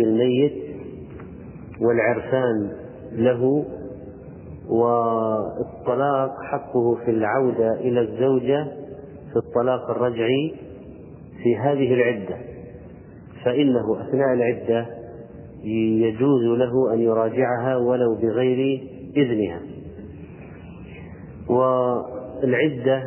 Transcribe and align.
الميت 0.00 0.52
والعرفان 1.80 2.72
له 3.12 3.64
والطلاق 4.68 6.30
حقه 6.42 6.94
في 7.04 7.10
العودة 7.10 7.72
إلى 7.72 8.00
الزوجة 8.00 8.64
في 9.32 9.36
الطلاق 9.36 9.90
الرجعي 9.90 10.54
في 11.42 11.56
هذه 11.56 11.94
العدة 11.94 12.36
فإنه 13.44 14.00
أثناء 14.00 14.34
العدة 14.34 14.86
يجوز 16.06 16.58
له 16.58 16.94
أن 16.94 17.00
يراجعها 17.00 17.76
ولو 17.76 18.14
بغير 18.14 18.82
إذنها. 19.16 19.60
والعدة 21.48 23.02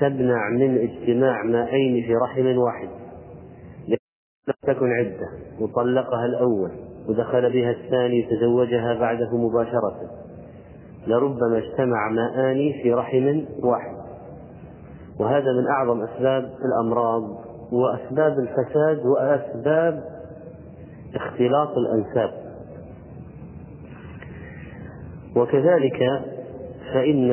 تمنع 0.00 0.50
من 0.50 0.78
اجتماع 0.78 1.42
مائين 1.42 2.06
في 2.06 2.14
رحم 2.14 2.58
واحد. 2.58 2.88
تكن 4.68 4.92
عدة 4.92 5.28
وطلقها 5.60 6.26
الأول 6.26 6.70
ودخل 7.08 7.52
بها 7.52 7.70
الثاني 7.70 8.22
تزوجها 8.22 8.94
بعده 8.94 9.36
مباشرة. 9.36 9.96
لربما 11.06 11.58
اجتمع 11.58 12.10
ماءان 12.10 12.72
في 12.82 12.92
رحم 12.92 13.40
واحد. 13.62 13.96
وهذا 15.20 15.52
من 15.52 15.66
أعظم 15.66 16.02
أسباب 16.02 16.50
الأمراض 16.64 17.22
وأسباب 17.72 18.32
الفساد 18.38 19.06
وأسباب 19.06 20.04
اختلاط 21.14 21.70
الأنساب. 21.76 22.30
وكذلك 25.36 25.98
فإن 26.94 27.30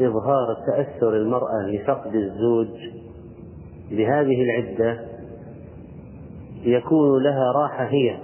إظهار 0.00 0.56
تأثر 0.66 1.16
المرأة 1.16 1.66
لفقد 1.66 2.14
الزوج 2.14 2.68
بهذه 3.90 4.42
العدة 4.42 5.07
يكون 6.68 7.22
لها 7.22 7.52
راحة 7.52 7.84
هي 7.84 8.18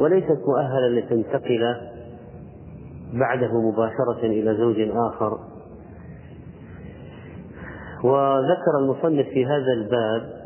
وليست 0.00 0.38
مؤهلة 0.48 0.88
لتنتقل 0.88 1.76
بعده 3.12 3.60
مباشرة 3.60 4.26
إلى 4.26 4.54
زوج 4.54 4.80
آخر. 4.80 5.38
وذكر 8.04 8.78
المصنف 8.80 9.26
في 9.28 9.46
هذا 9.46 9.72
الباب 9.72 10.38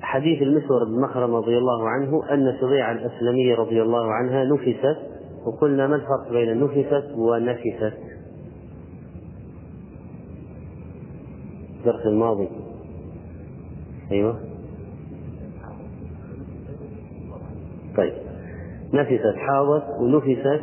حديث 0.00 0.42
المسور 0.42 0.84
بن 0.84 1.00
مخرم 1.00 1.34
رضي 1.34 1.58
الله 1.58 1.88
عنه 1.88 2.22
أن 2.32 2.56
سبيعة 2.60 2.92
الأسلمية 2.92 3.54
رضي 3.54 3.82
الله 3.82 4.12
عنها 4.12 4.44
نفست 4.44 4.98
وقلنا 5.46 5.86
ما 5.86 5.96
الفرق 5.96 6.32
بين 6.32 6.64
نفست 6.64 7.12
ونفست؟ 7.16 7.98
الدرس 11.78 12.06
الماضي. 12.06 12.48
أيوه. 14.12 14.47
طيب. 17.98 18.12
نفست 18.92 19.36
حاضت 19.36 19.84
ونفست 20.00 20.62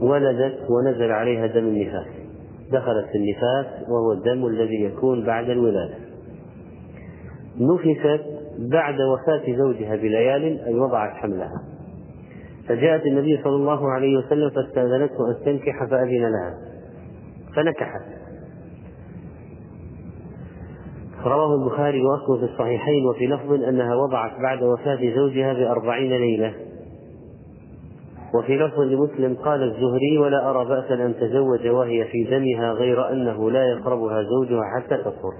ولدت 0.00 0.58
ونزل 0.70 1.12
عليها 1.12 1.46
دم 1.46 1.64
النفاس. 1.64 2.06
دخلت 2.72 3.06
في 3.06 3.18
النفاس 3.18 3.88
وهو 3.88 4.12
الدم 4.12 4.46
الذي 4.46 4.82
يكون 4.82 5.26
بعد 5.26 5.50
الولادة. 5.50 5.94
نفست 7.60 8.24
بعد 8.58 8.94
وفاة 9.00 9.56
زوجها 9.56 9.96
بليال 9.96 10.64
أي 10.64 10.74
وضعت 10.74 11.10
حملها. 11.10 11.62
فجاءت 12.68 13.06
النبي 13.06 13.40
صلى 13.44 13.56
الله 13.56 13.90
عليه 13.90 14.16
وسلم 14.16 14.50
فاستأذنته 14.50 15.30
أن 15.30 15.44
تنكح 15.44 15.84
فأذن 15.90 16.22
لها. 16.22 16.54
فنكحت. 17.56 18.23
رواه 21.26 21.54
البخاري 21.54 22.02
وأصله 22.02 22.46
في 22.46 22.52
الصحيحين 22.52 23.06
وفي 23.06 23.26
لفظ 23.26 23.52
أنها 23.52 23.94
وضعت 23.94 24.32
بعد 24.42 24.62
وفاة 24.62 25.14
زوجها 25.16 25.52
بأربعين 25.52 26.10
ليلة. 26.12 26.54
وفي 28.34 28.56
لفظ 28.56 28.80
لمسلم 28.80 29.34
قال 29.34 29.62
الزهري 29.62 30.18
ولا 30.18 30.50
أرى 30.50 30.64
بأسا 30.64 30.94
أن 30.94 31.14
تزوج 31.20 31.66
وهي 31.66 32.04
في 32.04 32.24
دمها 32.24 32.72
غير 32.72 33.12
أنه 33.12 33.50
لا 33.50 33.64
يقربها 33.64 34.22
زوجها 34.22 34.62
حتى 34.76 34.96
تطهر 34.96 35.34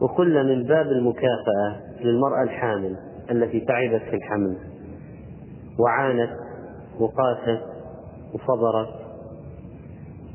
وقلنا 0.00 0.42
من 0.42 0.62
باب 0.62 0.86
المكافأة 0.86 1.76
للمرأة 2.00 2.42
الحامل 2.42 2.96
التي 3.30 3.60
تعبت 3.60 4.02
في 4.02 4.16
الحمل. 4.16 4.56
وعانت 5.78 6.30
وقاست 7.00 7.62
وصبرت. 8.34 8.88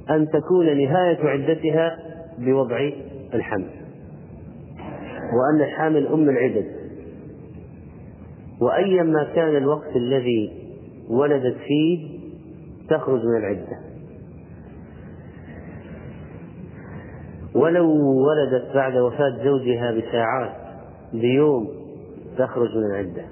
أن 0.10 0.28
تكون 0.28 0.78
نهاية 0.78 1.30
عدتها 1.30 1.98
بوضع 2.38 2.90
الحمل. 3.34 3.84
وأن 5.34 5.62
الحامل 5.62 6.08
أم 6.08 6.30
العدد. 6.30 6.66
وأيما 8.62 9.24
كان 9.36 9.56
الوقت 9.58 9.96
الذي 9.96 10.52
ولدت 11.09 11.58
فيه 11.58 12.19
تخرج 12.90 13.25
من 13.25 13.38
العدة. 13.38 13.80
ولو 17.56 17.91
ولدت 18.28 18.75
بعد 18.75 18.97
وفاة 18.97 19.44
زوجها 19.44 19.91
بساعات 19.91 20.56
بيوم 21.14 21.68
تخرج 22.38 22.69
من 22.78 22.85
العدة. 22.85 23.25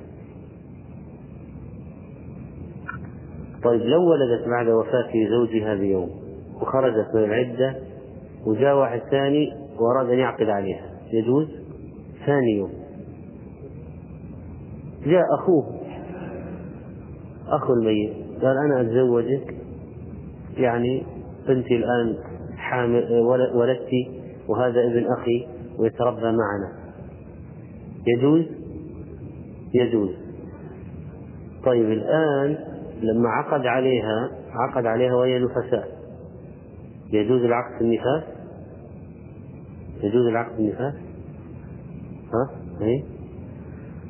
طيب 3.64 3.82
لو 3.82 4.12
ولدت 4.12 4.48
بعد 4.48 4.68
وفاة 4.68 5.12
زوجها 5.30 5.76
بيوم 5.76 6.10
وخرجت 6.62 7.08
من 7.16 7.24
العدة 7.24 7.76
وجاء 8.46 8.76
واحد 8.76 9.00
ثاني 9.12 9.54
وأراد 9.80 10.10
أن 10.10 10.20
يعقد 10.20 10.50
عليها 10.50 10.86
يجوز؟ 11.14 11.48
ثاني 12.26 12.58
يوم. 12.58 12.72
جاء 15.06 15.24
أخوه. 15.40 15.80
أخو 17.48 17.74
الميت. 17.74 18.14
قال 18.42 18.58
أنا 18.58 18.82
أتزوجك. 18.82 19.56
يعني 20.58 21.04
بنتي 21.48 21.76
الآن 21.76 22.18
حامل 22.58 23.20
ولدتي 23.56 24.22
وهذا 24.48 24.82
ابن 24.92 25.06
أخي 25.20 25.48
ويتربى 25.78 26.22
معنا. 26.22 26.94
يجوز؟ 28.08 28.46
يجوز. 29.74 30.10
طيب 31.66 31.92
الآن 31.92 32.58
لما 33.02 33.30
عقد 33.30 33.66
عليها 33.66 34.32
عقد 34.52 34.86
عليها 34.86 35.16
وهي 35.16 35.40
نفساء 35.40 35.88
يجوز 37.14 37.42
العقد 37.42 37.78
في 37.78 37.84
النفاس؟ 37.84 38.24
يجوز 40.04 40.28
العقد 40.28 40.56
في 40.56 40.60
النفاس؟ 40.60 40.94
ها؟ 42.34 42.50
اي 42.86 43.04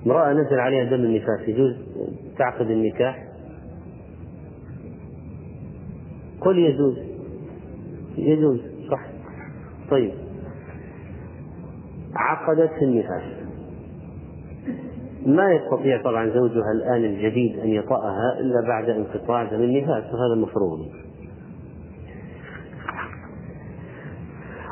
امرأة 0.05 0.33
نزل 0.33 0.59
عليها 0.59 0.83
دم 0.83 1.03
النفاس 1.03 1.47
يجوز 1.47 1.75
تعقد 2.37 2.69
النكاح. 2.69 3.27
قل 6.41 6.57
يجوز. 6.57 6.97
يجوز 8.17 8.59
صح. 8.91 9.05
طيب. 9.91 10.11
عقدت 12.15 12.71
في 12.79 12.85
النفاس 12.85 13.23
ما 15.25 15.51
يستطيع 15.51 16.01
طبعا 16.01 16.29
زوجها 16.29 16.71
الآن 16.71 17.05
الجديد 17.05 17.59
أن 17.59 17.69
يطأها 17.69 18.39
إلا 18.39 18.67
بعد 18.67 18.89
انقطاع 18.89 19.43
دم 19.43 19.63
النفاس 19.63 20.03
وهذا 20.03 20.41
مفروض. 20.41 20.79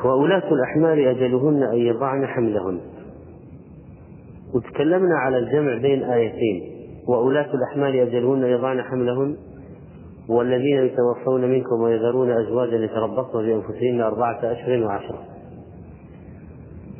وأولاة 0.04 0.52
الأحمال 0.52 1.06
أجلهن 1.06 1.62
أن 1.62 1.78
يضعن 1.78 2.26
حملهن. 2.26 2.91
وتكلمنا 4.54 5.18
على 5.18 5.38
الجمع 5.38 5.78
بين 5.78 6.02
آيتين. 6.02 6.62
وأولاة 7.08 7.54
الأحمال 7.54 7.96
أجلهن 7.96 8.42
يضعن 8.42 8.82
حملهن 8.82 9.36
والذين 10.28 10.78
يتوفون 10.78 11.50
منكم 11.50 11.80
ويذرون 11.80 12.30
أزواجا 12.30 12.76
يتربصن 12.76 13.46
بأنفسهن 13.46 14.00
أربعة 14.00 14.52
أشهر 14.52 14.82
وعشرة. 14.82 15.24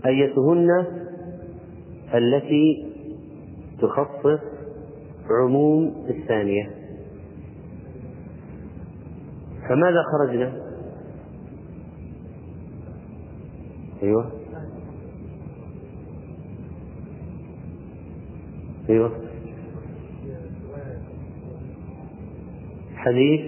أيتهن 0.06 0.86
التي 2.14 2.92
تخصص 3.80 4.40
عموم 5.30 6.06
الثانية. 6.10 6.70
فماذا 9.68 10.02
خرجنا؟ 10.12 10.52
أيوه. 14.02 14.41
أيوه. 18.90 19.12
حديث 22.94 23.40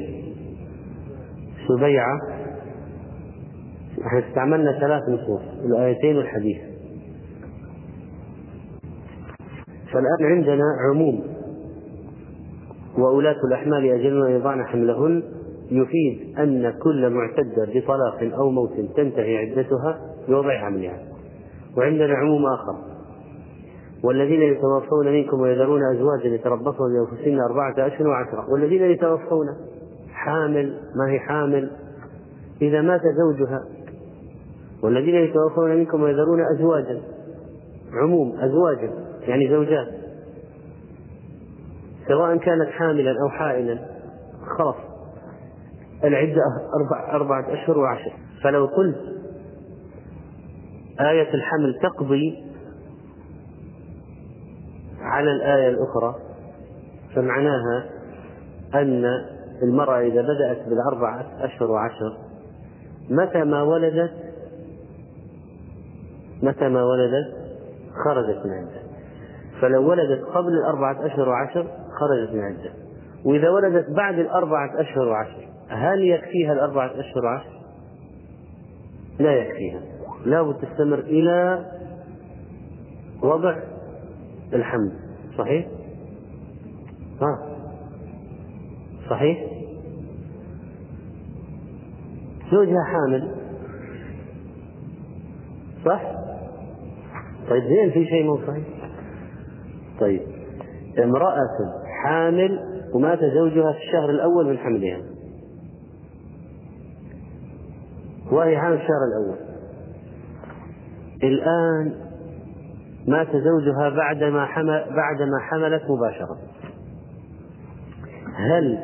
سبيعة. 1.68 2.18
إحنا 4.06 4.28
استعملنا 4.28 4.80
ثلاث 4.80 5.02
نصوص 5.08 5.40
الآيتين 5.64 6.16
والحديث. 6.16 6.58
فالآن 9.92 10.32
عندنا 10.36 10.64
عموم. 10.90 11.24
وأولاة 12.98 13.36
الأحمال 13.48 13.92
أجلن 13.92 14.30
يضعن 14.30 14.64
حملهن. 14.64 15.22
يفيد 15.70 16.38
أن 16.38 16.74
كل 16.82 17.10
معتدة 17.10 17.80
بطلاق 17.80 18.34
أو 18.38 18.50
موت 18.50 18.72
تنتهي 18.96 19.36
عدتها 19.36 20.00
بوضع 20.28 20.58
حملها 20.58 20.98
وعندنا 21.76 22.14
عموم 22.14 22.46
آخر. 22.46 22.93
والذين 24.04 24.42
يتوفون 24.42 25.12
منكم 25.12 25.40
ويذرون 25.40 25.80
أزواجا 25.94 26.28
يتربصن 26.28 26.84
بأنفسهن 26.92 27.40
أربعة 27.40 27.86
أشهر 27.86 28.08
وعشرة 28.08 28.50
والذين 28.50 28.82
يتوفون 28.82 29.46
حامل 30.12 30.78
ما 30.96 31.10
هي 31.12 31.18
حامل؟ 31.18 31.70
إذا 32.62 32.80
مات 32.80 33.00
زوجها. 33.00 33.64
والذين 34.82 35.14
يتوفون 35.14 35.70
منكم 35.70 36.02
ويذرون 36.02 36.40
أزواجا 36.40 37.00
عموم 37.92 38.32
أزواجا 38.38 38.90
يعني 39.28 39.48
زوجات. 39.50 39.88
سواء 42.08 42.36
كانت 42.36 42.68
حاملا 42.68 43.14
أو 43.22 43.28
حائلا 43.28 43.78
خلاص. 44.58 44.76
العدة 46.04 46.42
أربع 46.80 47.12
أربعة 47.12 47.52
أشهر 47.52 47.78
وعشر 47.78 48.12
فلو 48.42 48.66
قلت 48.66 49.00
آية 51.00 51.34
الحمل 51.34 51.78
تقضي 51.82 52.53
على 55.14 55.30
الآية 55.32 55.68
الأخرى 55.68 56.14
فمعناها 57.14 57.84
أن 58.74 59.04
المرأة 59.62 60.00
إذا 60.00 60.22
بدأت 60.22 60.68
بالأربعة 60.68 61.26
أشهر 61.40 61.70
وعشر 61.70 62.16
متى 63.10 63.44
ما 63.44 63.62
ولدت 63.62 64.12
متى 66.42 66.68
ما 66.68 66.84
ولدت 66.84 67.34
خرجت 68.04 68.46
من 68.46 68.52
عدة 68.52 68.82
فلو 69.60 69.90
ولدت 69.90 70.24
قبل 70.24 70.52
الأربعة 70.52 71.06
أشهر 71.06 71.28
وعشر 71.28 71.66
خرجت 72.00 72.32
من 72.32 72.40
عدة 72.40 72.70
وإذا 73.24 73.50
ولدت 73.50 73.90
بعد 73.90 74.18
الأربعة 74.18 74.80
أشهر 74.80 75.08
وعشر 75.08 75.48
هل 75.68 76.02
يكفيها 76.02 76.52
الأربعة 76.52 76.86
أشهر 76.86 77.24
وعشر؟ 77.24 77.60
لا 79.18 79.32
يكفيها. 79.32 79.80
لابد 80.24 80.54
تستمر 80.54 80.98
إلى 80.98 81.64
وضع 83.22 83.56
الحمل 84.52 85.03
صحيح؟ 85.38 85.66
ها 87.22 87.56
صحيح؟ 89.10 89.38
زوجها 92.52 92.84
حامل 92.84 93.34
صح؟ 95.84 96.02
طيب 97.48 97.62
زين 97.62 97.90
في 97.90 98.04
شيء 98.06 98.24
مو 98.24 98.36
صحيح؟ 98.46 98.64
طيب 100.00 100.22
امرأة 100.98 101.48
حامل 102.04 102.58
ومات 102.94 103.18
زوجها 103.18 103.72
في 103.72 103.78
الشهر 103.78 104.10
الأول 104.10 104.46
من 104.46 104.58
حملها 104.58 105.00
وهي 108.32 108.58
حامل 108.58 108.74
الشهر 108.76 109.04
الأول 109.08 109.38
الآن 111.22 112.03
مات 113.08 113.28
زوجها 113.36 113.88
بعدما 113.88 114.46
حمل 114.46 114.84
بعدما 114.96 115.38
حملت 115.50 115.82
مباشرة. 115.90 116.38
هل 118.34 118.78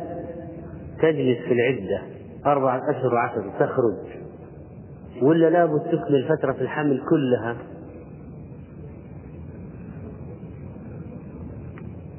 تجلس 1.02 1.38
في 1.38 1.52
العدة 1.52 2.02
أربعة 2.46 2.90
أشهر 2.90 3.14
وعشر 3.14 3.50
تخرج؟ 3.58 3.96
ولا 5.22 5.50
لابد 5.50 5.80
تكمل 5.80 6.28
فترة 6.28 6.56
الحمل 6.60 7.02
كلها؟ 7.10 7.56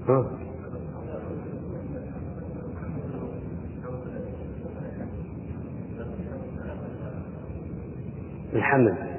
ها؟ 0.07 0.31
الحمل. 8.53 9.10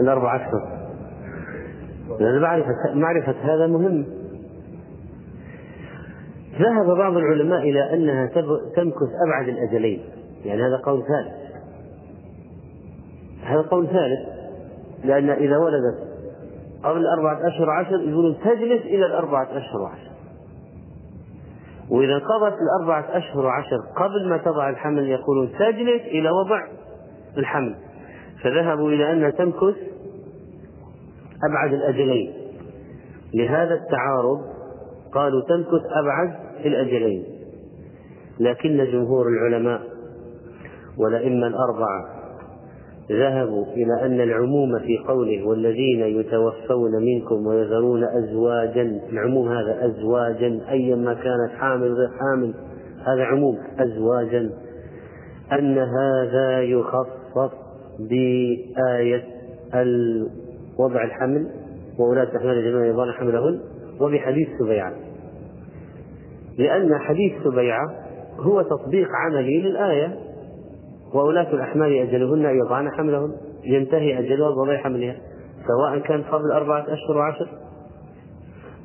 الأربع 0.00 0.36
أشهر 0.36 0.78
لأن 2.20 2.40
معرفة 2.40 2.94
معرفة 2.94 3.34
هذا 3.42 3.66
مهم. 3.66 4.06
ذهب 6.60 6.96
بعض 6.96 7.16
العلماء 7.16 7.60
إلى 7.60 7.94
أنها 7.94 8.26
تمكث 8.76 9.08
أبعد 9.26 9.48
الأجلين. 9.48 10.00
يعني 10.44 10.62
هذا 10.62 10.76
قول 10.76 11.02
ثالث. 11.02 11.34
هذا 13.44 13.62
قول 13.62 13.86
ثالث. 13.86 14.28
لأن 15.04 15.30
إذا 15.30 15.56
ولدت 15.56 16.08
قبل 16.84 17.06
أربعة 17.06 17.48
أشهر 17.48 17.70
عشر 17.70 18.00
يقولون 18.00 18.36
تجلس 18.44 18.82
إلى 18.82 19.06
الأربعة 19.06 19.44
أشهر 19.44 19.80
وعشر 19.82 20.08
وإذا 21.90 22.14
انقضت 22.14 22.56
الأربعة 22.62 23.16
أشهر 23.16 23.46
وعشر 23.46 23.76
قبل 23.96 24.28
ما 24.28 24.36
تضع 24.36 24.70
الحمل 24.70 25.08
يقولون 25.08 25.52
تجلس 25.52 26.02
إلى 26.02 26.30
وضع 26.30 26.66
الحمل. 27.36 27.74
فذهبوا 28.42 28.90
إلى 28.90 29.12
أنها 29.12 29.30
تمكث 29.30 29.76
أبعد 31.50 31.72
الأجلين. 31.72 32.32
لهذا 33.34 33.74
التعارض 33.74 34.40
قالوا 35.12 35.42
تمكث 35.48 35.82
أبعد 36.02 36.34
الأجلين. 36.66 37.24
لكن 38.40 38.84
جمهور 38.92 39.26
العلماء 39.28 39.80
والأئمة 40.98 41.46
الأربعة 41.46 42.18
ذهبوا 43.10 43.66
إلى 43.66 44.06
أن 44.06 44.20
العموم 44.20 44.78
في 44.78 44.98
قوله 44.98 45.48
والذين 45.48 46.00
يتوفون 46.00 46.90
منكم 47.02 47.46
ويذرون 47.46 48.04
أزواجا 48.04 49.00
العموم 49.12 49.48
هذا 49.48 49.86
أزواجا 49.86 50.60
أيما 50.70 51.14
كانت 51.14 51.50
حامل 51.58 51.92
غير 51.92 52.08
حامل 52.08 52.54
هذا 53.06 53.24
عموم 53.24 53.58
أزواجا 53.78 54.50
أن 55.52 55.78
هذا 55.78 56.62
يخصص 56.62 57.67
بآية 57.98 59.24
وضع 60.78 61.04
الحمل 61.04 61.50
وولاة 61.98 62.36
أحمال 62.36 62.64
جميع 62.64 62.86
يضعن 62.86 63.12
حملهن 63.12 63.60
وبحديث 64.00 64.48
سبيعة. 64.60 64.92
لأن 66.58 66.98
حديث 66.98 67.32
سبيعة 67.44 67.86
هو 68.38 68.62
تطبيق 68.62 69.08
عملي 69.14 69.60
للآية 69.62 70.18
وولاة 71.14 71.54
الأحمال 71.54 71.92
أجلهن 71.92 72.46
أن 72.46 72.56
يضعن 72.56 72.90
حملهن 72.90 73.32
ينتهي 73.64 74.18
أجلها 74.18 74.50
بوضع 74.50 74.76
حملها 74.76 75.16
سواء 75.66 75.98
كان 75.98 76.22
قبل 76.22 76.52
أربعة 76.52 76.82
أشهر 76.82 77.16
وعشر 77.16 77.48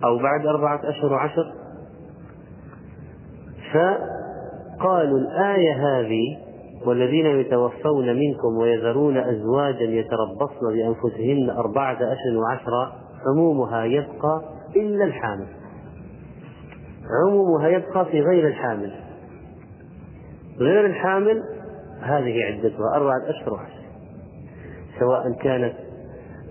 أو 0.04 0.18
بعد 0.18 0.46
أربعة 0.46 0.90
أشهر 0.90 1.14
وعشر. 1.14 1.54
فقالوا 3.74 5.20
الآية 5.20 5.74
هذه 5.74 6.43
والذين 6.86 7.26
يتوفون 7.26 8.06
منكم 8.16 8.58
ويذرون 8.58 9.18
أزواجا 9.18 9.84
يتربصن 9.84 10.74
بأنفسهن 10.74 11.50
أربعة 11.50 11.96
أشهر 11.96 12.38
وعشرة 12.38 12.94
عمومها 13.28 13.84
يبقى 13.84 14.42
إلا 14.76 15.06
الحامل. 15.06 15.48
عمومها 17.26 17.68
يبقى 17.68 18.06
في 18.06 18.22
غير 18.22 18.48
الحامل. 18.48 18.94
غير 20.60 20.86
الحامل 20.86 21.44
هذه 22.02 22.44
عدتها 22.44 22.96
أربعة 22.96 23.30
أشهر 23.30 23.68
سواء 25.00 25.32
كانت 25.42 25.74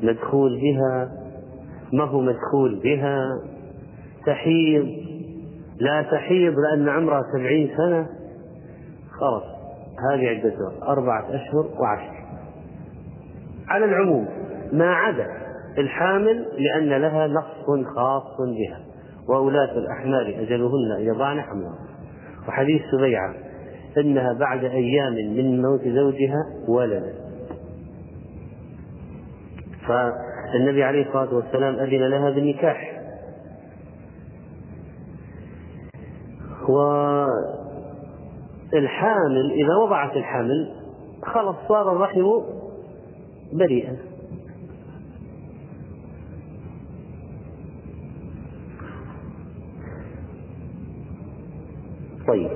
مدخول 0.03 0.61
بها 0.61 1.09
ما 1.93 2.05
هو 2.05 2.21
مدخول 2.21 2.81
بها؟ 2.85 3.27
تحيض. 4.27 4.87
لا 5.81 6.03
تحيض 6.03 6.55
لأن 6.59 6.89
عمرها 6.89 7.23
سبعين 7.37 7.71
سنة. 7.77 8.07
خلاص. 9.21 9.52
هذه 10.13 10.29
عدتها 10.29 10.93
أربعة 10.93 11.27
أشهر 11.29 11.67
وعشر. 11.81 12.25
على 13.69 13.85
العموم 13.85 14.29
ما 14.73 14.95
عدا 14.95 15.27
الحامل 15.79 16.47
لأن 16.59 17.03
لها 17.03 17.27
نص 17.27 17.87
خاص 17.95 18.37
بها 18.39 18.81
وأولاة 19.29 19.79
الأحمال 19.79 20.35
أجلهن 20.35 20.93
أن 20.99 21.03
يضعن 21.03 21.41
حملهن. 21.41 21.79
وحديث 22.49 22.83
سبيعة 22.93 23.35
إنها 23.99 24.33
بعد 24.33 24.65
أيام 24.65 25.13
من 25.13 25.63
موت 25.63 25.89
زوجها 25.89 26.45
ولدت. 26.69 27.23
فالنبي 29.89 30.85
عليه 30.85 31.07
الصلاة 31.07 31.35
والسلام 31.35 31.75
أذن 31.75 32.09
لها 32.11 32.31
بالنكاح. 32.31 33.03
والحامل 38.75 39.53
إذا 39.53 39.77
وضعت 39.85 40.17
الحمل 40.17 40.73
خلاص 41.23 41.57
صار 41.69 41.93
الرحم 41.93 42.23
بريئا. 43.53 43.97
طيب. 52.29 52.51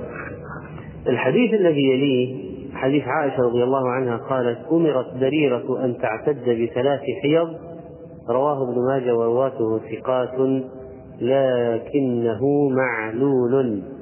الحديث 1.07 1.53
الذي 1.53 1.81
يليه 1.81 2.47
حديث 2.73 3.03
عائشة 3.07 3.43
رضي 3.43 3.63
الله 3.63 3.89
عنها 3.89 4.17
قالت 4.17 4.59
أمرت 4.71 5.13
بريرة 5.19 5.85
أن 5.85 5.97
تعتد 5.97 6.49
بثلاث 6.49 7.01
حيض. 7.21 7.53
رواه 8.29 8.63
ابن 8.63 8.85
ماجه 8.87 9.15
ورواته 9.15 9.79
ثقات 9.79 10.39
لكنه 11.21 12.69
معلول. 12.69 13.96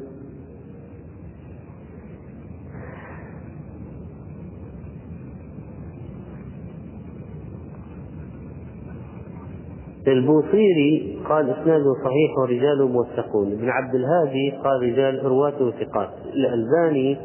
البوصيري 10.11 11.19
قال 11.29 11.49
إسناده 11.49 11.93
صحيح 12.03 12.37
ورجاله 12.37 12.87
موثقون. 12.87 13.51
ابن 13.51 13.69
عبد 13.69 13.95
الهادي 13.95 14.51
قال 14.63 14.81
رجال 14.83 15.25
رواته 15.25 15.71
ثقات 15.71 16.09
الألباني 16.33 17.17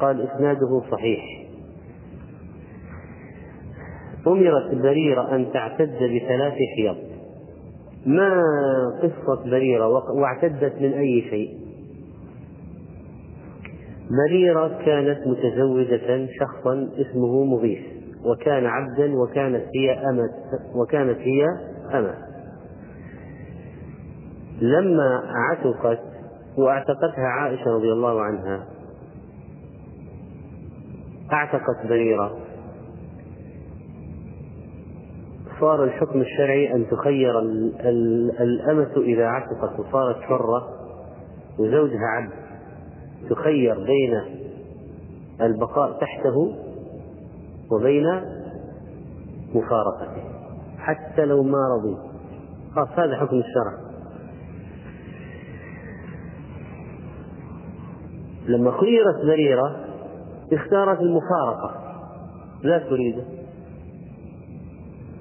قال 0.00 0.20
إسناده 0.20 0.82
صحيح. 0.90 1.24
أمرت 4.26 4.74
بريرة 4.74 5.34
أن 5.34 5.52
تعتد 5.52 5.96
بثلاث 5.96 6.54
حيض. 6.76 6.96
ما 8.06 8.42
قصة 9.02 9.50
بريرة؟ 9.50 9.88
واعتدت 9.88 10.74
من 10.80 10.92
أي 10.92 11.22
شيء؟ 11.30 11.66
بريرة 14.10 14.78
كانت 14.84 15.18
متزوجة 15.26 16.28
شخصا 16.40 16.88
اسمه 17.00 17.44
مغيث 17.44 17.80
وكان 18.24 18.66
عبدا 18.66 19.16
وكانت 19.16 19.64
هي 19.76 19.90
أمة 19.92 20.30
وكانت 20.74 21.18
هي 21.18 21.44
أمة 21.94 22.14
لما 24.60 25.22
عتقت 25.26 26.00
واعتقتها 26.58 27.26
عائشة 27.26 27.70
رضي 27.70 27.92
الله 27.92 28.20
عنها 28.20 28.66
اعتقت 31.32 31.86
بريرة 31.88 32.36
صار 35.60 35.84
الحكم 35.84 36.20
الشرعي 36.20 36.74
أن 36.74 36.86
تخير 36.90 37.38
الأمة 38.40 38.92
إذا 38.96 39.26
عتقت 39.26 39.80
وصارت 39.80 40.16
حرة 40.16 40.68
وزوجها 41.58 42.06
عبد 42.06 42.32
تخير 43.30 43.74
بين 43.74 44.20
البقاء 45.40 46.00
تحته 46.00 46.56
وبين 47.72 48.04
مفارقته. 49.54 50.35
حتى 50.86 51.24
لو 51.24 51.42
ما 51.42 51.58
رضي. 51.76 51.96
خلاص 52.74 52.88
هذا 52.88 53.16
حكم 53.16 53.36
الشرع. 53.36 53.86
لما 58.46 58.80
خيرت 58.80 59.26
بريرة 59.26 59.76
اختارت 60.52 61.00
المفارقة. 61.00 61.74
لا 62.62 62.78
تريده. 62.78 63.22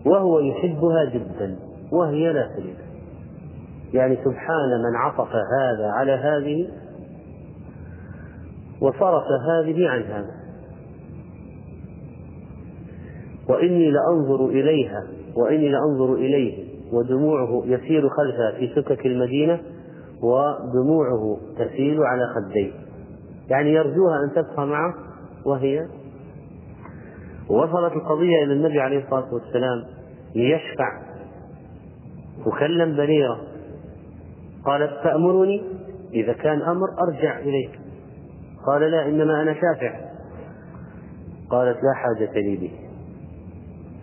وهو 0.05 0.39
يحبها 0.39 1.05
جدا 1.05 1.55
وهي 1.91 2.33
لا 2.33 2.47
تريده. 2.47 2.85
يعني 3.93 4.15
سبحان 4.15 4.81
من 4.89 4.95
عطف 4.95 5.29
هذا 5.59 5.91
على 5.91 6.11
هذه 6.11 6.67
وصرف 8.81 9.23
هذه 9.49 9.89
عن 9.89 10.03
هذا. 10.03 10.35
وإني 13.49 13.91
لأنظر 13.91 14.45
إليها 14.45 15.14
وإني 15.35 15.69
لأنظر 15.69 16.13
إليه 16.13 16.65
ودموعه 16.93 17.63
يسير 17.65 18.09
خلفها 18.09 18.51
في 18.59 18.73
سكك 18.75 19.05
المدينة 19.05 19.59
ودموعه 20.21 21.37
تسيل 21.57 21.99
على 22.03 22.23
خديه. 22.35 22.71
يعني 23.49 23.73
يرجوها 23.73 24.15
أن 24.23 24.31
تبقى 24.35 24.67
معه 24.67 24.93
وهي 25.45 25.79
وصلت 27.49 27.93
القضية 27.93 28.43
إلى 28.43 28.53
النبي 28.53 28.79
عليه 28.79 29.03
الصلاة 29.03 29.33
والسلام 29.33 29.83
ليشفع. 30.35 31.01
وكلم 32.45 32.97
بريرة 32.97 33.41
قالت 34.65 34.91
تأمرني؟ 35.03 35.63
إذا 36.13 36.33
كان 36.33 36.61
أمر 36.61 36.87
أرجع 37.07 37.39
إليك. 37.39 37.79
قال 38.67 38.81
لا 38.81 39.05
إنما 39.09 39.41
أنا 39.41 39.53
شافع. 39.53 39.99
قالت 41.49 41.77
لا 41.77 41.93
حاجة 41.93 42.39
لي 42.39 42.57
به. 42.57 42.84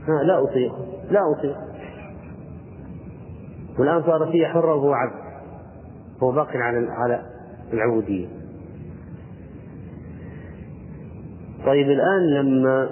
ها 0.08 0.22
لا 0.22 0.42
أطيق 0.42 0.72
لا 1.10 1.20
أطيق. 1.32 1.56
والآن 3.78 4.02
صارت 4.02 4.28
هي 4.28 4.46
حرة 4.46 4.74
وهو 4.74 4.92
عبد 4.92 5.22
هو 6.22 6.32
باق 6.32 6.48
على 6.56 6.88
على 6.90 7.22
العبودية. 7.72 8.26
طيب 11.66 11.90
الآن 11.90 12.30
لما 12.34 12.90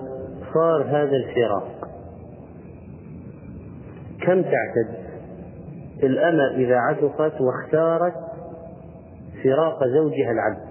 صار 0.54 0.82
هذا 0.82 1.16
الفراق 1.16 1.88
كم 4.22 4.42
تعتد؟ 4.42 5.00
الأمة 6.02 6.56
إذا 6.56 6.76
عتقت 6.76 7.40
واختارت 7.40 8.14
فراق 9.44 9.84
زوجها 9.86 10.30
العبد 10.30 10.70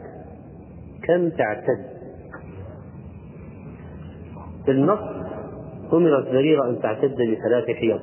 كم 1.03 1.29
تعتد؟ 1.29 1.85
النص 4.69 5.18
أمرت 5.93 6.27
بريرة 6.27 6.69
أن 6.69 6.81
تعتد 6.81 7.15
بثلاث 7.15 7.77
حيض. 7.77 7.99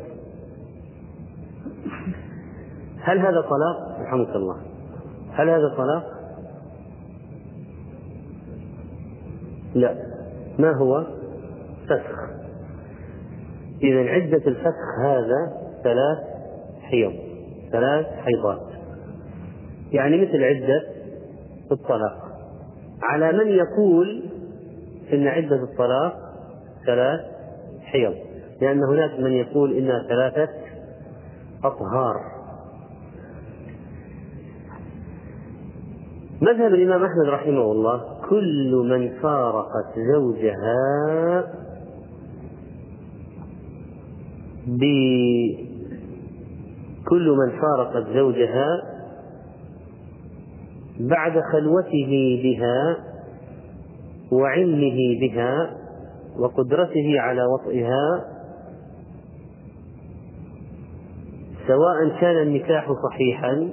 هل 3.01 3.19
هذا 3.19 3.41
طلاق؟ 3.41 4.01
رحمك 4.01 4.37
الله. 4.37 4.57
هل 5.33 5.49
هذا 5.49 5.75
طلاق؟ 5.77 6.05
لا. 9.75 9.95
ما 10.59 10.77
هو؟ 10.77 11.07
فسخ. 11.85 12.19
إذا 13.83 14.11
عدة 14.11 14.43
الفسخ 14.47 15.01
هذا 15.05 15.53
ثلاث 15.85 16.19
حيض. 16.83 17.13
ثلاث 17.73 18.07
حيضات. 18.07 18.67
يعني 19.93 20.23
مثل 20.23 20.45
عدة 20.45 20.83
الطلاق. 21.73 22.27
على 23.03 23.33
من 23.33 23.49
يقول 23.49 24.23
إن 25.13 25.27
عدة 25.27 25.63
الطلاق 25.63 26.17
ثلاث 26.87 27.36
حيض. 27.93 28.15
لأن 28.61 28.85
هناك 28.85 29.21
من 29.21 29.33
يقول 29.33 29.73
إنها 29.73 30.03
ثلاثة 30.09 30.49
أطهار. 31.65 32.37
مذهب 36.43 36.75
الإمام 36.75 37.05
أحمد 37.05 37.29
رحمه 37.29 37.73
الله 37.73 38.03
كل 38.29 38.87
من 38.91 39.11
فارقت 39.23 39.99
زوجها 40.15 40.77
بكل 47.07 47.27
من 47.31 47.61
فارقت 47.61 48.07
زوجها 48.15 48.83
بعد 51.01 51.41
خلوته 51.53 52.41
بها 52.43 52.97
وعلمه 54.33 55.21
بها 55.21 55.86
وقدرته 56.39 57.21
على 57.21 57.43
وطئها 57.45 58.25
سواء 61.67 62.21
كان 62.21 62.43
النكاح 62.43 62.89
صحيحا 63.11 63.71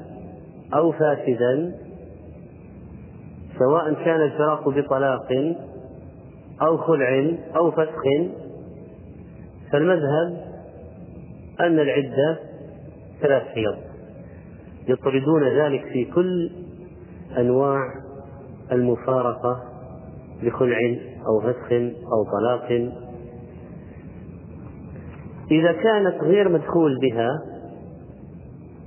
أو 0.73 0.91
فاسدا 0.91 1.75
سواء 3.59 3.93
كان 3.93 4.21
الفراق 4.21 4.69
بطلاق 4.69 5.55
أو 6.61 6.77
خلع 6.77 7.31
أو 7.55 7.71
فسخ 7.71 8.03
فالمذهب 9.71 10.53
أن 11.59 11.79
العدة 11.79 12.39
ثلاث 13.21 13.43
حيض. 13.43 13.75
يطردون 14.87 15.43
ذلك 15.43 15.85
في 15.85 16.05
كل 16.05 16.51
أنواع 17.37 17.79
المفارقة 18.71 19.63
بخلع 20.43 20.77
أو 21.27 21.39
فسخ 21.41 21.71
أو 22.11 22.23
طلاق. 22.23 22.91
إذا 25.51 25.71
كانت 25.71 26.23
غير 26.23 26.49
مدخول 26.49 26.99
بها 27.01 27.29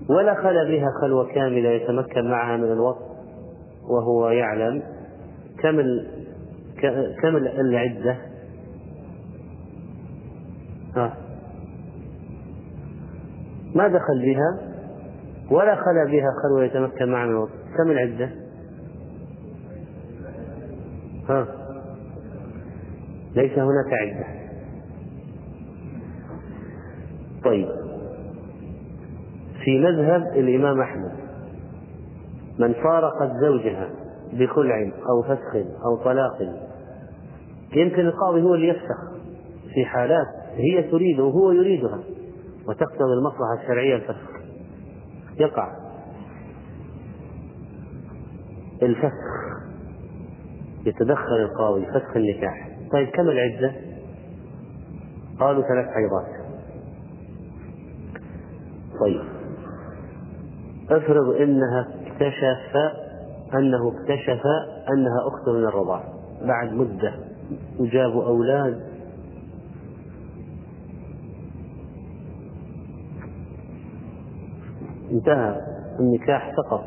ولا 0.08 0.34
خلا 0.34 0.64
بها 0.64 0.86
خلوة 1.02 1.26
كاملة 1.34 1.68
يتمكن 1.68 2.30
معها 2.30 2.56
من 2.56 2.72
الوقت 2.72 3.06
وهو 3.90 4.28
يعلم 4.28 4.82
كم 5.58 5.82
كم 7.22 7.36
العدة. 7.36 8.16
ها 10.96 11.16
ما 13.74 13.88
دخل 13.88 14.22
بها 14.22 14.76
ولا 15.50 15.74
خلا 15.74 16.04
بها 16.10 16.30
خلوة 16.42 16.64
يتمكن 16.64 17.08
معها 17.08 17.26
من 17.26 17.32
الوقت. 17.32 17.52
كم 17.76 17.90
العدة؟ 17.90 18.30
ها 21.28 21.55
ليس 23.36 23.52
هناك 23.58 23.92
عدة. 23.92 24.26
طيب. 27.44 27.68
في 29.64 29.78
مذهب 29.78 30.22
الإمام 30.22 30.80
أحمد 30.80 31.12
من 32.58 32.72
فارقت 32.72 33.30
زوجها 33.40 33.90
بخلع 34.32 34.90
أو 35.10 35.22
فسخ 35.22 35.56
أو 35.84 35.96
طلاق 36.04 36.42
يمكن 37.76 38.06
القاضي 38.06 38.42
هو 38.42 38.54
اللي 38.54 38.68
يفسخ 38.68 39.12
في 39.74 39.84
حالات 39.84 40.26
هي 40.54 40.82
تريده 40.82 41.24
وهو 41.24 41.52
يريدها 41.52 41.98
وتقتضي 42.68 43.12
المصلحة 43.18 43.62
الشرعية 43.62 43.96
الفسخ. 43.96 44.30
يقع. 45.38 45.76
الفسخ 48.82 49.26
يتدخل 50.86 51.36
القاضي 51.42 51.86
فسخ 51.86 52.16
النكاح. 52.16 52.75
طيب 52.92 53.08
كم 53.08 53.28
العدة؟ 53.28 53.72
قالوا 55.40 55.62
ثلاث 55.62 55.86
حيضات. 55.94 56.46
طيب. 59.00 59.22
افرض 60.90 61.34
إنها 61.40 61.88
اكتشف 62.06 62.76
أنه 63.54 63.88
اكتشف 63.88 64.42
أنها 64.92 65.28
أخت 65.28 65.48
من 65.48 65.64
الرضاع. 65.64 66.04
بعد 66.42 66.72
مدة 66.72 67.14
وجابوا 67.78 68.24
أولاد. 68.24 68.80
انتهى 75.12 75.60
النكاح 76.00 76.52
سقط 76.56 76.84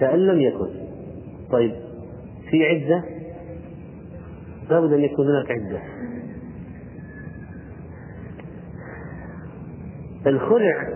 كأن 0.00 0.18
لم 0.18 0.40
يكن. 0.40 0.68
طيب 1.50 1.74
في 2.50 2.64
عدة؟ 2.66 3.21
لابد 4.70 4.92
أن 4.92 5.00
يكون 5.00 5.26
هناك 5.28 5.50
عدة. 5.50 5.80
الخلع 10.26 10.88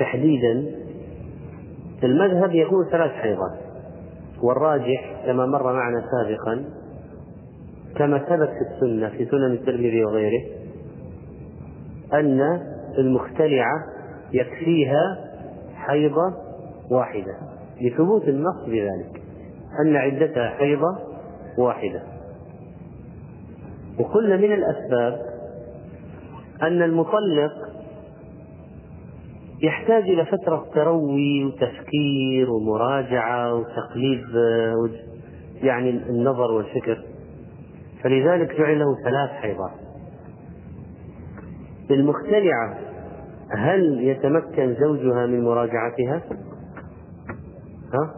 تحديدا 0.00 0.64
المذهب 2.04 2.54
يقول 2.54 2.90
ثلاث 2.90 3.10
حيضات. 3.10 3.58
والراجح 4.42 5.22
كما 5.26 5.46
مر 5.46 5.72
معنا 5.72 6.04
سابقا 6.10 6.64
كما 7.96 8.18
ثبت 8.18 8.48
في 8.48 8.74
السنة 8.74 9.08
في 9.08 9.26
سنن 9.26 9.52
الترمذي 9.52 10.04
وغيره 10.04 10.42
أن 12.12 12.60
المختلعة 12.98 13.74
يكفيها 14.32 15.18
حيضة 15.74 16.34
واحدة 16.90 17.36
لثبوت 17.80 18.28
النص 18.28 18.64
بذلك 18.66 19.22
أن 19.84 19.96
عدتها 19.96 20.48
حيضة 20.48 20.98
واحدة. 21.58 22.02
وقلنا 24.02 24.36
من 24.36 24.52
الأسباب 24.52 25.20
أن 26.62 26.82
المطلق 26.82 27.52
يحتاج 29.62 30.02
إلى 30.02 30.24
فترة 30.26 30.66
تروي 30.74 31.44
وتفكير 31.44 32.50
ومراجعة 32.50 33.54
وتقليب 33.54 34.24
يعني 35.62 35.90
النظر 35.90 36.52
والفكر 36.52 37.04
فلذلك 38.02 38.58
جعل 38.58 38.78
له 38.78 38.96
ثلاث 39.04 39.30
حيضات 39.30 39.72
المختلعة 41.90 42.78
هل 43.50 44.00
يتمكن 44.00 44.74
زوجها 44.80 45.26
من 45.26 45.44
مراجعتها؟ 45.44 46.22
ها؟ 47.94 48.14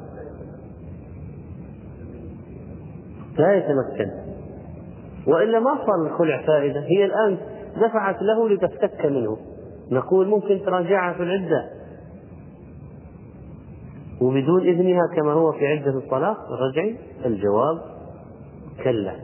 لا 3.39 3.53
يتمكن 3.57 4.24
وإلا 5.27 5.61
ما 5.61 5.79
صار 5.87 6.07
الخلع 6.07 6.43
فائدة. 6.47 6.81
هي 6.81 7.05
الآن 7.05 7.39
دفعت 7.77 8.23
له 8.23 8.49
لتفتك 8.49 9.07
منه. 9.07 9.37
نقول 9.91 10.29
ممكن 10.29 10.61
تراجعها 10.67 11.13
في 11.13 11.23
العدة. 11.23 11.65
وبدون 14.21 14.61
إذنها 14.61 15.03
كما 15.17 15.33
هو 15.33 15.53
في 15.53 15.67
عدة 15.67 15.99
الطلاق 15.99 16.37
الرجعي 16.53 16.97
الجواب 17.27 17.81
كلا. 18.85 19.15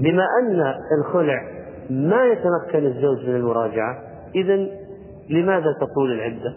بما 0.00 0.24
أن 0.42 0.74
الخلع 0.98 1.42
ما 1.90 2.24
يتمكن 2.24 2.86
الزوج 2.86 3.28
من 3.28 3.36
المراجعة 3.36 3.98
إذا 4.34 4.66
لماذا 5.30 5.72
تطول 5.80 6.12
العدة؟ 6.12 6.54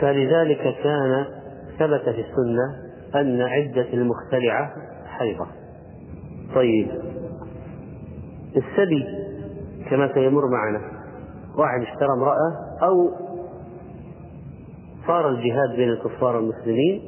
فلذلك 0.00 0.76
كان 0.82 1.26
ثبت 1.78 2.02
في 2.02 2.20
السنة 2.20 2.85
أن 3.14 3.40
عدة 3.40 3.92
المختلعة 3.92 4.72
حيضة. 5.06 5.46
طيب. 6.54 6.88
السبي 8.56 9.04
كما 9.90 10.14
سيمر 10.14 10.42
معنا 10.50 10.80
واحد 11.58 11.80
اشترى 11.80 12.08
امرأة 12.18 12.52
أو 12.82 13.10
صار 15.06 15.28
الجهاد 15.28 15.76
بين 15.76 15.88
الكفار 15.88 16.36
والمسلمين 16.36 17.02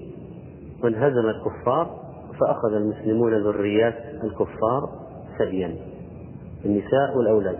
وانهزم 0.84 1.26
الكفار 1.28 1.90
فأخذ 2.40 2.74
المسلمون 2.76 3.42
ذريات 3.42 3.94
الكفار 4.24 4.88
سبيا 5.38 5.76
النساء 6.64 7.16
والأولاد. 7.16 7.58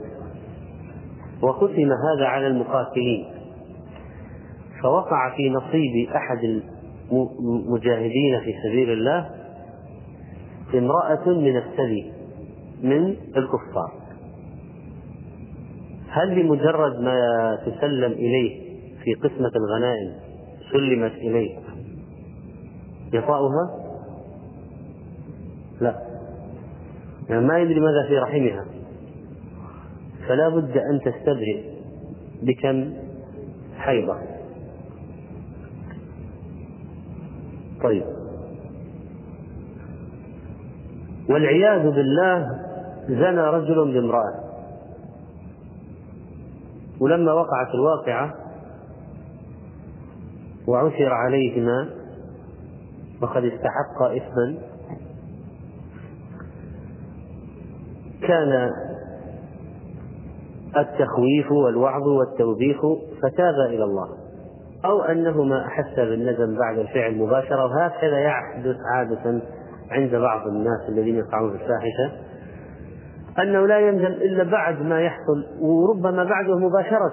وقسم 1.43 1.91
هذا 1.93 2.27
على 2.27 2.47
المقاتلين. 2.47 3.25
فوقع 4.83 5.37
في 5.37 5.51
نصيب 5.51 6.09
أحد 6.17 6.63
المجاهدين 7.13 8.41
في 8.45 8.55
سبيل 8.65 8.91
الله 8.93 9.31
امرأة 10.75 11.29
من 11.29 11.57
السبي 11.57 12.13
من 12.83 13.17
الكفار. 13.37 13.93
هل 16.09 16.43
بمجرد 16.43 17.01
ما 17.01 17.59
تسلم 17.67 18.13
إليه 18.13 18.69
في 19.05 19.15
قسمة 19.15 19.51
الغنائم 19.57 20.13
سلمت 20.73 21.13
إليه 21.13 21.59
يطأها؟ 23.13 23.89
لا. 25.81 26.03
يعني 27.29 27.47
ما 27.47 27.59
يدري 27.59 27.81
ماذا 27.81 28.09
في 28.09 28.19
رحمها. 28.19 28.65
فلا 30.29 30.49
بد 30.49 30.77
أن 30.77 31.01
تستبرئ 31.05 31.63
بكم 32.43 32.93
حيضة. 33.77 34.38
طيب. 37.83 38.05
والعياذ 41.31 41.91
بالله 41.91 42.49
زنى 43.09 43.41
رجل 43.41 43.93
بامرأة. 43.93 44.35
ولما 47.01 47.33
وقعت 47.33 47.75
الواقعة 47.75 48.35
وعثر 50.69 51.13
عليهما 51.13 51.89
وقد 53.23 53.45
استحقا 53.45 54.17
إثما 54.17 54.59
كان 58.23 58.71
التخويف 60.77 61.53
والوعظ 61.53 62.03
والتوبيخ 62.03 62.77
فتابا 63.23 63.67
إلى 63.67 63.85
الله. 63.85 64.28
أو 64.85 65.03
أنهما 65.03 65.67
أحسا 65.67 66.05
بالندم 66.05 66.59
بعد 66.59 66.79
الفعل 66.79 67.19
مباشرة 67.19 67.65
وهكذا 67.65 68.19
يحدث 68.19 68.77
عادة 68.95 69.43
عند 69.91 70.15
بعض 70.15 70.47
الناس 70.47 70.89
الذين 70.89 71.17
يقعون 71.17 71.51
في 71.51 71.65
الفاحشة 71.65 72.29
أنه 73.39 73.67
لا 73.67 73.79
يندم 73.79 74.07
إلا 74.07 74.45
بعد 74.45 74.83
ما 74.83 75.01
يحصل 75.01 75.47
وربما 75.61 76.25
بعده 76.25 76.59
مباشرة 76.59 77.13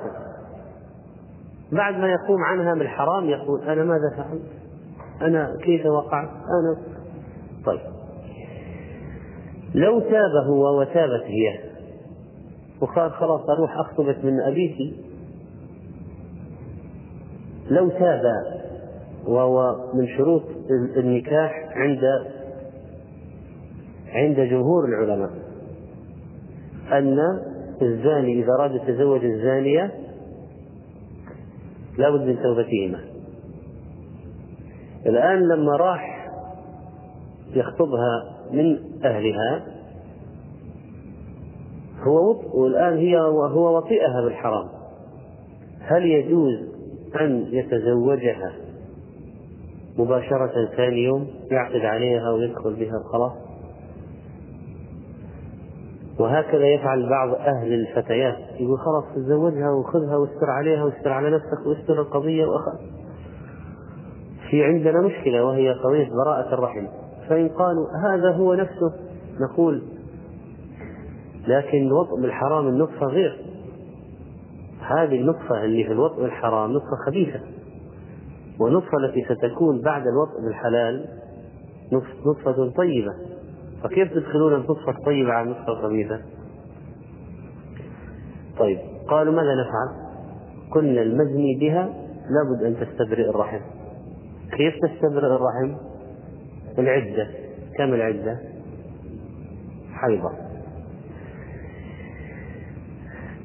بعد 1.71 1.97
ما 1.97 2.07
يقوم 2.07 2.43
عنها 2.43 2.73
بالحرام 2.73 3.29
يقول 3.29 3.61
أنا 3.61 3.83
ماذا 3.83 4.09
فعلت؟ 4.17 4.41
أنا 5.21 5.57
كيف 5.63 5.85
وقعت؟ 5.85 6.29
أنا 6.29 6.77
طيب 7.65 7.81
لو 9.75 9.99
تاب 9.99 10.45
هو 10.47 10.79
وتابت 10.79 11.23
هي 11.23 11.59
وقال 12.81 13.11
خلاص 13.11 13.49
أروح 13.49 13.77
أخطبك 13.77 14.25
من 14.25 14.41
أبيك 14.41 14.75
لو 17.69 17.89
تاب 17.89 18.21
وهو 19.27 19.75
من 19.93 20.07
شروط 20.17 20.43
النكاح 20.97 21.51
عند 21.75 22.01
عند 24.07 24.39
جمهور 24.39 24.85
العلماء 24.85 25.29
أن 26.91 27.17
الزاني 27.81 28.43
إذا 28.43 28.53
أراد 28.59 28.75
يتزوج 28.75 29.25
الزانية 29.25 29.91
لابد 31.97 32.21
من 32.21 32.37
توبتهما 32.43 32.99
الآن 35.05 35.39
لما 35.39 35.75
راح 35.75 36.29
يخطبها 37.53 38.35
من 38.51 38.79
أهلها 39.05 39.65
هو. 42.07 42.35
والآن 42.53 42.97
هي 42.97 43.19
هو 43.19 43.77
وطئها 43.77 44.21
بالحرام 44.23 44.67
هل 45.79 46.05
يجوز 46.05 46.74
أن 47.21 47.47
يتزوجها 47.51 48.53
مباشرة 49.97 50.69
ثاني 50.77 51.03
يوم 51.03 51.27
يعقد 51.51 51.85
عليها 51.85 52.31
ويدخل 52.31 52.73
بها 52.73 53.03
خلاص 53.11 53.31
وهكذا 56.19 56.67
يفعل 56.67 57.09
بعض 57.09 57.33
أهل 57.33 57.73
الفتيات. 57.73 58.37
يقول 58.59 58.79
خلاص 58.79 59.15
تزوجها 59.15 59.69
وخذها 59.71 60.17
واستر 60.17 60.49
عليها 60.49 60.83
واستر 60.83 61.09
على 61.09 61.29
نفسك 61.29 61.65
واستر 61.65 62.01
القضية 62.01 62.45
وأخذ 62.45 62.79
في 64.49 64.63
عندنا 64.63 65.01
مشكلة 65.01 65.45
وهي 65.45 65.73
قضية 65.73 66.09
براءة 66.25 66.53
الرحم. 66.53 66.87
فإن 67.29 67.49
قالوا 67.49 67.87
هذا 68.05 68.31
هو 68.31 68.53
نفسه 68.53 68.93
نقول 69.39 69.81
لكن 71.47 71.87
الوطء 71.87 72.21
بالحرام 72.21 72.67
النطفة 72.67 73.05
غير. 73.05 73.44
هذه 74.85 75.15
النطفة 75.15 75.63
اللي 75.63 75.83
في 75.83 75.91
الوطء 75.91 76.21
بالحرام 76.21 76.71
نطفة 76.71 76.95
خبيثة 77.05 77.39
والنطفة 78.59 78.97
التي 78.97 79.25
ستكون 79.25 79.81
بعد 79.81 80.07
الوطء 80.07 80.41
بالحلال 80.45 81.05
نطفة 82.25 82.69
طيبة 82.69 83.13
فكيف 83.83 84.13
تدخلون 84.13 84.53
النطفة 84.53 84.91
الطيبة 84.91 85.31
على 85.31 85.45
النطفة 85.45 85.71
الخبيثة؟ 85.73 86.21
طيب 88.59 88.79
قالوا 89.07 89.33
ماذا 89.33 89.55
نفعل؟ 89.55 90.05
قلنا 90.71 91.01
المزني 91.01 91.55
بها 91.59 91.89
لابد 92.29 92.63
أن 92.63 92.85
تستبرئ 92.85 93.29
الرحم 93.29 93.59
كيف 94.57 94.73
تستبرئ 94.75 95.35
الرحم؟ 95.35 95.75
العدة 96.79 97.27
كم 97.77 97.93
العدة؟ 97.93 98.39
حيضة 99.93 100.44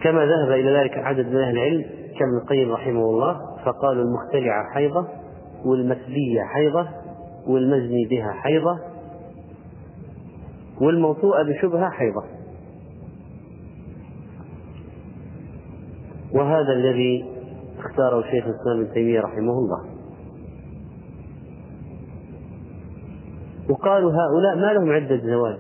كما 0.03 0.27
ذهب 0.27 0.51
إلى 0.51 0.71
ذلك 0.71 0.99
عدد 0.99 1.27
من 1.27 1.37
أهل 1.37 1.59
العلم 1.59 1.85
كابن 2.19 2.37
القيم 2.43 2.73
رحمه 2.73 3.05
الله 3.05 3.57
فقالوا 3.65 4.05
المختلعة 4.05 4.75
حيضة 4.75 5.09
والمسبية 5.65 6.43
حيضة 6.55 6.89
والمزني 7.47 8.07
بها 8.11 8.33
حيضة 8.33 8.79
والموطوءة 10.81 11.43
بشبهة 11.43 11.91
حيضة. 11.91 12.25
وهذا 16.33 16.73
الذي 16.73 17.25
اختاره 17.79 18.23
شيخ 18.23 18.45
الإسلام 18.45 18.81
ابن 18.81 18.93
تيمية 18.95 19.21
رحمه 19.21 19.53
الله. 19.53 19.85
وقالوا 23.71 24.13
هؤلاء 24.13 24.57
ما 24.57 24.73
لهم 24.73 24.93
عدة 24.93 25.17
زواج. 25.17 25.59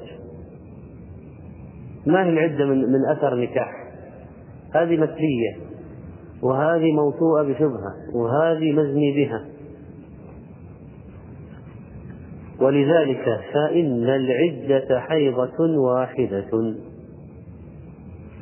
ما 2.06 2.24
هي 2.24 2.28
العدة 2.28 2.64
من, 2.64 2.78
من 2.78 3.06
أثر 3.10 3.34
نكاح؟ 3.34 3.79
هذه 4.74 4.96
مثلية 4.96 5.56
وهذه 6.42 6.92
موطوءة 6.92 7.42
بشبهة 7.42 7.94
وهذه 8.14 8.72
مزني 8.72 9.12
بها. 9.12 9.44
ولذلك 12.60 13.40
فإن 13.54 14.04
العدة 14.04 15.00
حيضة 15.00 15.78
واحدة. 15.78 16.74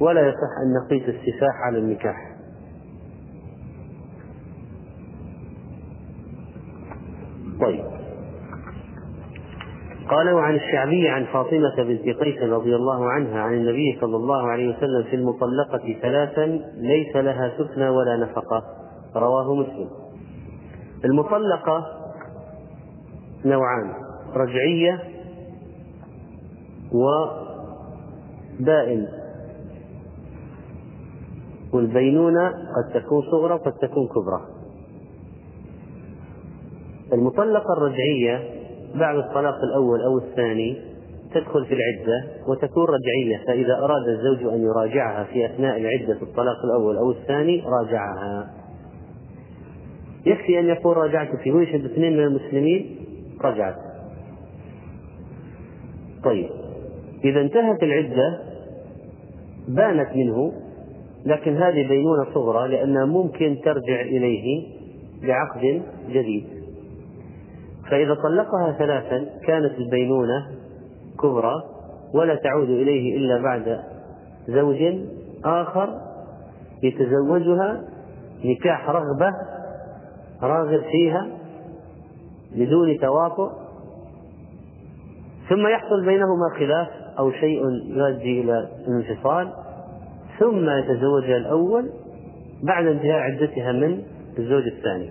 ولا 0.01 0.29
يصح 0.29 0.53
أن 0.65 0.75
نقيس 0.85 1.09
السفاح 1.09 1.55
على 1.67 1.79
النكاح 1.79 2.29
طيب 7.61 7.85
قالوا 10.11 10.41
عن 10.41 10.55
الشعبي 10.55 11.09
عن 11.09 11.25
فاطمة 11.25 11.75
بنت 11.77 12.03
قيس 12.03 12.43
رضي 12.43 12.77
الله 12.77 13.11
عنها 13.11 13.41
عن 13.41 13.55
النبي 13.55 13.99
صلى 14.01 14.17
الله 14.17 14.49
عليه 14.49 14.77
وسلم 14.77 15.03
في 15.11 15.17
المطلقة 15.17 15.97
ثلاثا 16.03 16.47
ليس 16.77 17.17
لها 17.17 17.53
سكنى 17.59 17.89
ولا 17.89 18.17
نفقة. 18.17 18.63
رواه 19.17 19.55
مسلم. 19.55 19.91
المطلقة 21.05 21.87
نوعان 23.45 23.93
رجعية 24.35 25.01
ودائم 28.61 29.07
والبينونة 31.73 32.49
قد 32.49 32.93
تكون 32.95 33.23
صغرى 33.31 33.55
وقد 33.55 33.73
تكون 33.73 34.09
كبرى. 34.09 34.41
المطلقة 37.13 37.73
الرجعية 37.73 38.58
بعد 38.95 39.17
الطلاق 39.17 39.55
الأول 39.65 40.03
أو 40.03 40.19
الثاني 40.19 40.77
تدخل 41.35 41.67
في 41.67 41.75
العدة 41.75 42.27
وتكون 42.49 42.85
رجعية 42.85 43.45
فإذا 43.47 43.79
أراد 43.79 44.09
الزوج 44.09 44.53
أن 44.53 44.63
يراجعها 44.63 45.25
في 45.25 45.47
أثناء 45.47 45.77
العدة 45.77 46.23
الطلاق 46.23 46.57
الأول 46.65 46.97
أو 46.97 47.11
الثاني 47.11 47.63
راجعها. 47.67 48.51
يكفي 50.27 50.61
أن 50.61 50.67
يقول 50.67 50.97
راجعت 50.97 51.37
في 51.37 51.53
ويشهد 51.53 51.85
اثنين 51.85 52.13
من 52.13 52.25
المسلمين 52.25 52.97
رجعت. 53.45 53.77
طيب 56.25 56.51
إذا 57.25 57.41
انتهت 57.41 57.83
العدة 57.83 58.39
بانت 59.69 60.17
منه 60.17 60.53
لكن 61.27 61.57
هذه 61.57 61.89
بينونة 61.89 62.35
صغرى 62.35 62.69
لأنها 62.69 63.05
ممكن 63.05 63.59
ترجع 63.65 64.01
إليه 64.01 64.67
بعقد 65.23 65.83
جديد. 66.11 66.58
فإذا 67.91 68.15
طلقها 68.15 68.73
ثلاثا 68.79 69.27
كانت 69.47 69.73
البينونة 69.79 70.47
كبرى 71.23 71.55
ولا 72.15 72.35
تعود 72.35 72.69
إليه 72.69 73.17
إلا 73.17 73.43
بعد 73.43 73.81
زوج 74.49 74.77
آخر 75.45 76.01
يتزوجها 76.83 77.85
نكاح 78.45 78.91
رغبة 78.91 79.33
راغب 80.43 80.83
فيها 80.91 81.27
بدون 82.57 82.99
تواطؤ 82.99 83.51
ثم 85.49 85.67
يحصل 85.67 86.05
بينهما 86.05 86.51
خلاف 86.59 86.89
أو 87.19 87.31
شيء 87.33 87.63
يؤدي 87.87 88.41
إلى 88.41 88.69
الانفصال 88.89 89.53
ثم 90.39 90.71
يتزوجها 90.71 91.37
الأول 91.37 91.91
بعد 92.63 92.87
انتهاء 92.87 93.19
عدتها 93.19 93.73
من 93.73 94.03
الزوج 94.39 94.63
الثاني. 94.67 95.11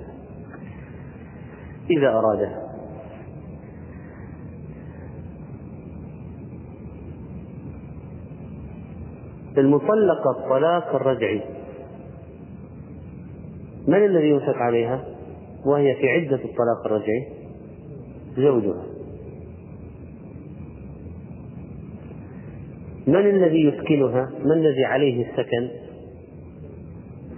إذا 1.89 2.09
أرادها 2.09 2.66
المطلقة 9.57 10.31
الطلاق 10.37 10.95
الرجعي. 10.95 11.41
من 13.87 14.05
الذي 14.05 14.29
ينفق 14.29 14.55
عليها؟ 14.55 15.05
وهي 15.65 15.95
في 15.95 16.09
عدة 16.09 16.35
الطلاق 16.35 16.85
الرجعي. 16.85 17.27
زوجها. 18.37 18.83
من 23.07 23.29
الذي 23.29 23.67
يسكنها؟ 23.67 24.29
من 24.45 24.51
الذي 24.51 24.85
عليه 24.85 25.25
السكن؟ 25.29 25.69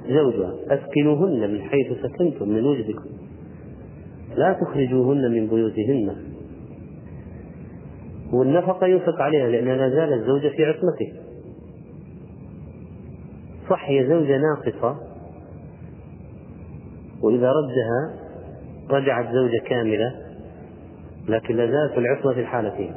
زوجها. 0.10 0.56
أسكنوهن 0.68 1.54
من 1.54 1.62
حيث 1.62 1.88
سكنتم 2.04 2.50
من 2.50 2.66
وجدكم. 2.66 3.10
لا 4.36 4.54
تخرجوهن 4.54 5.32
من 5.32 5.48
بيوتهن. 5.48 6.16
والنفقة 8.34 8.88
ينفق 8.88 9.22
عليها 9.22 9.50
لأنها 9.50 9.76
لا 9.76 9.90
زالت 9.90 10.26
زوجة 10.26 10.48
في 10.48 10.66
عصمته. 10.66 11.29
صح 13.70 13.90
هي 13.90 14.08
زوجة 14.08 14.38
ناقصة 14.38 14.98
وإذا 17.22 17.52
ردها 17.52 18.20
رجعت 18.90 19.26
زوجة 19.34 19.62
كاملة 19.68 20.16
لكن 21.28 21.56
لا 21.56 21.72
زالت 21.72 21.98
العصمة 21.98 22.34
في 22.34 22.40
الحالتين 22.40 22.94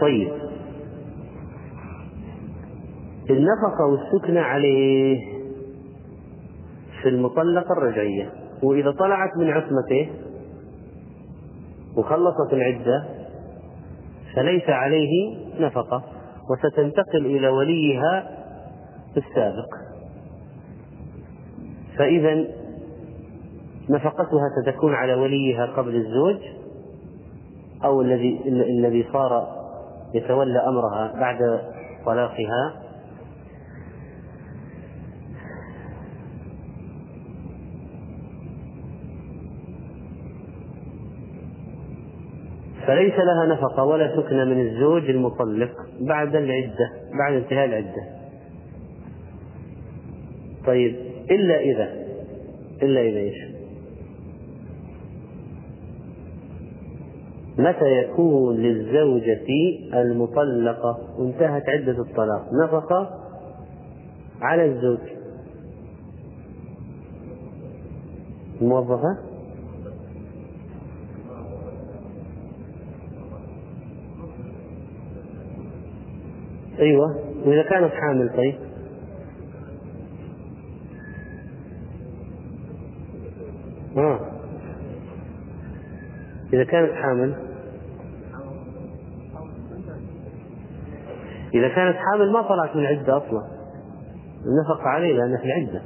طيب. 0.00 0.32
النفقة 3.30 3.84
والسكنة 3.90 4.40
عليه 4.40 5.20
في 7.02 7.08
المطلقة 7.08 7.72
الرجعية. 7.78 8.30
وإذا 8.62 8.90
طلعت 8.90 9.30
من 9.36 9.50
عصمته 9.50 10.08
وخلصت 11.96 12.52
العدة 12.52 13.04
فليس 14.34 14.68
عليه 14.68 15.36
نفقة. 15.60 16.02
وستنتقل 16.50 17.26
إلى 17.26 17.48
وليها 17.48 18.30
السابق. 19.16 19.74
فإذا 21.98 22.44
نفقتها 23.90 24.48
ستكون 24.62 24.94
على 24.94 25.14
وليها 25.14 25.66
قبل 25.66 25.96
الزوج 25.96 26.36
أو 27.84 28.02
الذي 28.02 28.40
الذي 28.46 29.06
صار 29.12 29.48
يتولى 30.14 30.58
أمرها 30.58 31.12
بعد 31.20 31.60
طلاقها. 32.06 32.87
فليس 42.88 43.14
لها 43.14 43.46
نفقة 43.46 43.84
ولا 43.84 44.16
سكن 44.16 44.36
من 44.36 44.66
الزوج 44.66 45.10
المطلق 45.10 45.70
بعد 46.00 46.36
العدة 46.36 46.92
بعد 47.18 47.34
انتهاء 47.34 47.64
العدة. 47.64 48.04
طيب 50.66 50.96
إلا 51.30 51.60
إذا 51.60 51.92
إلا 52.82 53.00
إذا 53.00 53.18
إيش؟ 53.18 53.36
متى 57.58 57.92
يكون 58.02 58.56
للزوجة 58.56 59.46
المطلقة 59.94 60.98
وانتهت 61.18 61.68
عدة 61.68 62.02
الطلاق 62.02 62.48
نفقة 62.64 63.10
على 64.40 64.64
الزوج؟ 64.64 64.98
موظفة؟ 68.60 69.27
أيوة. 76.78 77.16
وإذا 77.44 77.62
كانت 77.62 77.92
حامل 77.92 78.30
طيب. 78.36 78.54
آه. 83.96 84.20
إذا 86.52 86.64
كانت 86.64 86.92
حامل. 86.92 87.34
إذا 91.54 91.68
كانت 91.68 91.96
حامل 91.96 92.32
ما 92.32 92.42
طلعت 92.42 92.76
من 92.76 92.82
العدة 92.82 93.16
أصلا. 93.16 93.42
النفقة 94.46 94.88
عليه 94.88 95.12
لأنها 95.12 95.38
في 95.38 95.44
العدة. 95.44 95.82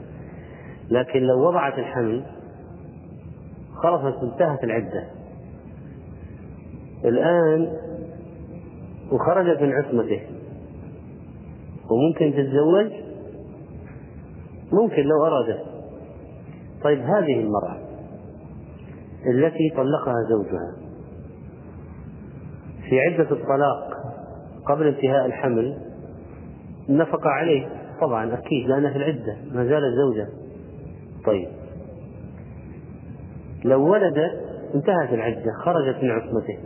لكن 0.90 1.20
لو 1.20 1.48
وضعت 1.48 1.78
الحمل 1.78 2.24
خلصت 3.82 4.22
انتهت 4.22 4.64
العدة. 4.64 5.06
الآن 7.04 7.76
وخرجت 9.12 9.62
من 9.62 9.72
عصمته. 9.72 10.20
وممكن 11.92 12.32
تتزوج؟ 12.32 12.90
ممكن 14.72 15.02
لو 15.02 15.26
أرادت 15.26 15.60
طيب 16.84 17.00
هذه 17.00 17.40
المرأة 17.40 17.78
التي 19.26 19.70
طلقها 19.76 20.14
زوجها 20.28 20.72
في 22.88 23.00
عدة 23.00 23.30
الطلاق 23.30 23.92
قبل 24.68 24.86
انتهاء 24.86 25.26
الحمل 25.26 25.76
نفق 26.88 27.26
عليه. 27.26 27.68
طبعا 28.00 28.34
أكيد 28.34 28.68
لأنها 28.68 28.90
في 28.90 28.96
العدة 28.96 29.36
ما 29.52 29.64
زالت 29.64 29.94
زوجة. 29.94 30.28
طيب 31.26 31.48
لو 33.64 33.90
ولدت 33.90 34.40
انتهت 34.74 35.12
العدة 35.12 35.52
خرجت 35.64 36.02
من 36.02 36.10
عصمته. 36.10 36.58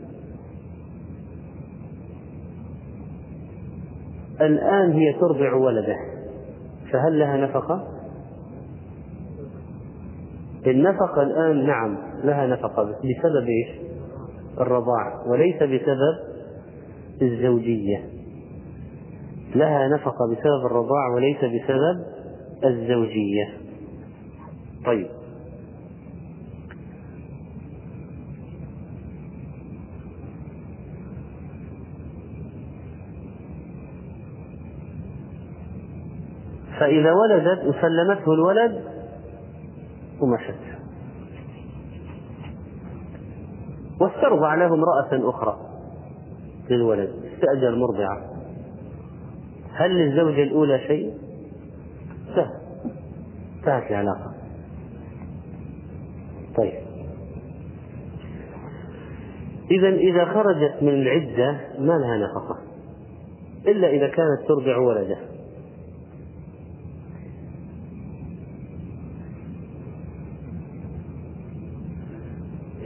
الآن 4.41 4.93
هي 4.93 5.13
ترضع 5.13 5.55
ولده. 5.55 5.97
فهل 6.93 7.19
لها 7.19 7.37
نفقة؟ 7.37 7.89
النفقة 10.67 11.23
الآن 11.23 11.67
نعم 11.67 11.99
لها 12.25 12.47
نفقة. 12.47 12.83
بس 12.83 12.95
بسبب 12.95 13.49
إيش؟ 13.49 13.81
الرضاع 14.61 15.23
وليس 15.27 15.57
بسبب 15.57 16.17
الزوجية. 17.23 18.05
لها 19.55 19.89
نفقة 19.89 20.27
بسبب 20.33 20.67
الرضاع 20.67 21.15
وليس 21.15 21.39
بسبب 21.39 22.05
الزوجية. 22.65 23.49
طيب. 24.87 25.09
فإذا 36.81 37.13
ولدت 37.13 37.65
وسلمته 37.65 38.33
الولد 38.33 38.85
ومشت. 40.21 40.77
واسترضع 44.01 44.55
له 44.55 44.67
امرأة 44.67 45.31
أخرى 45.31 45.59
للولد 46.71 47.11
استأجر 47.35 47.77
مرضعة. 47.77 48.37
هل 49.73 49.91
للزوجة 49.91 50.43
الأولى 50.43 50.79
شيء؟ 50.79 51.15
لا 52.37 52.51
انتهت 53.57 53.91
العلاقة. 53.91 54.35
طيب. 56.57 56.87
إذا 59.71 59.89
إذا 59.89 60.25
خرجت 60.25 60.83
من 60.83 60.89
العدة 60.89 61.61
ما 61.79 61.93
لها 61.93 62.17
نفقة 62.17 62.59
إلا 63.67 63.89
إذا 63.89 64.09
كانت 64.09 64.49
ترضع 64.49 64.77
ولده. 64.77 65.36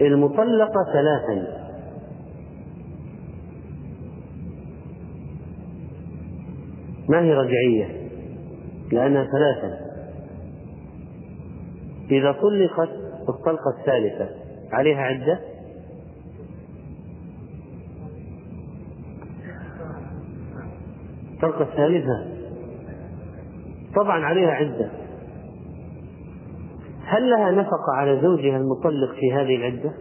المطلقة 0.07 0.93
ثلاثا. 0.93 1.61
ما 7.09 7.21
هي 7.23 7.35
رجعية؟ 7.35 8.09
لأنها 8.93 9.25
ثلاثا. 9.25 9.81
إذا 12.11 12.33
طلقت 12.33 12.91
الطلقة 13.29 13.79
الثالثة 13.81 14.29
عليها 14.73 15.01
عدة؟ 15.01 15.41
الطلقة 21.35 21.63
الثالثة. 21.63 22.27
طبعا 23.95 24.25
عليها 24.25 24.51
عدة. 24.51 25.00
هل 27.11 27.31
لها 27.31 27.51
نفقة 27.51 27.93
على 27.97 28.21
زوجها 28.23 28.57
المطلق 28.57 29.15
في 29.21 29.33
هذه 29.33 29.57
العدة؟ 29.57 29.93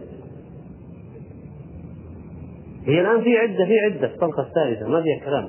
هي 2.86 3.00
الآن 3.00 3.22
في 3.22 3.38
عدة 3.38 3.64
في 3.64 3.78
عدة 3.78 4.14
الطلقة 4.14 4.42
الثالثة 4.42 4.88
ما 4.88 5.02
فيها 5.02 5.24
كلام. 5.24 5.48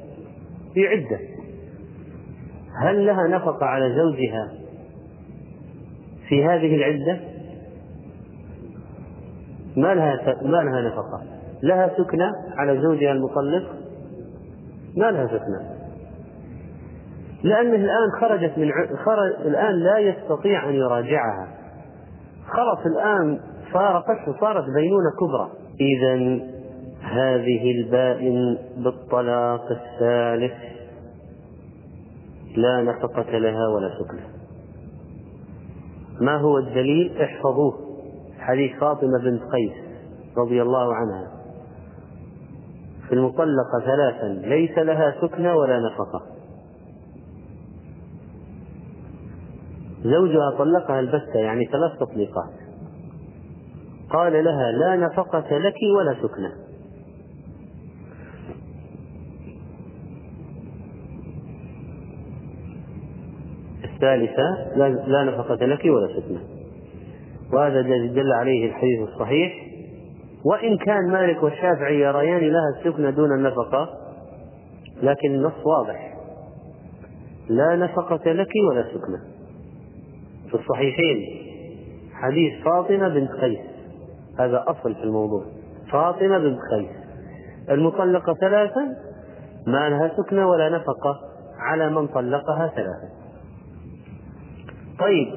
في 0.74 0.88
عدة. 0.88 1.20
هل 2.84 3.06
لها 3.06 3.28
نفقة 3.28 3.66
على 3.66 3.96
زوجها 3.96 4.54
في 6.28 6.46
هذه 6.46 6.76
العدة؟ 6.76 7.20
ما 9.78 9.94
لها 9.94 10.36
ما 10.42 10.58
لها 10.58 10.82
نفقة. 10.82 11.24
لها 11.64 11.92
سكنة 11.98 12.32
على 12.58 12.82
زوجها 12.82 13.12
المطلق؟ 13.12 13.76
ما 14.98 15.12
لها 15.12 15.28
سكنة. 15.28 15.81
لأنه 17.44 17.76
الآن 17.76 18.12
خرجت 18.22 18.58
من 18.58 18.72
خرج 19.06 19.46
الآن 19.46 19.74
لا 19.74 19.98
يستطيع 19.98 20.70
أن 20.70 20.76
يراجعها. 20.76 21.48
خلص 22.48 22.86
الآن 22.86 23.40
فارقته 23.74 24.40
صارت 24.40 24.66
بينونة 24.76 25.12
كبرى. 25.20 25.52
إذا 25.82 26.40
هذه 27.02 27.72
البائن 27.72 28.58
بالطلاق 28.78 29.66
الثالث 29.72 30.54
لا 32.58 32.82
نفقة 32.82 33.38
لها 33.38 33.68
ولا 33.68 33.90
سكنة 34.00 34.28
ما 36.22 36.38
هو 36.38 36.58
الدليل؟ 36.58 37.22
احفظوه. 37.22 37.74
حديث 38.40 38.80
فاطمة 38.80 39.20
بنت 39.24 39.42
قيس 39.42 39.74
رضي 40.38 40.62
الله 40.62 40.96
عنها. 40.96 41.32
في 43.08 43.14
المطلقة 43.14 43.80
ثلاثا 43.86 44.28
ليس 44.28 44.78
لها 44.78 45.16
سكنة 45.22 45.56
ولا 45.56 45.80
نفقة. 45.80 46.41
زوجها 50.04 50.58
طلقها 50.58 51.00
البتة 51.00 51.40
يعني 51.40 51.66
ثلاث 51.66 52.00
تطليقات. 52.00 52.50
قال 54.10 54.44
لها 54.44 54.72
لا 54.72 54.96
نفقة 54.96 55.58
لك 55.58 55.76
ولا 55.98 56.14
سكنة. 56.14 56.52
الثالثة 63.84 64.78
لا 65.08 65.24
نفقة 65.24 65.66
لك 65.66 65.86
ولا 65.86 66.22
سكنة. 66.22 66.42
وهذا 67.54 67.82
دل 68.08 68.32
عليه 68.34 68.70
الحديث 68.70 69.10
الصحيح. 69.10 69.54
وإن 70.46 70.78
كان 70.78 71.12
مالك 71.12 71.44
والشافعي 71.44 72.00
يريان 72.00 72.52
لها 72.52 72.70
السكنة 72.78 73.10
دون 73.10 73.32
النفقة 73.32 73.90
لكن 75.04 75.36
النص 75.36 75.66
واضح. 75.66 76.18
لا 77.50 77.76
نفقة 77.76 78.32
لك 78.32 78.50
ولا 78.70 78.84
سكنة. 78.84 79.31
في 80.52 80.58
الصحيحين. 80.58 81.18
حديث 82.14 82.64
فاطمة 82.64 83.08
بنت 83.08 83.32
قيس 83.32 83.60
هذا 84.40 84.64
أصل 84.68 84.96
في 84.96 85.04
الموضوع. 85.04 85.44
فاطمة 85.92 86.38
بنت 86.38 86.60
قيس 86.72 86.90
المطلقة 87.70 88.34
ثلاثا 88.34 88.96
ما 89.68 89.90
لها 89.90 90.12
سكنة 90.18 90.48
ولا 90.48 90.70
نفقة 90.70 91.20
على 91.60 91.90
من 91.90 92.08
طلقها 92.08 92.68
ثلاثا. 92.76 93.10
طيب 95.00 95.28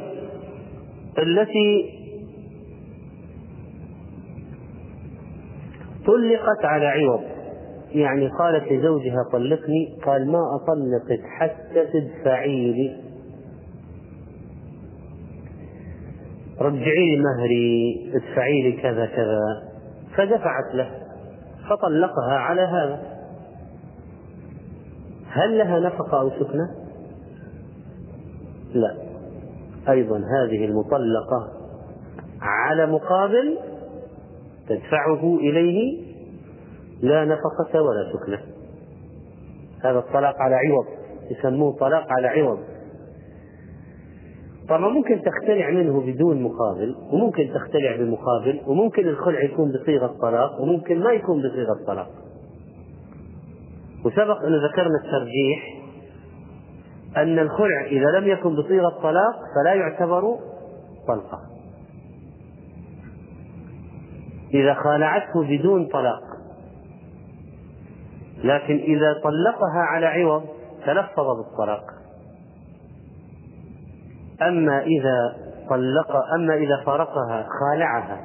التي 1.19 1.91
طلقت 6.07 6.65
على 6.65 6.87
عوض 6.87 7.21
يعني 7.93 8.29
قالت 8.29 8.73
لزوجها 8.73 9.23
طلقني 9.33 9.99
قال 10.07 10.33
ما 10.33 10.39
أطلقك 10.57 11.25
حتى 11.39 11.87
تدفعي 11.93 12.73
لي 12.73 13.04
رجعي 16.65 17.17
لي 17.17 17.23
مهري 17.23 18.13
ادفعي 18.15 18.63
لي 18.63 18.73
كذا 18.73 19.07
كذا. 19.07 19.63
فدفعت 20.17 20.75
له 20.75 20.91
فطلقها 21.71 22.35
على 22.35 22.61
هذا. 22.61 23.03
هل 25.29 25.59
لها 25.59 25.81
نفقة 25.81 26.21
أو 26.21 26.31
سكنة؟ 26.31 26.71
لا. 28.75 28.97
أيضا 29.89 30.17
هذه 30.17 30.65
المطلقة 30.65 31.53
على 32.41 32.87
مقابل 32.87 33.59
تدفعه 34.69 35.37
إليه 35.37 36.05
لا 37.03 37.25
نفقة 37.25 37.83
ولا 37.83 38.13
سكنة. 38.13 38.39
هذا 39.85 39.99
الطلاق 39.99 40.35
على 40.39 40.55
عوض 40.55 40.87
يسموه 41.31 41.77
طلاق 41.77 42.07
على 42.11 42.29
عوض. 42.29 42.59
طبعا 44.69 44.89
ممكن 44.89 45.23
تختلع 45.23 45.71
منه 45.71 46.01
بدون 46.01 46.43
مقابل 46.43 46.97
وممكن 47.13 47.51
تختلع 47.55 47.97
بمقابل 47.97 48.61
وممكن 48.67 49.09
الخلع 49.09 49.43
يكون 49.45 49.73
بصيغة 49.73 50.17
طلاق 50.23 50.61
وممكن 50.61 51.01
ما 51.01 51.13
يكون 51.13 51.39
بصيغة 51.39 51.87
طلاق. 51.87 52.11
وسبق 54.05 54.43
أن 54.43 54.67
ذكرنا 54.67 55.01
الترجيح 55.05 55.85
أن 57.17 57.39
الخلع 57.39 57.85
إذا 57.85 58.19
لم 58.19 58.29
يكن 58.29 58.55
بصيغة 58.57 58.89
طلاق 58.89 59.35
فلا 59.55 59.75
يعتبر 59.75 60.39
طلقة. 61.09 61.41
إذا 64.55 64.75
خالعته 64.75 65.43
بدون 65.49 65.87
طلاق. 65.87 66.23
لكن 68.45 68.77
إذا 68.77 69.13
طلقها 69.13 69.81
على 69.91 70.07
عوض 70.07 70.45
تلفظ 70.87 71.27
بالطلاق. 71.37 72.04
أما 74.49 74.83
إذا 74.83 75.37
طلق 75.71 76.17
أما 76.35 76.55
إذا 76.55 76.83
فارقها 76.87 77.47
خالعها 77.61 78.21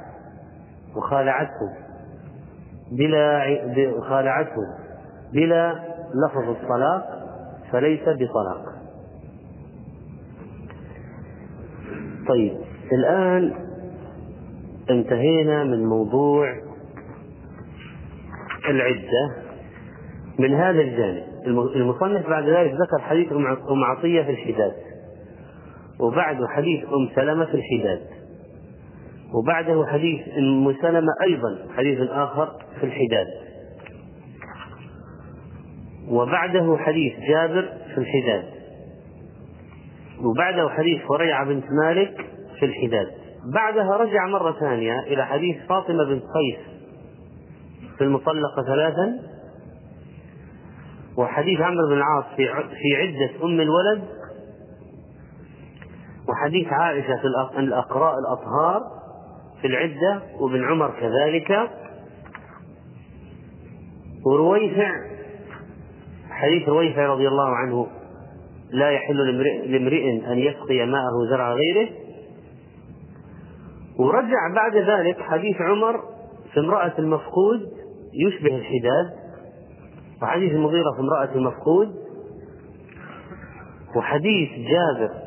وخالعته 0.96 1.70
بلا 2.92 3.44
خالعته 4.08 4.62
بلا 5.32 5.74
لفظ 6.14 6.48
الطلاق 6.48 7.20
فليس 7.72 8.02
بطلاق. 8.08 8.64
طيب 12.28 12.56
الآن 12.92 13.54
انتهينا 14.90 15.64
من 15.64 15.86
موضوع 15.86 16.54
العدة 18.68 19.36
من 20.38 20.54
هذا 20.54 20.80
الجانب. 20.80 21.22
المصنف 21.76 22.28
بعد 22.28 22.44
ذلك 22.44 22.72
ذكر 22.72 22.98
حديث 22.98 23.32
أم 23.70 23.84
عطية 23.84 24.22
في 24.22 24.30
الحداد. 24.30 24.72
وبعده 26.00 26.48
حديث 26.48 26.84
أم 26.84 27.08
سلمة 27.14 27.44
في 27.44 27.54
الحداد 27.54 28.00
وبعده 29.34 29.86
حديث 29.86 30.20
أم 30.38 30.76
سلمة 30.82 31.12
أيضا 31.22 31.58
حديث 31.76 32.00
آخر 32.10 32.52
في 32.80 32.86
الحداد 32.86 33.26
وبعده 36.08 36.76
حديث 36.78 37.12
جابر 37.28 37.68
في 37.94 37.98
الحداد 37.98 38.44
وبعده 40.20 40.68
حديث 40.68 41.00
فريعة 41.08 41.44
بنت 41.44 41.64
مالك 41.84 42.26
في 42.58 42.66
الحداد 42.66 43.06
بعدها 43.54 43.96
رجع 43.96 44.26
مرة 44.26 44.52
ثانية 44.60 45.00
إلى 45.00 45.26
حديث 45.26 45.56
فاطمة 45.68 46.04
بنت 46.04 46.22
قيس 46.22 46.70
في 47.98 48.04
المطلقة 48.04 48.62
ثلاثا. 48.66 49.18
وحديث 51.16 51.60
عمرو 51.60 51.86
بن 51.88 51.92
العاص 51.92 52.24
في 52.36 52.96
عدة 52.96 53.44
أم 53.44 53.60
الولد. 53.60 54.04
وحديث 56.40 56.72
عائشة 56.72 57.16
في 57.52 57.58
الأقراء 57.58 58.18
الأطهار 58.18 58.82
في 59.60 59.66
العدة 59.66 60.22
وابن 60.40 60.64
عمر 60.64 60.90
كذلك. 61.00 61.70
ورويفع 64.26 64.90
حديث 66.30 66.68
رويفع 66.68 67.06
رضي 67.06 67.28
الله 67.28 67.48
عنه 67.48 67.86
لا 68.70 68.90
يحل 68.90 69.16
لامرئ 69.72 70.32
أن 70.32 70.38
يسقي 70.38 70.86
ماءه 70.86 71.30
زرع 71.30 71.52
غيره. 71.52 71.88
ورجع 73.98 74.54
بعد 74.54 74.76
ذلك 74.76 75.20
حديث 75.20 75.60
عمر 75.60 76.00
في 76.54 76.60
امرأة 76.60 76.92
المفقود 76.98 77.60
يشبه 78.26 78.56
الحداد. 78.56 79.10
وحديث 80.22 80.52
المغيرة 80.52 80.92
في 80.96 81.00
امرأة 81.00 81.34
المفقود. 81.34 81.94
وحديث 83.96 84.48
جابر 84.50 85.19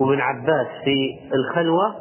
وابن 0.00 0.20
عباس 0.20 0.66
في 0.84 1.18
الخلوة. 1.34 1.94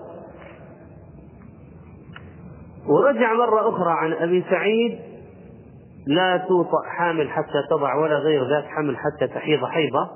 ورجع 2.87 3.33
مرة 3.33 3.69
أخرى 3.69 3.91
عن 3.91 4.13
أبي 4.13 4.43
سعيد 4.49 4.99
لا 6.07 6.37
توطأ 6.37 6.83
حامل 6.97 7.29
حتى 7.29 7.63
تضع 7.69 7.95
ولا 7.95 8.17
غير 8.17 8.49
ذات 8.49 8.63
حمل 8.65 8.97
حتى 8.97 9.27
تحيض 9.27 9.65
حيضة 9.65 10.09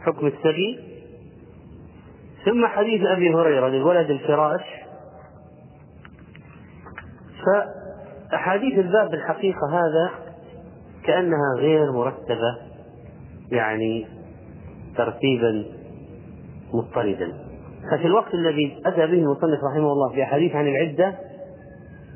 حكم 0.00 0.26
السبي. 0.26 0.78
ثم 2.44 2.66
حديث 2.66 3.06
أبي 3.06 3.34
هريرة 3.34 3.68
للولد 3.68 4.10
الفراش. 4.10 4.64
فأحاديث 8.30 8.78
الباب 8.78 9.10
بالحقيقة 9.10 9.68
هذا 9.70 10.10
كأنها 11.04 11.56
غير 11.58 11.92
مرتبة 11.92 12.58
يعني 13.52 14.06
ترتيبا 14.96 15.64
مضطردا. 16.74 17.32
ففي 17.90 18.06
الوقت 18.06 18.34
الذي 18.34 18.80
أتى 18.86 19.06
به 19.06 19.18
المصنف 19.18 19.58
رحمه 19.72 19.92
الله 19.92 20.12
في 20.14 20.22
أحاديث 20.22 20.54
عن 20.54 20.66
العدة 20.66 21.14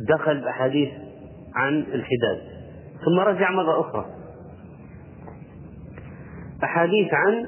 دخل 0.08 0.40
بأحاديث 0.40 0.88
عن 1.54 1.80
الحداد. 1.80 2.40
ثم 3.04 3.20
رجع 3.20 3.50
مرة 3.50 3.80
أخرى. 3.80 4.06
أحاديث 6.64 7.14
عن 7.14 7.46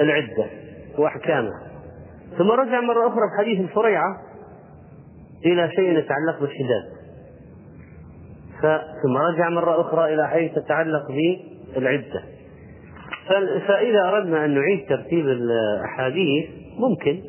العدة 0.00 0.46
وأحكامها. 0.98 1.62
ثم 2.38 2.50
رجع 2.50 2.80
مرة 2.80 3.08
أخرى 3.08 3.20
بحديث 3.36 3.60
الفريعة 3.60 4.16
إلى 5.46 5.70
شيء 5.70 5.98
يتعلق 5.98 6.40
بالحداد. 6.40 7.02
ثم 9.02 9.16
رجع 9.16 9.48
مرة 9.48 9.80
أخرى 9.80 10.14
إلى 10.14 10.28
حيث 10.28 10.54
تتعلق 10.54 11.02
بالعدة. 11.74 12.22
فإذا 13.68 14.08
أردنا 14.08 14.44
أن 14.44 14.54
نعيد 14.54 14.86
ترتيب 14.88 15.26
الأحاديث 15.28 16.50
ممكن 16.78 17.20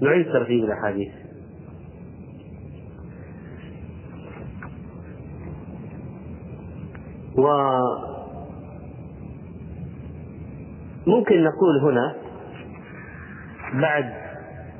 نعيد 0.00 0.32
ترتيب 0.32 0.64
الأحاديث. 0.64 1.12
وممكن 11.06 11.44
نقول 11.44 11.78
هنا 11.82 12.14
بعد 13.80 14.12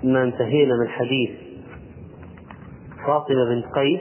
ما 0.04 0.22
انتهينا 0.22 0.74
من 0.80 0.88
حديث 0.88 1.30
فاطمة 3.06 3.44
بنت 3.44 3.64
قيس 3.74 4.00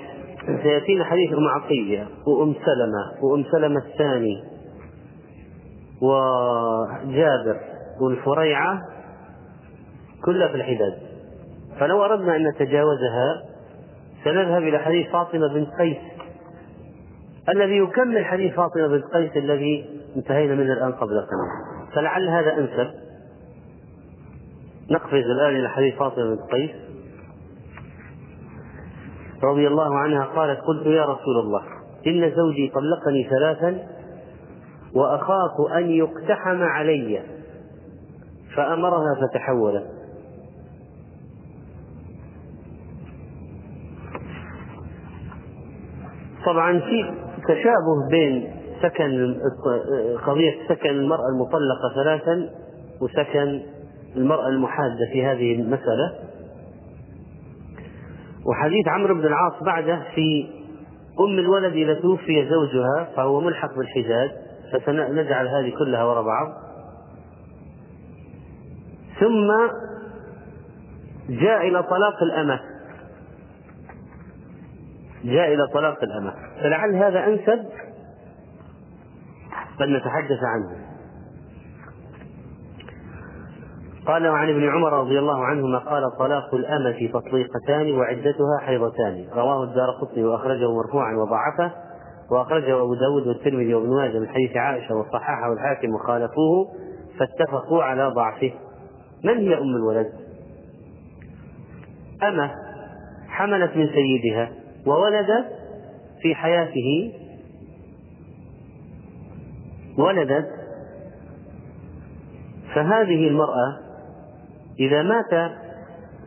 سيأتينا 0.63 1.03
حديث 1.03 1.33
أم 1.33 1.47
عطية 1.47 2.07
وأم 2.27 2.53
سلمة 2.53 3.03
وأم 3.23 3.43
سلمة 3.51 3.81
الثاني. 3.85 4.56
وجابر 6.01 7.59
والفريعة 8.01 8.81
كلها 10.25 10.47
في 10.47 10.55
الحداد. 10.55 10.93
فلو 11.79 12.05
أردنا 12.05 12.35
أن 12.35 12.47
نتجاوزها 12.47 13.43
سنذهب 14.23 14.61
إلى 14.61 14.79
حديث 14.79 15.07
فاطمة 15.11 15.53
بنت 15.53 15.69
قيس. 15.79 15.97
الذي 17.49 17.77
يكمل 17.77 18.25
حديث 18.25 18.53
فاطمة 18.53 18.87
بنت 18.87 19.03
قيس 19.13 19.37
الذي 19.37 19.85
انتهينا 20.15 20.55
منه 20.55 20.73
الآن 20.73 20.91
قبل 20.91 21.09
قليل 21.09 21.91
فلعل 21.95 22.29
هذا 22.29 22.53
أنسب. 22.53 22.93
نقفز 24.91 25.25
الآن 25.39 25.55
إلى 25.55 25.69
حديث 25.69 25.95
فاطمة 25.95 26.25
بنت 26.25 26.51
قيس. 26.51 26.71
رضي 29.43 29.67
الله 29.67 29.97
عنها 29.97 30.25
قالت 30.25 30.59
قلت 30.59 30.85
يا 30.85 31.03
رسول 31.05 31.39
الله 31.39 31.61
إن 32.07 32.31
زوجي 32.35 32.71
طلقني 32.75 33.29
ثلاثا 33.29 33.96
وأخاف 34.95 35.71
أن 35.77 35.91
يقتحم 35.91 36.63
علي. 36.63 37.21
فأمرها 38.55 39.15
فتحولت 39.21 39.97
طبعا 46.45 46.79
في 46.79 47.13
تشابه 47.47 48.09
بين 48.11 48.51
سكن 48.81 49.35
قضية 50.25 50.55
سكن 50.69 50.89
المرأة 50.89 51.27
المطلقة 51.33 51.93
ثلاثا 51.95 52.49
وسكن 53.01 53.61
المرأة 54.15 54.47
المحادة 54.47 55.05
في 55.13 55.25
هذه 55.25 55.55
المسألة. 55.55 56.13
وحديث 58.45 58.87
عمرو 58.87 59.15
بن 59.15 59.25
العاص 59.25 59.63
بعده 59.63 60.01
في 60.15 60.47
أم 61.19 61.39
الولد 61.39 61.73
إذا 61.73 61.93
توفي 61.93 62.49
زوجها 62.49 63.07
فهو 63.15 63.41
ملحق 63.41 63.69
بالحجاج 63.77 64.31
فسنجعل 64.73 65.47
هذه 65.47 65.73
كلها 65.79 66.03
وراء 66.03 66.23
بعض. 66.23 66.53
ثم 69.19 69.47
جاء 71.29 71.67
إلى 71.67 71.83
طلاق 71.83 72.23
الأمة. 72.23 72.59
جاء 75.23 75.53
إلى 75.53 75.67
طلاق 75.73 76.03
الأمة. 76.03 76.33
فلعل 76.61 76.95
هذا 76.95 77.25
أنسب 77.25 77.65
بل 79.79 79.97
نتحدث 79.97 80.39
عنه. 80.43 80.87
قال 84.07 84.27
وعن 84.27 84.49
ابن 84.49 84.69
عمر 84.69 84.93
رضي 84.93 85.19
الله 85.19 85.45
عنهما 85.45 85.77
قال 85.77 86.17
طلاق 86.19 86.55
الأمة 86.55 87.09
تطليقتان 87.13 87.97
وعدتها 87.97 88.59
حيضتان. 88.61 89.27
رواه 89.33 89.63
الدار 89.63 89.91
قطني 90.01 90.23
وأخرجه 90.23 90.71
مرفوعا 90.73 91.13
وضعفه. 91.15 91.86
وأخرجه 92.31 92.81
أبو 92.81 92.95
داود 92.95 93.27
والترمذي 93.27 93.73
وابن 93.73 93.89
ماجه 93.89 94.19
من 94.19 94.27
حديث 94.29 94.57
عائشة 94.57 94.95
وصححه 94.95 95.53
الحاكم 95.53 95.93
وخالفوه 95.93 96.67
فاتفقوا 97.19 97.83
على 97.83 98.07
ضعفه. 98.07 98.51
من 99.23 99.37
هي 99.37 99.57
أم 99.57 99.75
الولد؟ 99.75 100.13
أمة 102.23 102.51
حملت 103.27 103.77
من 103.77 103.87
سيدها 103.87 104.51
وولدت 104.85 105.45
في 106.21 106.35
حياته. 106.35 107.13
ولدت. 109.97 110.47
فهذه 112.75 113.27
المرأة 113.27 113.79
إذا 114.79 115.03
مات 115.03 115.51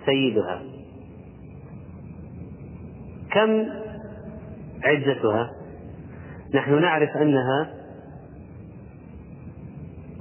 سيدها 0.07 0.63
كم 3.33 3.67
عدتها؟ 4.85 5.60
نحن 6.55 6.81
نعرف 6.81 7.17
أنها 7.17 7.71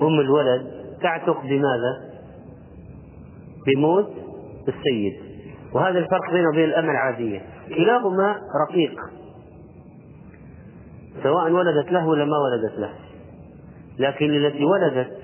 أم 0.01 0.19
الولد 0.19 0.71
تعتق 1.01 1.41
بماذا؟ 1.41 2.09
بموت 3.67 4.09
السيد. 4.67 5.13
وهذا 5.73 5.99
الفرق 5.99 6.31
بينه 6.31 6.49
وبين 6.49 6.63
الأمة 6.63 6.91
العادية. 6.91 7.41
كلاهما 7.67 8.35
رقيق. 8.69 8.99
سواء 11.23 11.51
ولدت 11.51 11.91
له 11.91 12.07
ولا 12.07 12.25
ما 12.25 12.37
ولدت 12.37 12.79
له. 12.79 12.93
لكن 13.99 14.45
التي 14.45 14.65
ولدت 14.65 15.17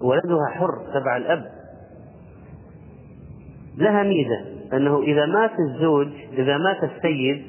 ولدها 0.00 0.46
حر 0.50 0.78
تبع 0.94 1.16
الأب. 1.16 1.44
لها 3.76 4.02
ميزة 4.02 4.44
أنه 4.72 5.02
إذا 5.02 5.26
مات 5.26 5.52
الزوج 5.68 6.08
إذا 6.32 6.58
مات 6.58 6.84
السيد 6.84 7.42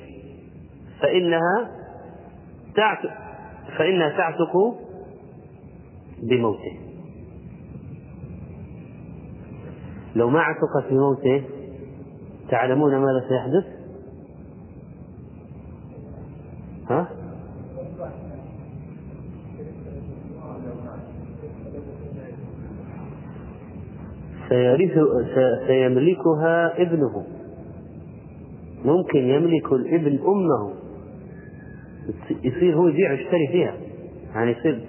فإنها 1.02 1.79
تعتق 2.76 3.10
فإنها 3.78 4.10
تعتق 4.18 4.54
بموته 6.24 6.80
لو 10.16 10.30
ما 10.30 10.40
عتق 10.40 10.88
في 10.90 10.94
موته 10.96 11.44
تعلمون 12.50 12.92
ماذا 12.96 13.26
سيحدث؟ 13.30 13.66
ها؟ 16.90 17.08
سيرث 24.50 24.98
سيملكها 25.68 26.82
ابنه 26.82 27.26
ممكن 28.86 29.20
يملك 29.20 29.72
الابن 29.72 30.20
أمه 30.28 30.74
يصير 32.44 32.76
هو 32.76 32.88
يبيع 32.88 33.12
ويشتري 33.12 33.48
فيها. 33.52 33.74
يعني 34.36 34.52
يصير 34.52 34.80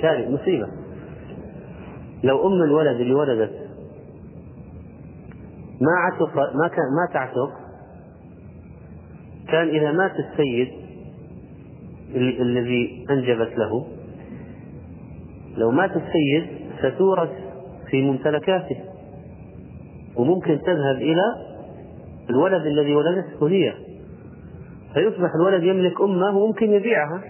كارثة 0.00 0.30
مصيبة. 0.30 0.68
لو 2.24 2.46
أم 2.46 2.62
الولد 2.62 3.00
اللي 3.00 3.14
ولدت 3.14 3.68
ما 5.80 5.92
عتق 5.92 6.36
ما 6.36 6.68
كان 6.68 6.84
ما 6.96 7.12
تعتق 7.12 7.50
كان 9.48 9.68
إذا 9.68 9.92
مات 9.92 10.12
السيد 10.18 10.68
الذي 12.40 13.06
أنجبت 13.10 13.58
له 13.58 13.86
لو 15.56 15.70
مات 15.70 15.90
السيد 15.90 16.46
ستورث 16.78 17.30
في 17.90 18.02
ممتلكاته. 18.02 18.76
وممكن 20.16 20.58
تذهب 20.66 20.96
إلى 20.96 21.22
الولد 22.30 22.66
الذي 22.66 22.94
ولدته 22.94 23.48
هي. 23.48 23.87
فيصبح 24.94 25.30
الولد 25.40 25.62
يملك 25.62 26.00
أمه 26.00 26.36
وممكن 26.36 26.70
يبيعها. 26.72 27.22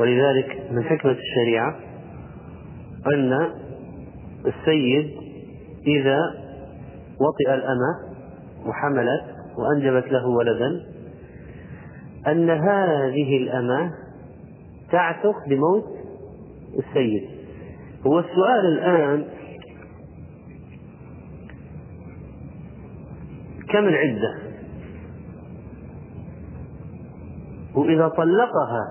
ولذلك 0.00 0.70
من 0.70 0.84
حكمة 0.84 1.12
الشريعة 1.12 1.76
أن 3.14 3.32
السيد 4.46 5.10
إذا 5.86 6.18
وطئ 7.20 7.54
الأمة 7.54 8.16
وحملت 8.66 9.24
وأنجبت 9.58 10.12
له 10.12 10.26
ولدا 10.28 10.80
أن 12.26 12.50
هذه 12.50 13.36
الأمة 13.36 13.90
تعتق 14.92 15.48
بموت 15.48 15.84
السيد. 16.78 17.22
هو 18.06 18.18
السؤال 18.18 18.66
الآن 18.78 19.24
كم 23.72 23.88
العدة؟ 23.88 24.38
وإذا 27.74 28.08
طلقها 28.08 28.84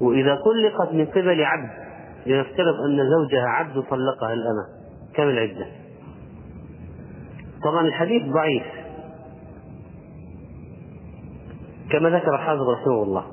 وإذا 0.00 0.34
طلقت 0.34 0.94
من 0.94 1.06
قبل 1.06 1.44
عبد 1.44 1.70
لنفترض 2.26 2.74
أن 2.88 3.10
زوجها 3.10 3.48
عبد 3.48 3.72
طلقها 3.90 4.32
الأمة 4.32 4.64
كم 5.14 5.22
العدة؟ 5.22 5.66
طبعا 7.64 7.86
الحديث 7.86 8.22
ضعيف. 8.32 8.62
كما 11.90 12.10
ذكر 12.10 12.38
حافظ 12.38 12.68
رحمه 12.68 13.02
الله. 13.02 13.24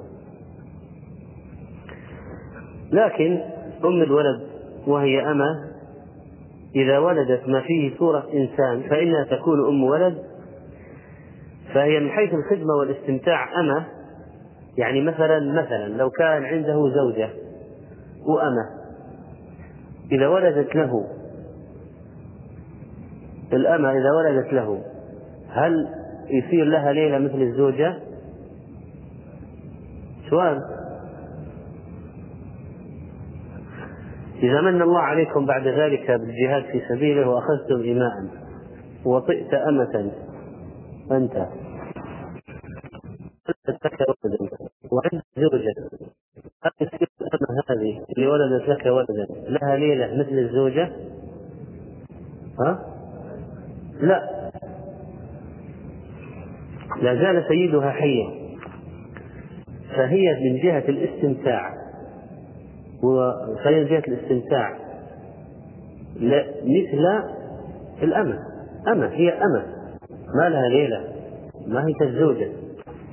لكن 2.91 3.39
أم 3.85 4.01
الولد 4.03 4.41
وهي 4.87 5.31
أمة 5.31 5.74
إذا 6.75 6.99
ولدت 6.99 7.47
ما 7.47 7.61
فيه 7.61 7.97
صورة 7.97 8.27
إنسان 8.33 8.89
فإنها 8.89 9.23
تكون 9.23 9.67
أم 9.67 9.83
ولد 9.83 10.17
فهي 11.73 11.99
من 11.99 12.09
حيث 12.09 12.33
الخدمة 12.33 12.73
والاستمتاع 12.79 13.59
أمة 13.59 13.85
يعني 14.77 15.01
مثلا 15.01 15.39
مثلا 15.39 15.87
لو 15.87 16.09
كان 16.09 16.45
عنده 16.45 16.91
زوجة 16.95 17.29
وأمة 18.25 18.69
إذا 20.11 20.27
ولدت 20.27 20.75
له 20.75 21.07
الأمة 23.53 23.91
إذا 23.91 24.11
ولدت 24.17 24.53
له 24.53 24.81
هل 25.49 25.87
يصير 26.29 26.65
لها 26.65 26.91
ليلة 26.93 27.17
مثل 27.17 27.41
الزوجة؟ 27.41 27.95
سؤال 30.29 30.61
إذا 34.45 34.61
من 34.61 34.81
الله 34.81 34.99
عليكم 34.99 35.45
بعد 35.45 35.67
ذلك 35.67 36.11
بالجهاد 36.11 36.63
في 36.63 36.81
سبيله 36.89 37.29
وأخذتم 37.29 37.75
إماء 37.75 38.11
وطئت 39.05 39.53
أمة. 39.53 40.11
أنت. 41.11 41.47
لك 43.69 43.99
ولدا 44.23 44.57
وعند 44.91 45.21
زوجة 45.37 45.73
الأمة 47.21 47.63
هذه 47.69 48.05
اللي 48.17 48.27
ولدت 48.27 48.69
لك 48.69 48.85
ولدا 48.85 49.27
لها 49.49 49.75
ليلة 49.75 50.15
مثل 50.15 50.39
الزوجة؟ 50.39 50.91
ها؟ 52.59 52.85
لا. 54.01 54.49
لا 57.01 57.15
زال 57.15 57.45
سيدها 57.47 57.91
حيا 57.91 58.27
فهي 59.95 60.33
من 60.33 60.59
جهة 60.59 60.83
الاستمتاع. 60.89 61.84
فهي 63.63 63.79
من 63.79 63.87
جهة 63.87 64.03
الاستمتاع. 64.07 64.77
لا 66.19 66.45
مثل 66.63 67.23
الأمة. 68.03 68.39
أمة 68.87 69.07
هي 69.07 69.29
أمة. 69.29 69.65
ما 70.35 70.49
لها 70.49 70.69
ليلة. 70.69 71.03
ما 71.67 71.87
هي 71.87 71.93
كالزوجة 71.93 72.47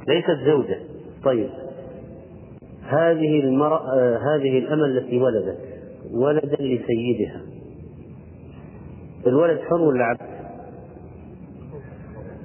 ليست 0.09 0.39
زوجة. 0.47 0.79
طيب. 1.25 1.51
هذه 2.89 3.41
المرأة 3.41 4.17
هذه 4.17 4.59
الأمة 4.59 4.85
التي 4.85 5.19
ولدت. 5.19 5.59
ولدا 6.13 6.57
لسيدها. 6.57 7.41
الولد 9.27 9.61
حر 9.61 9.81
ولا 9.81 10.05
عبد؟ 10.05 10.21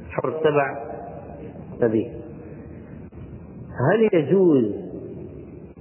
حر. 0.09 0.31
تبع 0.43 0.87
أبيه. 1.81 2.09
هل 3.91 4.09
يجوز 4.13 4.86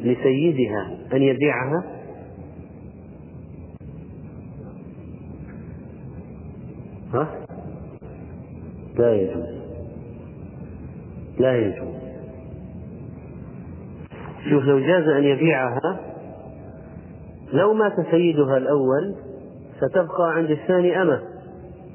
لسيدها 0.06 0.98
أن 1.12 1.22
يبيعها؟ 1.22 1.84
ها؟ 7.14 7.46
لا 8.98 9.14
يجوز 9.14 9.56
لا 11.38 11.58
يجوز 11.58 11.96
شوف 14.50 14.64
لو 14.64 14.80
جاز 14.80 15.08
أن 15.08 15.24
يبيعها 15.24 16.00
لو 17.52 17.74
مات 17.74 17.92
سيدها 18.10 18.56
الأول 18.56 19.14
ستبقى 19.76 20.32
عند 20.36 20.50
الثاني 20.50 21.02
أمة 21.02 21.22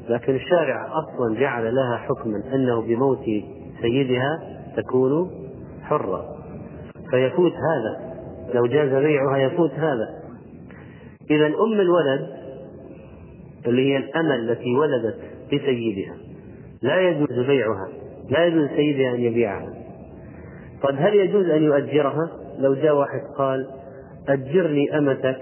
لكن 0.09 0.35
الشارع 0.35 0.87
أصلا 0.87 1.39
جعل 1.39 1.75
لها 1.75 1.97
حكما 1.97 2.43
أنه 2.53 2.81
بموت 2.81 3.25
سيدها 3.81 4.39
تكون 4.77 5.31
حرة 5.83 6.40
فيفوت 7.11 7.53
هذا. 7.53 8.13
لو 8.53 8.65
جاز 8.65 8.89
بيعها 8.89 9.37
يفوت 9.37 9.71
هذا. 9.71 10.21
إذا 11.31 11.47
أم 11.47 11.79
الولد 11.79 12.27
اللي 13.67 13.93
هي 13.93 13.97
الأمة 13.97 14.35
التي 14.35 14.75
ولدت 14.75 15.17
بسيدها 15.47 16.15
لا 16.81 17.09
يجوز 17.09 17.39
بيعها 17.39 17.87
لا 18.29 18.45
يجوز 18.45 18.67
سيدها 18.67 19.15
أن 19.15 19.19
يبيعها. 19.19 19.73
طيب 20.83 20.95
هل 20.99 21.15
يجوز 21.15 21.45
أن 21.45 21.63
يؤجرها؟ 21.63 22.31
لو 22.59 22.73
جاء 22.73 22.95
واحد 22.95 23.21
قال 23.37 23.67
أجرني 24.29 24.97
أمتك 24.97 25.41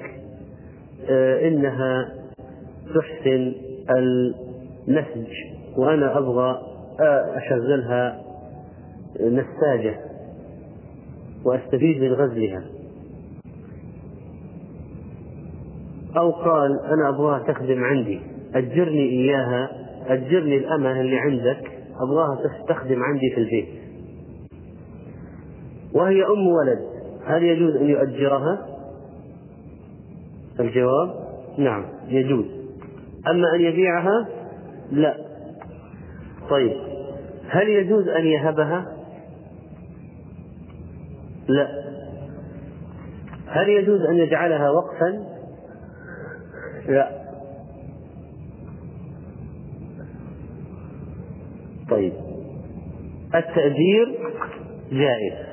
آه 1.09 1.47
إنها 1.47 2.09
تحسن 2.95 3.53
النسج 3.89 5.33
وأنا 5.77 6.17
أبغى 6.17 6.61
أشغلها 7.35 8.21
نساجة. 9.21 10.08
وأستفيد 11.45 12.01
من 12.01 12.13
غزلها. 12.13 12.63
أو 16.17 16.31
قال 16.31 16.79
أنا 16.85 17.09
أبغاها 17.09 17.39
تخدم 17.39 17.83
عندي. 17.83 18.21
أجرني 18.55 19.09
إياها 19.09 19.69
أجرني 20.07 20.57
الأمة 20.57 21.01
اللي 21.01 21.17
عندك 21.17 21.71
أبغاها 22.01 22.37
تخدم 22.67 23.03
عندي 23.03 23.31
في 23.35 23.41
البيت. 23.41 23.67
وهي 25.93 26.23
أم 26.23 26.47
ولد. 26.47 26.79
هل 27.25 27.43
يجوز 27.43 27.75
أن 27.75 27.89
يؤجرها؟ 27.89 28.65
الجواب 30.59 31.09
نعم 31.57 31.85
يجوز. 32.07 32.45
أما 33.27 33.55
أن 33.55 33.61
يبيعها؟ 33.61 34.27
لا. 34.91 35.17
طيب 36.49 36.73
هل 37.49 37.69
يجوز 37.69 38.07
أن 38.07 38.25
يهبها؟ 38.25 38.98
لا. 41.49 41.67
هل 43.47 43.69
يجوز 43.69 44.01
أن 44.01 44.15
يجعلها 44.15 44.69
وقفا؟ 44.69 45.25
لا. 46.87 47.19
طيب. 51.89 52.13
التأجير 53.35 54.33
جائز. 54.91 55.49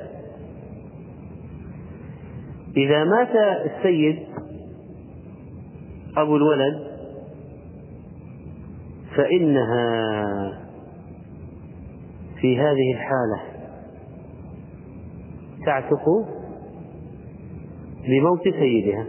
إذا 2.77 3.05
مات 3.05 3.37
السيد 3.67 4.19
أبو 6.17 6.37
الولد 6.37 6.87
فإنها 9.17 10.67
في 12.41 12.59
هذه 12.59 12.93
الحالة 12.95 13.56
تعتق 15.67 16.09
لموت 18.09 18.43
سيدها. 18.43 19.07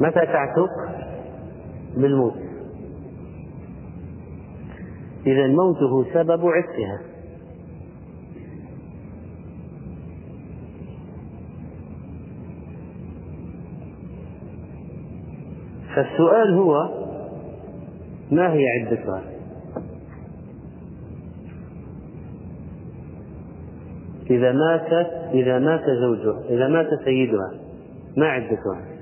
متى 0.00 0.26
تعتق 0.26 0.70
بالموت؟ 1.96 2.34
إذا 5.26 5.46
موته 5.46 6.12
سبب 6.14 6.46
عتقها. 6.46 6.98
فالسؤال 15.94 16.54
هو 16.54 17.07
ما 18.30 18.52
هي 18.52 18.64
عدتها 18.68 19.22
إذا 24.30 24.52
ماتت 24.52 25.10
إذا 25.34 25.58
مات 25.58 25.84
زوجها 26.00 26.40
إذا 26.48 26.68
مات 26.68 26.86
سيدها 27.04 27.50
ما 28.16 28.26
عدتها 28.26 28.98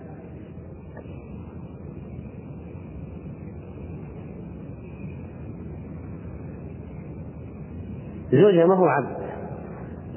زوجها 8.32 8.66
ما 8.66 8.74
هو 8.74 8.86
عبد. 8.86 9.16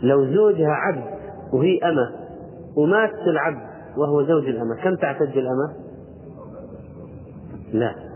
لو 0.03 0.25
زوجها 0.25 0.71
عبد 0.71 1.03
وهي 1.53 1.79
أمة 1.83 2.09
ومات 2.75 3.13
العبد 3.27 3.69
وهو 3.97 4.23
زوج 4.23 4.43
الأمة 4.43 4.75
كم 4.83 4.95
تعتد 4.95 5.37
الأمة؟ 5.37 5.73
لا. 7.73 8.08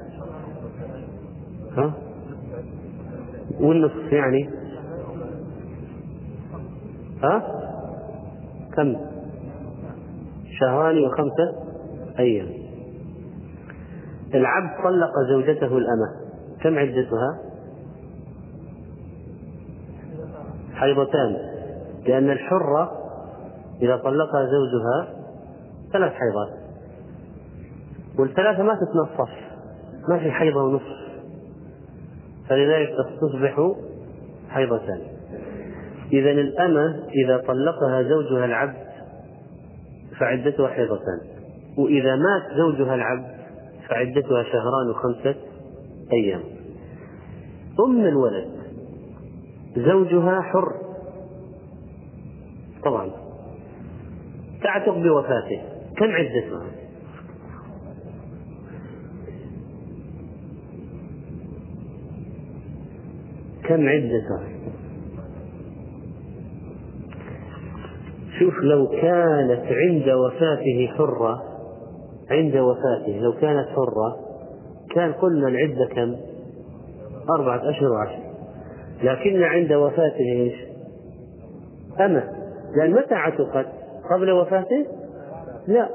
ها؟ 1.78 1.93
والنصف 3.59 4.13
يعني 4.13 4.49
ها؟ 7.24 7.43
كم؟ 8.76 8.95
شهران 10.59 11.05
وخمسة 11.05 11.63
أيام 12.19 12.47
العبد 14.34 14.69
طلق 14.84 15.11
زوجته 15.30 15.78
الأمة 15.78 16.24
كم 16.61 16.78
عدتها؟ 16.78 17.39
حيضتان 20.74 21.38
لأن 22.07 22.30
الحرة 22.32 22.91
إذا 23.82 23.97
طلقها 23.97 24.45
زوجها 24.45 25.15
ثلاث 25.93 26.13
حيضات 26.13 26.49
والثلاثة 28.19 28.63
ما 28.63 28.74
تتنصف 28.76 29.30
ما 30.09 30.19
في 30.19 30.32
حيضة 30.32 30.63
ونصف 30.63 31.03
فلذلك 32.54 32.89
تصبح 33.22 33.76
حيضتان 34.49 35.01
إذا 36.14 36.32
الأمة 36.32 37.04
إذا 37.26 37.38
طلقها 37.38 38.04
زوجها 38.04 38.45
العبد 38.45 38.76
فعدتها 40.20 40.68
حيضتان 40.68 41.20
وإذا 41.78 42.16
مات 42.16 42.58
زوجها 42.58 42.95
العبد 42.95 43.34
فعدتها 43.89 44.43
شهران 44.43 44.89
وخمسة 44.89 45.36
أيام. 46.14 46.41
أم 47.88 48.06
الولد 48.06 48.49
زوجها 49.76 50.41
حر. 50.41 50.74
طبعا. 52.86 53.12
تعتق 54.64 54.97
بوفاته. 54.97 55.62
كم 55.97 56.12
عدتها؟ 56.12 56.82
كم 63.74 63.89
عدتها 63.89 64.43
شوف 68.39 68.53
لو 68.63 68.88
كانت 68.88 69.61
عند 69.65 70.09
وفاته 70.09 70.89
حرة 70.97 71.43
عند 72.32 72.55
وفاته 72.55 73.19
لو 73.19 73.34
كانت 73.34 73.67
حرة 73.69 74.19
كان 74.95 75.13
قلنا 75.13 75.47
العدة 75.47 75.86
كم 75.86 76.15
أربعة 77.39 77.69
أشهر 77.69 77.91
وعشر 77.91 78.24
لكن 79.03 79.43
عند 79.43 79.74
وفاته 79.74 80.32
إيش؟ 80.34 80.55
أمة 81.99 82.24
لأن 82.76 82.91
متى 82.91 83.15
عتقت؟ 83.15 83.67
قبل 84.11 84.32
وفاته؟ 84.32 84.86
لا 85.67 85.89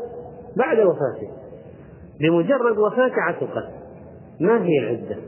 بعد 0.56 0.78
وفاته 0.78 1.28
بمجرد 2.20 2.78
وفاته 2.78 3.20
عتقت 3.28 3.68
ما 4.40 4.64
هي 4.64 4.78
العدة؟ 4.78 5.27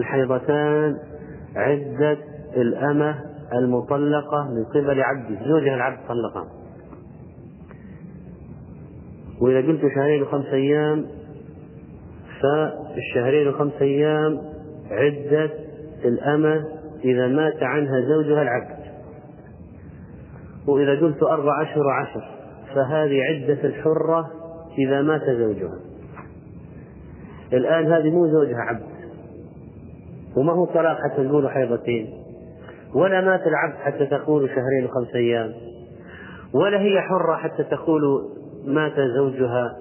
الحيضتان 0.00 0.96
عدة 1.56 2.18
الأمة 2.56 3.20
المطلقة 3.52 4.48
من 4.50 4.64
قبل 4.64 5.02
عبده 5.02 5.44
زوجها 5.46 5.74
العبد 5.74 5.98
طلقها. 6.08 6.48
وإذا 9.40 9.66
قلت 9.66 9.80
شهرين 9.94 10.22
وخمس 10.22 10.46
أيام 10.46 11.06
فالشهرين 12.42 13.48
وخمس 13.48 13.72
أيام 13.80 14.40
عدة 14.90 15.50
الأمة 16.04 16.64
إذا 17.04 17.26
مات 17.26 17.62
عنها 17.62 18.00
زوجها 18.00 18.42
العبد. 18.42 18.80
وإذا 20.68 21.00
قلت 21.00 21.22
أربع 21.22 21.62
أشهر 21.62 21.86
وعشر 21.86 22.24
فهذه 22.74 23.22
عدة 23.22 23.64
الحرة 23.64 24.30
إذا 24.78 25.02
مات 25.02 25.24
زوجها. 25.30 25.78
الآن 27.52 27.92
هذه 27.92 28.10
مو 28.10 28.26
زوجها 28.26 28.60
عبد. 28.60 28.89
وما 30.36 30.52
هو 30.52 30.64
طلاق 30.64 30.98
حتى 30.98 31.28
تقول 31.28 31.50
حيضتين؟ 31.50 32.24
ولا 32.94 33.20
مات 33.20 33.40
العبد 33.46 33.74
حتى 33.74 34.06
تقول 34.06 34.48
شهرين 34.48 34.84
وخمس 34.84 35.14
أيام. 35.14 35.52
ولا 36.54 36.80
هي 36.80 37.00
حرة 37.00 37.36
حتى 37.36 37.64
تقول 37.64 38.02
مات 38.64 38.92
زوجها 39.16 39.76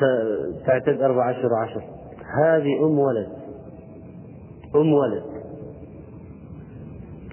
فتعتد 0.00 1.02
أربع 1.02 1.24
عشر 1.24 1.82
هذه 2.44 2.84
أم 2.84 2.98
ولد. 2.98 3.28
أم 4.76 4.92
ولد. 4.92 5.22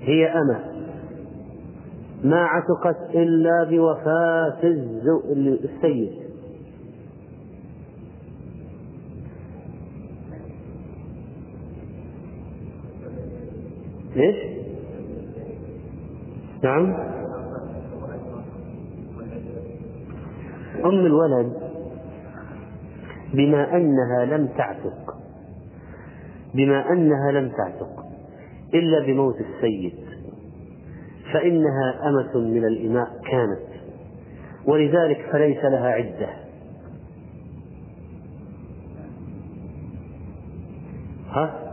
هي 0.01 0.27
أمة. 0.27 0.59
ما 2.23 2.45
عتقت 2.45 3.15
إلا 3.15 3.63
بوفاة 3.69 4.63
السيد. 4.63 6.24
ليش؟ 14.15 14.35
نعم. 16.63 17.15
أم 20.85 21.05
الولد 21.05 21.53
بما 23.33 23.77
أنها 23.77 24.25
لم 24.25 24.47
تعتق 24.47 25.17
بما 26.53 26.91
أنها 26.91 27.31
لم 27.31 27.49
تعتق 27.49 28.05
إلا 28.73 29.05
بموت 29.05 29.35
السيد 29.35 29.95
فإنها 31.33 32.09
أمة 32.09 32.37
من 32.39 32.65
الإماء 32.65 33.07
كانت 33.31 33.75
ولذلك 34.65 35.25
فليس 35.31 35.65
لها 35.65 35.89
عدة. 35.89 36.29
ها؟ 41.29 41.64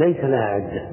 ليس 0.00 0.16
لها 0.24 0.44
عدة 0.44 0.88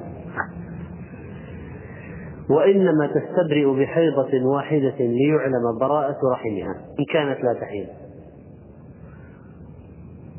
وإنما 2.50 3.06
تستبرئ 3.06 3.80
بحيضة 3.80 4.46
واحدة 4.46 4.94
ليعلم 4.98 5.78
براءة 5.80 6.16
رحمها 6.32 6.74
إن 7.00 7.04
كانت 7.12 7.44
لا 7.44 7.52
تحيض 7.60 7.86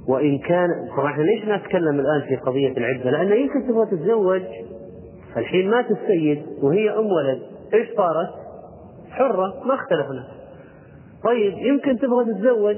وإن 0.08 0.38
كان 0.38 0.68
طبعا 0.98 1.12
إحنا 1.12 1.24
ليش 1.24 1.46
نتكلم 1.46 2.00
الآن 2.00 2.22
في 2.30 2.36
قضية 2.36 2.78
العدة؟ 2.78 3.12
لأن 3.12 3.42
يمكن 3.42 3.68
تبغى 3.68 3.86
تتزوج 3.86 4.42
الحين 5.38 5.70
مات 5.70 5.86
السيد 5.92 6.44
وهي 6.62 6.90
أم 6.90 7.06
ولد، 7.06 7.42
إيش 7.74 7.88
صارت؟ 7.98 8.30
حرة 9.10 9.64
ما 9.66 9.74
اختلفنا. 9.74 10.28
طيب 11.24 11.54
يمكن 11.58 11.98
تبغى 11.98 12.26
تتزوج 12.26 12.76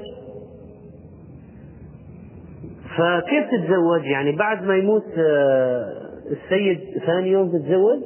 فكيف 2.96 3.44
تتزوج؟ 3.50 4.04
يعني 4.04 4.36
بعد 4.36 4.62
ما 4.62 4.76
يموت 4.76 5.04
آه، 5.18 5.84
السيد 6.30 6.80
ثاني 7.06 7.28
يوم 7.28 7.48
تتزوج؟ 7.48 7.98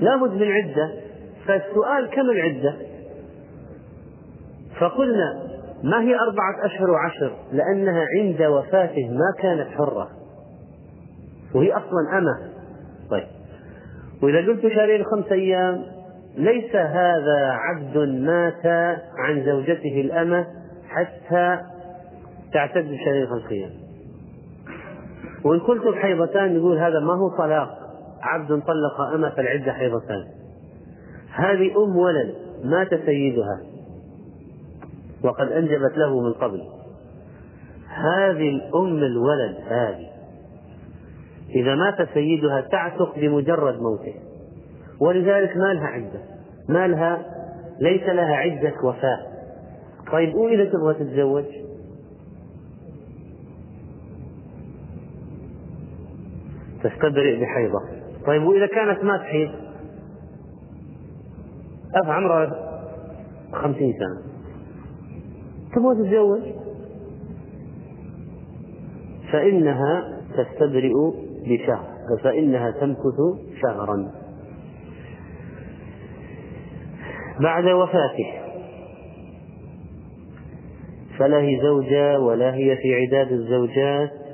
لابد 0.00 0.32
من 0.32 0.52
عدة 0.52 0.90
فالسؤال 1.46 2.10
كم 2.10 2.30
العدة؟ 2.30 2.74
فقلنا 4.80 5.46
ما 5.82 6.00
هي 6.02 6.14
أربعة 6.14 6.64
أشهر 6.64 6.90
وعشر 6.90 7.32
لأنها 7.52 8.04
عند 8.18 8.42
وفاته 8.42 9.08
ما 9.08 9.42
كانت 9.42 9.68
حرة 9.70 10.08
وهي 11.54 11.72
أصلا 11.72 12.18
أمة 12.18 12.52
طيب 13.10 13.26
وإذا 14.22 14.38
قلت 14.38 14.66
شهرين 14.66 15.04
خمس 15.04 15.32
أيام 15.32 15.82
ليس 16.36 16.76
هذا 16.76 17.50
عبد 17.50 17.98
مات 17.98 18.66
عن 19.18 19.44
زوجته 19.44 20.00
الأمة 20.00 20.46
حتى 20.88 21.60
تعتد 22.56 22.84
بشهرين 22.84 23.26
خمس 23.26 23.50
أيام 23.50 23.70
وإن 25.44 25.60
قلت 25.60 25.94
حيضتان 25.94 26.56
نقول 26.56 26.78
هذا 26.78 27.00
ما 27.00 27.12
هو 27.12 27.28
طلاق. 27.38 27.78
عبد 28.22 28.48
طلق 28.48 29.00
أمة 29.14 29.32
العدة 29.38 29.72
حيضتان. 29.72 30.24
هذه 31.32 31.84
أم 31.84 31.96
ولد 31.96 32.34
مات 32.64 32.88
سيدها 33.06 33.60
وقد 35.24 35.52
أنجبت 35.52 35.96
له 35.96 36.20
من 36.20 36.32
قبل. 36.32 36.62
هذه 37.88 38.48
الأم 38.48 38.98
الولد 38.98 39.56
هذه 39.68 40.06
إذا 41.54 41.74
مات 41.74 42.08
سيدها 42.14 42.60
تعتق 42.60 43.18
بمجرد 43.18 43.80
موته. 43.80 44.14
ولذلك 45.00 45.56
ما 45.56 45.74
لها 45.74 45.86
عدة. 45.86 46.20
ما 46.68 46.86
لها 46.86 47.22
ليس 47.80 48.02
لها 48.02 48.36
عدة 48.36 48.74
وفاة. 48.82 49.18
طيب 50.12 50.34
وإذا 50.34 50.64
تبغى 50.64 50.94
تتزوج؟ 50.94 51.44
تستبرئ 56.88 57.40
بحيضة. 57.40 57.80
طيب 58.26 58.42
وإذا 58.42 58.66
كانت 58.66 59.04
ما 59.04 59.16
تحيض 59.16 59.50
أف 61.94 62.08
عمرها 62.08 62.50
خمسين 63.52 63.92
سنة. 63.92 64.32
تبغى 65.74 65.94
تتزوج؟ 65.94 66.42
فإنها 69.32 70.22
تستبرئ 70.36 70.92
بشهر 71.46 71.96
فإنها 72.22 72.70
تمكث 72.70 73.18
شهرا. 73.62 74.12
بعد 77.40 77.64
وفاته. 77.64 78.32
فلا 81.18 81.38
هي 81.38 81.60
زوجة 81.62 82.20
ولا 82.20 82.54
هي 82.54 82.76
في 82.76 82.94
عداد 82.94 83.32
الزوجات؟ 83.32 84.25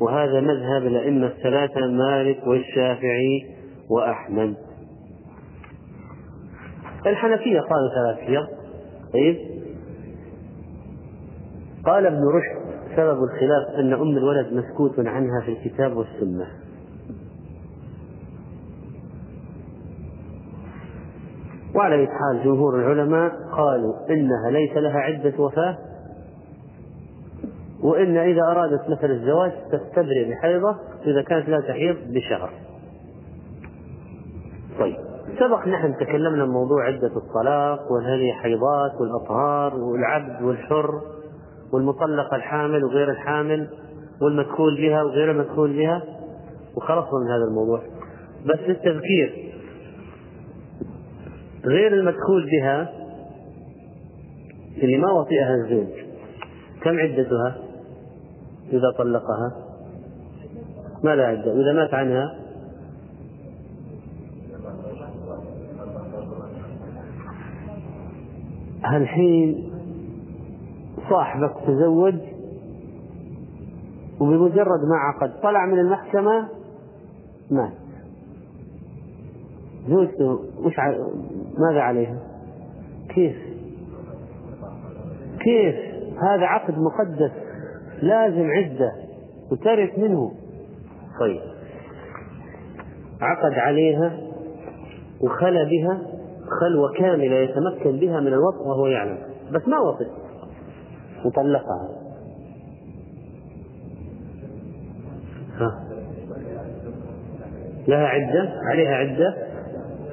وهذا 0.00 0.40
مذهب 0.40 0.86
الأئمة 0.86 1.26
الثلاثة 1.26 1.86
مالك 1.86 2.46
والشافعي 2.46 3.54
وأحمد. 3.90 4.54
الحنفية 7.06 7.60
قالوا 7.60 7.88
ثلاث 7.94 8.46
طيب. 9.12 9.36
قال 11.86 12.06
ابن 12.06 12.18
رشد 12.18 12.68
سبب 12.96 13.18
الخلاف 13.24 13.78
أن 13.78 13.92
أم 13.92 14.16
الولد 14.16 14.52
مسكوت 14.52 14.98
عنها 14.98 15.40
في 15.44 15.50
الكتاب 15.52 15.96
والسنة. 15.96 16.46
وعلى 21.74 22.06
حال 22.06 22.44
جمهور 22.44 22.80
العلماء 22.80 23.32
قالوا 23.56 23.94
إنها 24.10 24.50
ليس 24.50 24.76
لها 24.76 24.98
عدة 24.98 25.32
وفاة 25.38 25.76
وإن 27.82 28.16
إذا 28.16 28.42
أرادت 28.42 28.90
مثل 28.90 29.10
الزواج 29.10 29.52
تستبرئ 29.72 30.30
بحيضة 30.30 30.76
إذا 31.06 31.22
كانت 31.22 31.48
لا 31.48 31.60
تحيض 31.60 31.96
بشهر. 32.06 32.50
طيب 34.78 34.96
سبق 35.38 35.68
نحن 35.68 35.94
تكلمنا 35.96 36.42
عن 36.42 36.48
موضوع 36.48 36.86
عدة 36.86 37.12
الطلاق 37.16 37.92
وهل 37.92 38.20
هي 38.20 38.32
حيضات 38.32 38.92
والأطهار 39.00 39.74
والعبد 39.74 40.42
والحر 40.42 40.90
والمطلقة 41.72 42.36
الحامل 42.36 42.84
وغير 42.84 43.10
الحامل 43.10 43.68
والمدخول 44.22 44.76
بها 44.76 45.02
وغير 45.02 45.30
المدخول 45.30 45.72
بها 45.76 46.02
وخلصنا 46.76 47.20
من 47.24 47.30
هذا 47.30 47.44
الموضوع. 47.48 47.82
بس 48.46 48.58
للتذكير 48.68 49.52
غير 51.64 51.94
المدخول 51.94 52.50
بها 52.50 52.92
اللي 54.82 54.96
ما 54.96 55.12
وطئها 55.12 55.54
الزوج 55.54 56.08
كم 56.82 56.98
عدتها؟ 56.98 57.67
إذا 58.72 58.90
طلقها؟ 58.98 59.52
ما 61.04 61.16
لا 61.16 61.26
عدة. 61.26 61.52
وإذا 61.52 61.72
مات 61.72 61.94
عنها؟ 61.94 62.38
الحين 68.94 69.70
صاحبك 71.10 71.54
تزوج 71.66 72.14
وبمجرد 74.20 74.80
ما 74.90 74.96
عقد. 74.96 75.40
طلع 75.42 75.66
من 75.66 75.78
المحكمة؟ 75.78 76.48
مات. 77.50 77.72
زوجته 79.88 80.40
وش 80.64 80.78
ع... 80.78 80.96
ماذا 81.58 81.80
عليها؟ 81.80 82.18
كيف؟ 83.08 83.36
كيف؟ 85.40 85.74
هذا 86.18 86.46
عقد 86.46 86.74
مقدس. 86.78 87.47
لازم 88.02 88.50
عدة 88.50 88.92
وترث 89.52 89.98
منه. 89.98 90.32
طيب. 91.20 91.40
عقد 93.20 93.52
عليها 93.52 94.20
وخلى 95.20 95.64
بها 95.64 96.00
خلوة 96.60 96.92
كاملة 96.98 97.36
يتمكن 97.36 97.98
بها 97.98 98.20
من 98.20 98.26
الوطء 98.26 98.66
وهو 98.66 98.86
يعلم. 98.86 99.18
بس 99.52 99.68
ما 99.68 99.78
وطئ 99.78 100.08
وطلقها 101.24 101.88
ها. 105.58 105.88
لها 107.88 108.06
عدة؟ 108.06 108.52
عليها 108.70 108.94
عدة؟ 108.94 109.34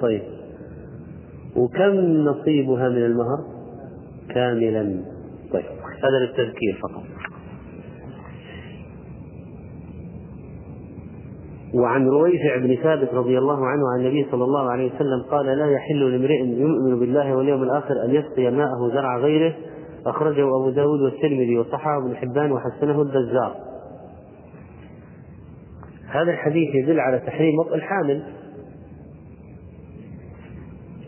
طيب. 0.01 0.21
وكم 1.55 1.95
نصيبها 2.23 2.89
من 2.89 3.05
المهر؟ 3.05 3.45
كاملا. 4.29 5.03
طيب. 5.53 5.65
هذا 6.03 6.19
للتذكير 6.19 6.79
فقط. 6.83 7.03
وعن 11.75 12.07
رويفع 12.07 12.57
بن 12.57 12.75
ثابت 12.83 13.13
رضي 13.13 13.37
الله 13.37 13.65
عنه 13.67 13.81
عن 13.93 13.99
النبي 13.99 14.27
صلى 14.31 14.43
الله 14.43 14.71
عليه 14.71 14.95
وسلم 14.95 15.23
قال 15.31 15.45
لا 15.45 15.71
يحل 15.71 16.11
لامرئ 16.11 16.39
يؤمن 16.39 16.99
بالله 16.99 17.35
واليوم 17.35 17.63
الآخر 17.63 18.05
أن 18.05 18.15
يسقي 18.15 18.51
ماءه 18.51 18.89
زرع 18.93 19.17
غيره. 19.17 19.53
أخرجه 20.05 20.41
أبو 20.41 20.69
داود 20.69 21.01
والترمذي 21.01 21.59
وصححه 21.59 21.97
ابن 21.97 22.15
حبان 22.15 22.51
وحسنه 22.51 23.01
البزار. 23.01 23.55
هذا 26.07 26.31
الحديث 26.31 26.75
يدل 26.75 26.99
على 26.99 27.19
تحريم 27.19 27.59
وطء 27.59 27.75
الحامل. 27.75 28.23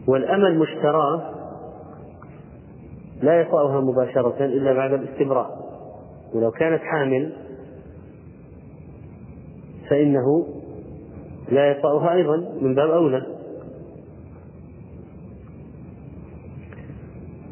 والأمل 0.08 0.46
المشتراه 0.46 1.34
لا 3.22 3.42
يطأها 3.42 3.82
مباشرة 3.82 4.46
إلا 4.46 4.74
بعد 4.74 4.94
الاستبراء. 4.94 5.50
ولو 6.36 6.52
كانت 6.52 6.82
حامل 6.82 7.34
فإنه 9.90 10.57
لا 11.50 11.72
يطأها 11.72 12.14
أيضا 12.14 12.38
من 12.62 12.76
باب 12.76 12.90
أولى. 12.90 13.26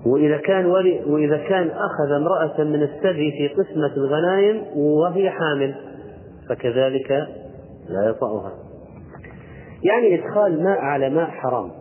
وإذا 0.06 0.38
كان 0.38 0.66
ولي 0.66 1.04
وإذا 1.08 1.38
كان 1.38 1.68
أخذ 1.68 2.12
امرأة 2.16 2.64
من 2.64 2.84
الثدي 2.84 3.32
في 3.32 3.48
قسمة 3.48 3.94
الغنائم 3.98 4.78
وهي 4.78 5.30
حامل 5.30 5.76
فكذلك 6.50 7.12
لا 7.90 8.10
يطأها. 8.10 8.52
يعني 9.84 10.16
إدخال 10.16 10.64
ماء 10.64 10.80
على 10.80 11.10
ماء 11.10 11.30
حرام. 11.30 11.72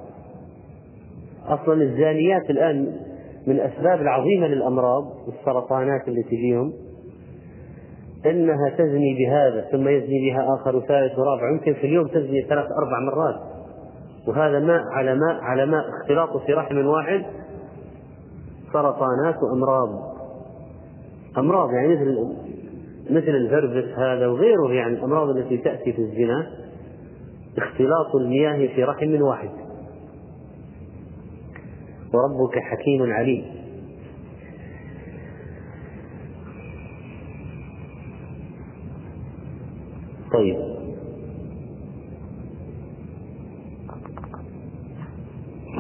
أصلا 1.47 1.83
الزانيات 1.83 2.51
الآن 2.51 2.97
من 3.47 3.55
الأسباب 3.55 4.01
العظيمة 4.01 4.47
للأمراض 4.47 5.05
والسرطانات 5.27 6.09
اللي 6.09 6.23
تجيهم 6.23 6.73
إنها 8.27 8.71
تزني 8.79 9.15
بهذا 9.19 9.61
ثم 9.73 9.89
يزني 9.89 10.31
بها 10.31 10.55
آخر 10.55 10.77
وثالث 10.77 11.19
ورابع. 11.19 11.51
يمكن 11.53 11.75
في 11.75 11.87
اليوم 11.87 12.07
تزني 12.07 12.43
ثلاث 12.43 12.67
أربع 12.67 13.01
مرات. 13.01 13.41
وهذا 14.29 14.61
ماء 14.61 14.83
على 14.93 15.15
ماء 15.15 15.41
على 15.43 15.67
ماء 15.67 15.85
اختلاطه 16.01 16.39
في 16.39 16.53
رحم 16.53 16.87
واحد 16.87 17.25
سرطانات 18.73 19.37
وأمراض. 19.43 19.89
أمراض 21.39 21.69
يعني 21.73 21.89
مثل 21.89 22.35
مثل 23.11 23.29
الفرفس 23.29 23.99
هذا 23.99 24.27
وغيره 24.27 24.73
يعني 24.73 24.95
الأمراض 24.95 25.29
التي 25.29 25.57
تأتي 25.57 25.93
في 25.93 25.99
الزنا 25.99 26.47
اختلاط 27.59 28.15
المياه 28.21 28.67
في 28.75 28.85
رحم 28.85 29.23
واحد. 29.23 29.51
وربك 32.15 32.59
حكيم 32.59 33.13
عليم. 33.13 33.64
طيب. 40.35 40.75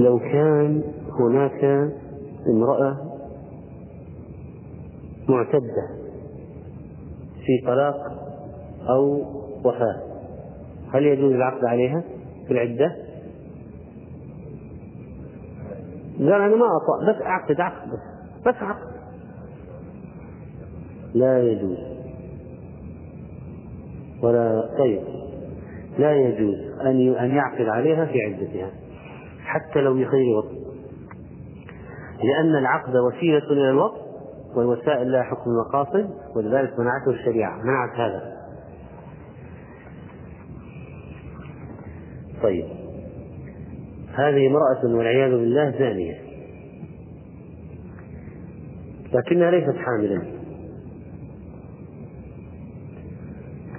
لو 0.00 0.18
كان 0.18 0.82
هناك 1.20 1.64
امرأة 2.48 2.96
معتدة 5.28 5.88
في 7.46 7.66
طلاق 7.66 7.96
أو 8.88 9.22
وفاة 9.64 10.02
هل 10.94 11.06
يجوز 11.06 11.32
العقد 11.32 11.64
عليها 11.64 12.02
في 12.46 12.52
العدة؟ 12.52 12.96
قال 16.18 16.32
أنا 16.32 16.56
ما 16.56 16.66
أطأ 16.66 17.12
بس 17.12 17.22
أعقد 17.22 17.60
عقد 17.60 17.88
بس 17.88 17.98
بس 18.46 18.62
عقد 18.62 18.94
لا 21.14 21.42
يجوز. 21.42 21.93
ولا 24.24 24.70
طيب. 24.78 25.00
لا 25.98 26.12
يجوز 26.12 26.80
أن 26.80 27.14
أن 27.14 27.36
يعقد 27.36 27.68
عليها 27.68 28.04
في 28.04 28.22
عدتها 28.22 28.70
حتى 29.44 29.80
لو 29.80 29.94
بخير 29.94 30.36
وقت 30.36 30.64
لأن 32.22 32.56
العقد 32.56 32.96
وسيلة 32.96 33.52
إلى 33.52 33.70
الوقت 33.70 34.00
والوسائل 34.56 35.12
لها 35.12 35.22
حكم 35.22 35.50
المقاصد 35.50 36.10
ولذلك 36.36 36.78
منعته 36.78 37.10
الشريعة 37.10 37.62
منعت 37.62 37.98
هذا. 37.98 38.34
طيب. 42.42 42.64
هذه 44.14 44.46
امرأة 44.46 44.96
والعياذ 44.96 45.30
بالله 45.30 45.70
زانية. 45.78 46.14
لكنها 49.12 49.50
ليست 49.50 49.76
حاملا. 49.76 50.33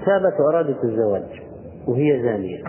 تابت 0.05 0.39
وأرادت 0.39 0.83
الزواج 0.83 1.41
وهي 1.87 2.21
زانية. 2.23 2.63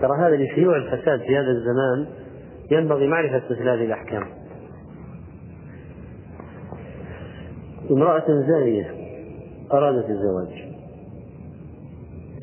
ترى 0.00 0.18
هذا 0.18 0.36
لشيوع 0.36 0.76
الفساد 0.76 1.20
في 1.20 1.36
هذا 1.36 1.50
الزمان 1.50 2.06
ينبغي 2.70 3.06
معرفة 3.06 3.42
مثل 3.50 3.68
هذه 3.68 3.84
الأحكام. 3.84 4.24
امرأة 7.90 8.26
زانية 8.48 8.90
أرادت 9.72 10.10
الزواج. 10.10 10.76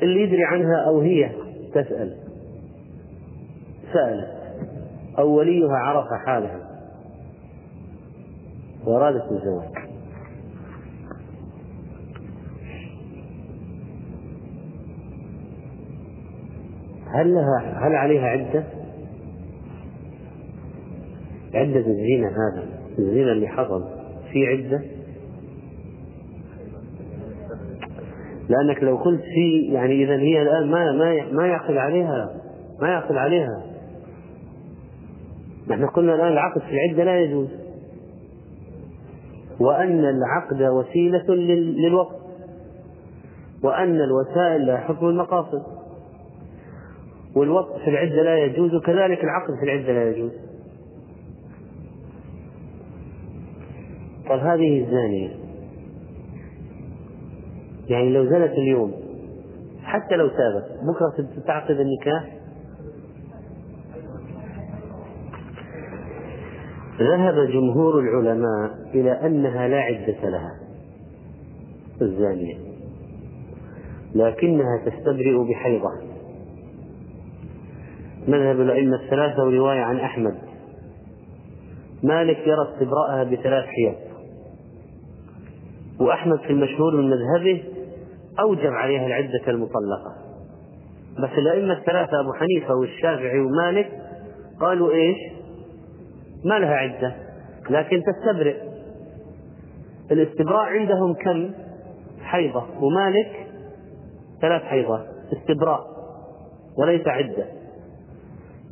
اللي 0.02 0.22
يدري 0.22 0.44
عنها 0.44 0.84
أو 0.86 1.00
هي 1.00 1.30
تسأل. 1.74 2.16
سألت 3.92 4.34
أو 5.18 5.28
وليها 5.28 5.76
عرف 5.76 6.06
حالها. 6.26 6.60
وأرادت 8.86 9.32
الزواج. 9.32 9.83
هل 17.14 17.34
لها 17.34 17.86
هل 17.86 17.94
عليها 17.94 18.26
عدة؟ 18.26 18.64
عدة 21.54 21.80
الزنا 21.80 22.28
هذا 22.28 22.66
الزنا 22.98 23.32
اللي 23.32 23.48
حصل 23.48 23.84
في 24.32 24.46
عدة؟ 24.46 24.82
لأنك 28.48 28.82
لو 28.82 28.96
قلت 28.96 29.20
في 29.20 29.72
يعني 29.72 30.04
إذا 30.04 30.16
هي 30.16 30.42
الآن 30.42 30.70
ما 30.70 30.92
ما 30.92 31.32
ما 31.32 31.46
يعقد 31.46 31.76
عليها 31.76 32.34
ما 32.80 32.88
يعقد 32.88 33.16
عليها. 33.16 33.62
نحن 35.68 35.86
قلنا 35.86 36.14
الآن 36.14 36.32
العقد 36.32 36.60
في 36.60 36.70
العدة 36.70 37.04
لا 37.04 37.20
يجوز. 37.20 37.48
وأن 39.60 40.04
العقد 40.04 40.62
وسيلة 40.62 41.34
للوقت. 41.86 42.16
وأن 43.62 44.00
الوسائل 44.00 44.66
لها 44.66 44.76
حكم 44.76 45.06
المقاصد. 45.06 45.73
والوقت 47.36 47.80
في 47.80 47.90
العدة 47.90 48.22
لا 48.22 48.38
يجوز 48.38 48.74
وكذلك 48.74 49.24
العقد 49.24 49.54
في 49.60 49.64
العدة 49.64 49.92
لا 49.92 50.10
يجوز. 50.10 50.32
طيب 54.28 54.40
هذه 54.40 54.84
الزانية. 54.84 55.30
يعني 57.88 58.10
لو 58.12 58.24
زنت 58.24 58.52
اليوم 58.52 58.92
حتى 59.82 60.16
لو 60.16 60.28
تابت 60.28 60.64
بكرة 60.82 61.28
تعقد 61.46 61.76
النكاح؟ 61.80 62.34
ذهب 66.98 67.50
جمهور 67.50 68.00
العلماء 68.00 68.88
إلى 68.94 69.12
أنها 69.12 69.68
لا 69.68 69.80
عدة 69.80 70.28
لها 70.28 70.60
الزانية 72.02 72.56
لكنها 74.14 74.78
تستبرئ 74.86 75.50
بحيضة. 75.50 76.13
مذهب 78.28 78.60
الأئمة 78.60 78.96
الثلاثة 78.96 79.44
ورواية 79.44 79.80
عن 79.80 79.96
أحمد. 79.96 80.34
مالك 82.02 82.38
يرى 82.38 82.68
استبراءها 82.72 83.24
بثلاث 83.24 83.64
حيض 83.64 83.94
وأحمد 86.00 86.38
في 86.38 86.50
المشهور 86.50 86.96
من 86.96 87.10
مذهبه 87.10 87.62
أوجب 88.40 88.70
عليها 88.72 89.06
العدة 89.06 89.42
المطلقة. 89.48 90.14
بس 91.18 91.38
الأئمة 91.38 91.72
الثلاثة 91.72 92.20
أبو 92.20 92.32
حنيفة 92.32 92.74
والشافعي 92.74 93.40
ومالك 93.40 93.92
قالوا 94.60 94.92
إيش؟ 94.92 95.16
ما 96.44 96.58
لها 96.58 96.74
عدة 96.74 97.14
لكن 97.70 98.02
تستبرئ. 98.02 98.56
الاستبراء 100.10 100.64
عندهم 100.64 101.14
كم؟ 101.14 101.50
حيضة. 102.22 102.64
ومالك 102.80 103.46
ثلاث 104.40 104.62
حيضات. 104.62 105.06
استبراء. 105.32 105.80
وليس 106.78 107.08
عدة. 107.08 107.63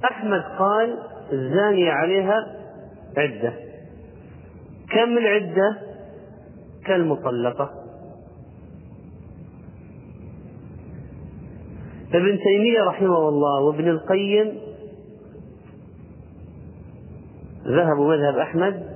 أحمد 0.05 0.43
قال 0.59 0.99
الزانية 1.33 1.91
عليها 1.91 2.47
عدة. 3.17 3.53
كم 4.91 5.19
العدة؟ 5.19 5.79
كالمطلقة. 6.87 7.71
ابن 12.15 12.39
تيمية 12.39 12.83
رحمه 12.89 13.29
الله 13.29 13.61
وابن 13.61 13.89
القيم 13.89 14.59
ذهبوا 17.67 18.17
مذهب 18.17 18.39
أحمد 18.39 18.87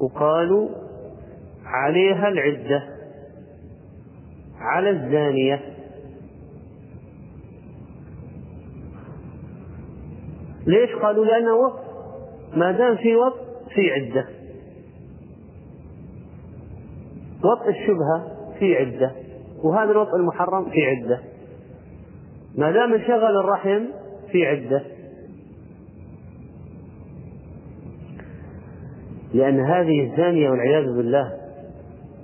وقالوا 0.00 0.68
عليها 1.64 2.28
العدة. 2.28 2.82
على 4.60 4.90
الزانية. 4.90 5.75
ليش 10.66 10.94
قالوا 11.02 11.24
لأنه 11.24 11.54
وقت؟ 11.54 11.84
ما 12.54 12.72
دام 12.72 12.96
في 12.96 13.16
وقت 13.16 13.40
في 13.74 13.90
عدة. 13.92 14.26
وطء 17.44 17.68
الشبهة 17.68 18.36
في 18.58 18.76
عدة. 18.76 19.12
وهذا 19.64 19.90
الوطء 19.90 20.16
المحرم 20.16 20.70
في 20.70 20.86
عدة. 20.86 21.20
ما 22.58 22.70
دام 22.70 22.94
انشغل 22.94 23.36
الرحم 23.36 23.84
في 24.32 24.46
عدة. 24.46 24.82
لأن 29.34 29.60
هذه 29.60 30.10
الزانية 30.10 30.50
والعياذ 30.50 30.96
بالله 30.96 31.32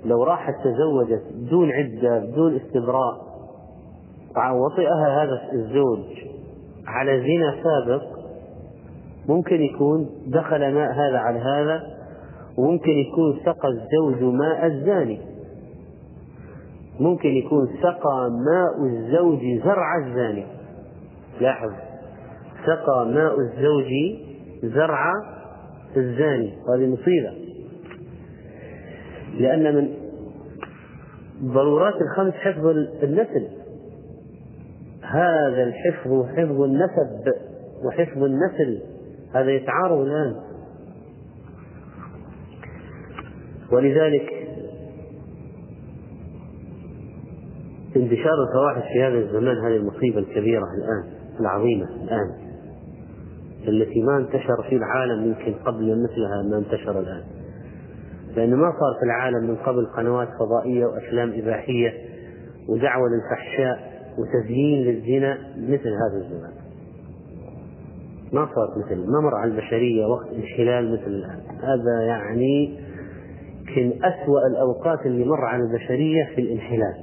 لو 0.05 0.23
راحت 0.23 0.53
تزوجت 0.63 1.23
بدون 1.35 1.71
عدة 1.71 2.19
بدون 2.19 2.55
استبراء 2.55 3.33
وطئها 4.37 5.23
هذا 5.23 5.49
الزوج 5.53 5.99
على 6.87 7.19
زنا 7.19 7.63
سابق 7.63 8.22
ممكن 9.29 9.61
يكون 9.61 10.09
دخل 10.27 10.73
ماء 10.73 10.91
هذا 10.91 11.17
على 11.17 11.39
هذا 11.39 11.83
وممكن 12.57 12.91
يكون 12.91 13.39
سقى 13.45 13.67
الزوج 13.67 14.23
ماء 14.23 14.65
الزاني. 14.65 15.19
ممكن 16.99 17.29
يكون 17.29 17.67
سقى 17.81 18.29
ماء 18.31 18.85
الزوج 18.85 19.39
زرع 19.63 19.97
الزاني. 20.05 20.45
لاحظ 21.41 21.71
سقى 22.65 23.05
ماء 23.05 23.39
الزوج 23.39 23.91
زرع 24.63 25.11
الزاني. 25.97 26.53
هذه 26.69 26.87
مصيبة. 26.87 27.33
لأن 29.39 29.75
من 29.75 29.93
ضرورات 31.43 31.93
الخمس 32.01 32.33
حفظ 32.33 32.65
النسل 33.03 33.47
هذا 35.01 35.63
الحفظ 35.63 36.25
حفظ 36.25 36.61
النسب 36.61 37.33
وحفظ 37.85 38.23
النسل 38.23 38.92
هذا 39.33 39.51
يتعارض 39.51 39.99
الآن. 39.99 40.35
ولذلك 43.71 44.43
انتشار 47.95 48.33
الفواحش 48.49 48.93
في 48.93 49.03
هذا 49.03 49.17
الزمان 49.17 49.57
هذه 49.57 49.75
المصيبة 49.75 50.19
الكبيرة 50.19 50.63
الآن 50.63 51.13
العظيمة 51.39 51.85
الآن 52.03 52.43
التي 53.67 54.01
ما 54.01 54.17
انتشر 54.17 54.63
في 54.69 54.75
العالم 54.75 55.25
يمكن 55.25 55.53
قبل 55.53 56.03
مثلها 56.03 56.41
ما 56.51 56.57
انتشر 56.57 56.99
الآن. 56.99 57.23
لأنه 58.35 58.55
ما 58.55 58.71
صار 58.71 58.99
في 58.99 59.05
العالم 59.05 59.47
من 59.47 59.55
قبل 59.55 59.85
قنوات 59.85 60.27
فضائية 60.39 60.85
وأفلام 60.85 61.33
إباحية 61.35 61.93
ودعوة 62.69 63.07
للفحشاء 63.09 63.93
وتزيين 64.17 64.85
للزنا 64.85 65.37
مثل 65.57 65.89
هذا 65.89 66.25
الزمان. 66.25 66.62
ما 68.33 68.49
صار 68.55 68.67
مثل 68.77 68.95
ما 68.95 69.19
مر 69.19 69.35
على 69.35 69.51
البشرية 69.51 70.05
وقت 70.05 70.27
انحلال 70.27 70.93
مثل 70.93 71.07
الآن 71.07 71.39
هذا 71.61 72.05
يعني 72.07 72.79
يمكن 73.59 74.05
أسوأ 74.05 74.47
الأوقات 74.51 75.05
اللي 75.05 75.25
مر 75.25 75.45
على 75.45 75.63
البشرية 75.63 76.29
في 76.35 76.41
الانحلال. 76.41 76.93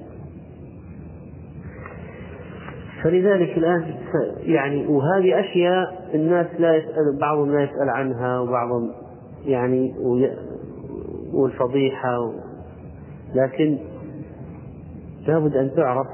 فلذلك 3.02 3.58
الآن 3.58 3.94
يعني 4.38 4.86
وهذه 4.86 5.40
أشياء 5.40 6.10
الناس 6.14 6.46
لا 6.58 6.76
يسأل 6.76 7.18
بعضهم 7.20 7.52
لا 7.52 7.62
يسأل 7.62 7.88
عنها 7.88 8.40
وبعضهم 8.40 8.90
يعني 9.44 9.94
والفضيحة 11.32 12.32
لكن 13.34 13.78
لابد 15.26 15.56
أن 15.56 15.70
تعرف 15.76 16.06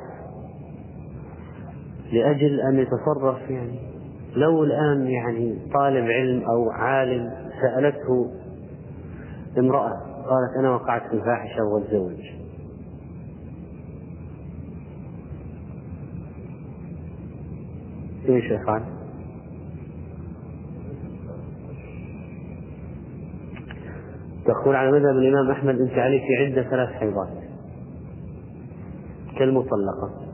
لأجل 2.12 2.60
أن 2.60 2.78
يتصرف 2.78 3.50
يعني. 3.50 3.85
لو 4.36 4.64
الآن 4.64 5.06
يعني 5.06 5.58
طالب 5.74 6.04
علم 6.04 6.42
أو 6.42 6.70
عالم 6.70 7.32
سألته 7.60 8.30
امرأة 9.58 9.90
قالت 10.28 10.56
أنا 10.58 10.70
وقعت 10.70 11.02
في 11.02 11.12
الفاحشة 11.12 11.64
والزوج 11.64 12.20
إيش 18.28 18.44
يفعل؟ 18.44 18.82
تقول 24.46 24.76
على 24.76 24.90
مذهب 24.92 25.16
الإمام 25.16 25.50
أحمد 25.50 25.80
أنت 25.80 25.92
عليك 25.92 26.22
عدة 26.40 26.62
ثلاث 26.70 26.88
حيضات. 26.88 27.28
كالمطلقة. 29.38 30.25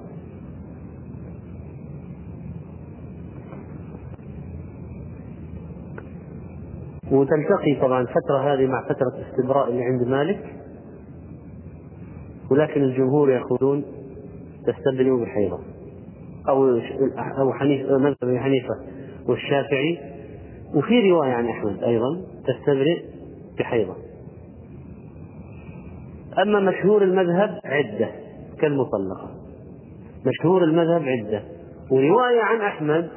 وتلتقي 7.12 7.74
طبعا 7.80 8.00
الفترة 8.00 8.54
هذه 8.54 8.66
مع 8.66 8.82
فترة 8.88 9.12
استبراء 9.28 9.68
اللي 9.68 9.82
عند 9.82 10.08
مالك. 10.08 10.54
ولكن 12.50 12.82
الجمهور 12.82 13.30
يقولون 13.30 13.84
تستبرئ 14.66 15.24
بحيضة 15.24 15.58
أو 16.48 16.80
أو 17.38 17.52
حنيفة 17.52 17.98
مذهب 17.98 18.36
حنيفة 18.38 18.74
والشافعي. 19.28 19.98
وفي 20.74 21.10
رواية 21.10 21.32
عن 21.32 21.46
أحمد 21.48 21.82
أيضا 21.82 22.20
تستبرئ 22.46 23.02
بحيضة 23.58 23.96
أما 26.42 26.60
مشهور 26.60 27.02
المذهب 27.02 27.60
عدة 27.64 28.08
كالمطلقة. 28.60 29.30
مشهور 30.26 30.64
المذهب 30.64 31.02
عدة. 31.02 31.42
ورواية 31.90 32.40
عن 32.40 32.60
أحمد 32.60 33.08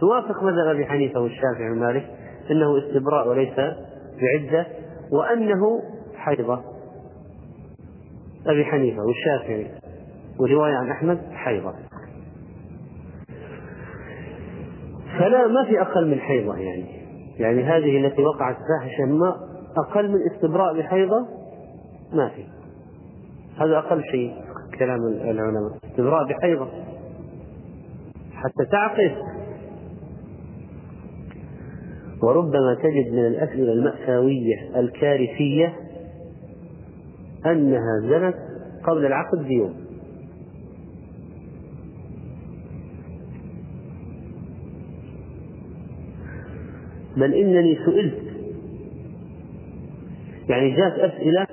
توافق 0.00 0.42
مذهب 0.42 0.66
أبي 0.66 0.86
حنيفة 0.86 1.20
والشافعي 1.20 1.70
ومالك. 1.70 2.21
أنه 2.50 2.78
استبراء 2.78 3.28
وليس 3.28 3.56
بعدة 4.20 4.66
وأنه 5.12 5.82
حيضة. 6.16 6.60
أبي 8.46 8.64
حنيفة 8.64 9.02
والشافعي 9.02 9.70
ورواية 10.40 10.74
عن 10.74 10.90
أحمد 10.90 11.18
حيضة. 11.32 11.72
فلا 15.18 15.46
ما 15.46 15.64
في 15.64 15.80
أقل 15.80 16.10
من 16.10 16.20
حيضة 16.20 16.56
يعني. 16.56 17.02
يعني 17.38 17.62
هذه 17.62 18.06
التي 18.06 18.22
وقعت 18.22 18.56
فاحشة 18.56 19.04
ما 19.04 19.36
أقل 19.78 20.08
من 20.08 20.18
استبراء 20.32 20.78
بحيضة 20.78 21.26
ما 22.12 22.28
في. 22.28 22.44
هذا 23.56 23.78
أقل 23.78 24.02
شيء 24.04 24.34
كلام 24.78 24.98
العلماء 25.06 25.78
استبراء 25.84 26.24
بحيضة. 26.24 26.68
حتى 28.34 28.64
تعقل 28.70 29.16
وربما 32.22 32.74
تجد 32.82 33.12
من 33.12 33.26
الأسئلة 33.26 33.72
المأساوية 33.72 34.80
الكارثية 34.80 35.74
أنها 37.46 38.00
زنت 38.02 38.34
قبل 38.84 39.06
العقد 39.06 39.38
بيوم. 39.48 39.74
بل 47.16 47.34
إنني 47.34 47.78
سئلت 47.86 48.22
يعني 50.48 50.76
جاءت 50.76 51.12
أسئلة 51.12 51.46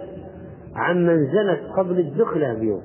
عمن 0.75 1.25
زنت 1.25 1.59
قبل 1.77 1.99
الدخلة 1.99 2.53
بيوم. 2.53 2.81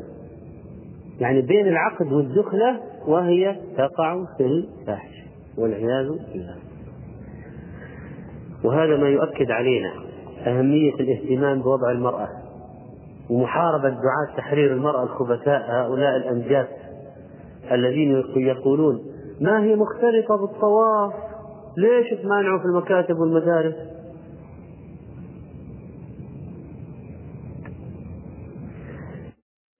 يعني 1.21 1.41
بين 1.41 1.69
العقد 1.69 2.13
والدخلة 2.13 2.81
وهي 3.07 3.57
تقع 3.77 4.25
في 4.39 4.45
الفاحشة 4.47 5.25
والعياذ 5.59 6.09
بالله. 6.09 6.57
وهذا 8.65 8.97
ما 8.97 9.09
يؤكد 9.09 9.51
علينا 9.51 9.93
أهمية 10.47 10.95
الاهتمام 10.95 11.63
بوضع 11.63 11.91
المرأة 11.91 12.29
ومحاربة 13.31 13.89
دعاة 13.89 14.37
تحرير 14.37 14.73
المرأة 14.73 15.03
الخبثاء 15.03 15.63
هؤلاء 15.71 16.17
الأنجاس 16.17 16.67
الذين 17.73 18.25
يقولون 18.37 19.01
ما 19.41 19.65
هي 19.65 19.77
مختلطة 19.77 20.37
بالطواف؟ 20.37 21.13
ليش 21.77 22.21
تمانعوا 22.23 22.59
في 22.59 22.65
المكاتب 22.65 23.19
والمدارس؟ 23.19 23.75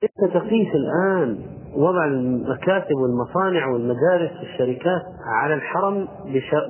إنت 0.03 0.35
تقيس 0.35 0.69
الآن 0.75 1.39
وضع 1.77 2.05
المكاتب 2.05 2.95
والمصانع 2.97 3.67
والمدارس 3.69 4.31
والشركات 4.41 5.03
على 5.27 5.55
الحرم 5.55 6.09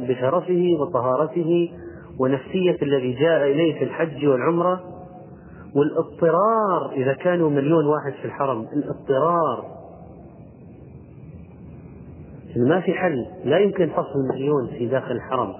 بشرفه 0.09 0.69
وطهارته 0.81 1.71
ونفسية 2.19 2.77
الذي 2.83 3.13
جاء 3.13 3.43
إليه 3.53 3.79
في 3.79 3.85
الحج 3.85 4.27
والعمرة 4.27 4.81
والاضطرار 5.75 6.93
إذا 6.93 7.13
كانوا 7.13 7.51
مليون 7.51 7.87
واحد 7.87 8.13
في 8.21 8.25
الحرم 8.25 8.67
الاضطرار. 8.77 9.75
ما 12.57 12.81
في 12.81 12.93
حل 12.93 13.27
لا 13.45 13.59
يمكن 13.59 13.89
فصل 13.89 14.29
مليون 14.35 14.67
في 14.67 14.87
داخل 14.87 15.13
الحرم. 15.13 15.55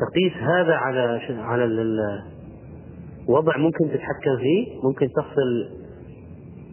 تقيس 0.00 0.32
هذا 0.32 0.74
على 0.74 1.20
على 1.38 1.64
وضع 3.28 3.56
ممكن 3.56 3.88
تتحكم 3.88 4.36
فيه 4.40 4.82
ممكن 4.84 5.08
تفصل 5.08 5.68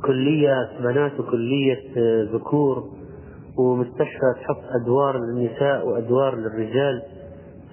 كلية 0.06 0.70
بنات 0.80 1.20
وكلية 1.20 1.84
ذكور 2.34 2.84
ومستشفى 3.58 4.34
تحط 4.42 4.64
أدوار 4.82 5.18
للنساء 5.18 5.88
وأدوار 5.88 6.36
للرجال. 6.36 7.02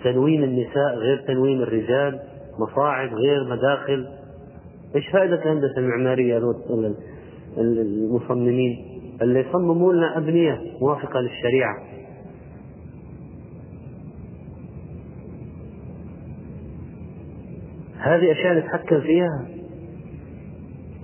تنوين 0.05 0.45
النساء 0.45 0.95
غير 0.97 1.25
تنوين 1.27 1.63
الرجال 1.63 2.21
مصاعد 2.59 3.15
غير 3.15 3.45
مداخل. 3.45 4.07
إيش 4.95 5.09
فائدة 5.09 5.35
الهندسة 5.35 5.79
المعمارية 5.79 6.55
المصممين؟ 7.59 8.77
اللي 9.23 9.41
يصمموا 9.41 9.93
لنا 9.93 10.19
أبنية 10.19 10.61
موافقة 10.81 11.21
للشريعة. 11.21 11.77
هذه 17.99 18.33
أشياء 18.33 18.59
نتحكم 18.59 19.01
فيها. 19.01 19.49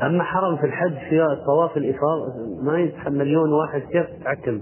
أما 0.03 0.25
حرم 0.25 0.57
في 0.57 0.67
الحج 0.67 0.95
في 1.11 1.27
طواف 1.47 1.77
الإفاضة 1.77 2.27
ما 2.63 2.81
يتحمل 2.81 3.19
مليون 3.19 3.53
واحد 3.53 3.81
كيف؟ 3.81 4.07
تتحكم 4.07 4.61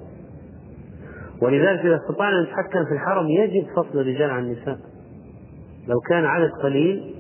ولذلك 1.43 1.81
إذا 1.81 1.97
استطعنا 1.97 2.39
أن 2.39 2.43
نتحكم 2.43 2.85
في 2.85 2.93
الحرم 2.93 3.29
يجب 3.29 3.67
فصل 3.77 3.99
الرجال 3.99 4.31
عن 4.31 4.45
النساء. 4.45 4.79
لو 5.89 6.01
كان 6.01 6.25
عدد 6.25 6.51
قليل 6.63 7.15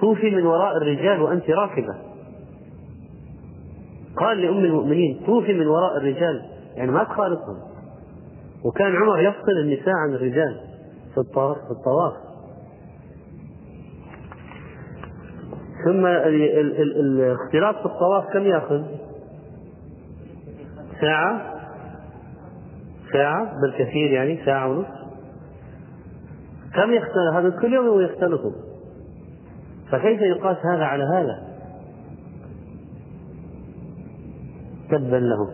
طوفي 0.00 0.30
من 0.30 0.46
وراء 0.46 0.76
الرجال 0.76 1.22
وأنت 1.22 1.50
راكبة. 1.50 1.94
قال 4.16 4.38
لأم 4.38 4.64
المؤمنين 4.64 5.22
طوفي 5.26 5.52
من 5.52 5.66
وراء 5.66 5.96
الرجال. 5.96 6.42
يعني 6.74 6.90
ما 6.90 7.04
تخالطهم. 7.04 7.56
وكان 8.64 8.96
عمر 8.96 9.20
يفصل 9.20 9.58
النساء 9.60 9.94
عن 9.94 10.14
الرجال 10.14 10.60
في 11.14 11.18
الطواف 11.18 11.56
في 11.56 11.70
الطواف. 11.70 12.12
ثم 15.84 16.06
الاختلاط 16.06 17.74
في 17.74 17.86
الطواف 17.86 18.32
كم 18.32 18.42
يأخذ؟ 18.42 18.82
ساعة. 21.00 21.51
ساعة 23.12 23.52
بالكثير 23.62 24.10
يعني 24.12 24.44
ساعة 24.44 24.68
ونصف 24.68 25.02
كم 26.74 26.92
يختلط 26.92 27.34
هذا 27.34 27.50
كل 27.50 27.72
يوم 27.72 28.00
يختلطوا 28.00 28.52
فكيف 29.90 30.20
يقاس 30.20 30.56
هذا 30.56 30.84
على 30.84 31.04
هذا؟ 31.04 31.52
تبا 34.90 35.16
لهم. 35.16 35.48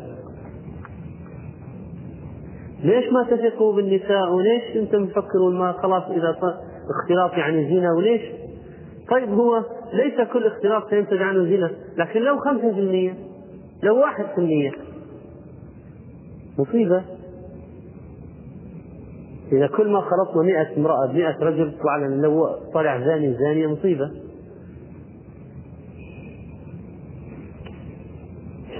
ليش 2.84 3.04
ما 3.12 3.24
تثقوا 3.30 3.76
بالنساء؟ 3.76 4.32
وليش 4.32 4.76
أنتم 4.76 5.06
تفكرون 5.06 5.58
ما 5.58 5.72
خلاص 5.72 6.02
إذا 6.02 6.36
اختلاط 6.90 7.32
يعني 7.32 7.68
زنا؟ 7.68 7.92
وليش؟ 7.92 8.22
طيب 9.10 9.28
هو 9.28 9.62
ليس 9.92 10.28
كل 10.32 10.46
اختلاط 10.46 10.90
سينتج 10.90 11.22
عنه 11.22 11.44
زنا 11.44 11.70
لكن 11.96 12.20
لو 12.20 12.38
خمسة 12.38 12.74
في 12.74 12.80
المية 12.80 13.14
لو 13.82 14.00
واحد 14.00 14.24
في 14.24 14.38
المية. 14.38 14.72
مصيبة. 16.58 17.17
إذا 19.52 19.66
كل 19.66 19.92
ما 19.92 20.00
خلطنا 20.00 20.42
مئة 20.42 20.76
امرأة 20.76 21.06
بمئة 21.06 21.36
رجل 21.40 21.72
طلع 21.78 22.06
لو 22.06 22.48
طلع 22.74 23.00
زاني 23.00 23.34
زانية 23.34 23.66
مصيبة. 23.66 24.10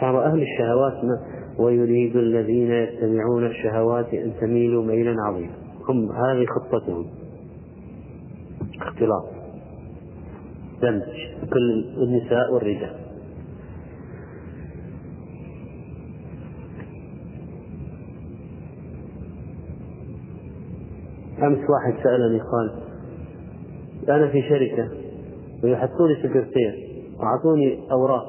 شعر 0.00 0.24
أهل 0.24 0.42
الشهوات 0.42 1.04
ما 1.04 1.18
ويريد 1.58 2.16
الذين 2.16 2.70
يتبعون 2.70 3.46
الشهوات 3.46 4.14
أن 4.14 4.32
تميلوا 4.40 4.84
ميلا 4.84 5.14
عظيما. 5.26 5.54
هم 5.88 6.12
هذه 6.12 6.46
خطتهم. 6.46 7.06
اختلاط. 8.80 9.24
دمج. 10.82 11.02
كل 11.52 11.84
النساء 12.02 12.54
والرجال. 12.54 13.07
أمس 21.42 21.58
واحد 21.70 22.02
سألني 22.04 22.40
قال 22.40 22.72
أنا 24.08 24.28
في 24.28 24.42
شركة 24.42 24.88
ويحطوني 25.64 26.16
سكرتير 26.22 26.88
وأعطوني 27.18 27.90
أوراق. 27.92 28.28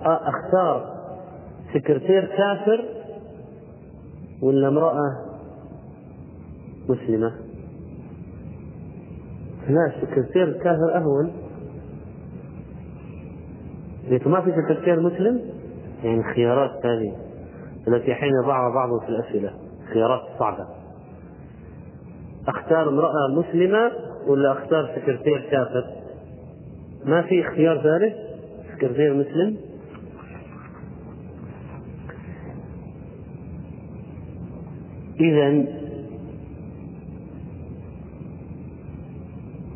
أختار 0.00 0.94
سكرتير 1.74 2.24
كافر 2.26 2.84
ولا 4.42 4.68
امرأة 4.68 5.00
مسلمة؟ 6.88 7.32
لا 9.68 9.92
سكرتير 10.00 10.52
كافر 10.52 10.96
أهون. 10.96 11.32
قلت 14.10 14.26
ما 14.26 14.40
في 14.40 14.50
سكرتير 14.50 15.00
مسلم 15.00 15.40
يعني 16.04 16.20
الخيارات 16.20 16.86
هذه 16.86 17.16
التي 17.88 18.14
حين 18.14 18.30
يضعها 18.44 18.74
بعضهم 18.74 19.00
في 19.00 19.08
الأسئلة 19.08 19.50
خيارات 19.92 20.22
صعبة. 20.38 20.83
أختار 22.48 22.88
امرأة 22.88 23.28
مسلمة 23.28 23.92
ولا 24.26 24.52
أختار 24.52 24.90
سكرتير 24.96 25.40
كافر؟ 25.50 25.84
ما 27.04 27.22
في 27.22 27.48
اختيار 27.48 27.82
ثالث؟ 27.82 28.14
سكرتير 28.76 29.14
مسلم؟ 29.14 29.56
إذا 35.20 35.64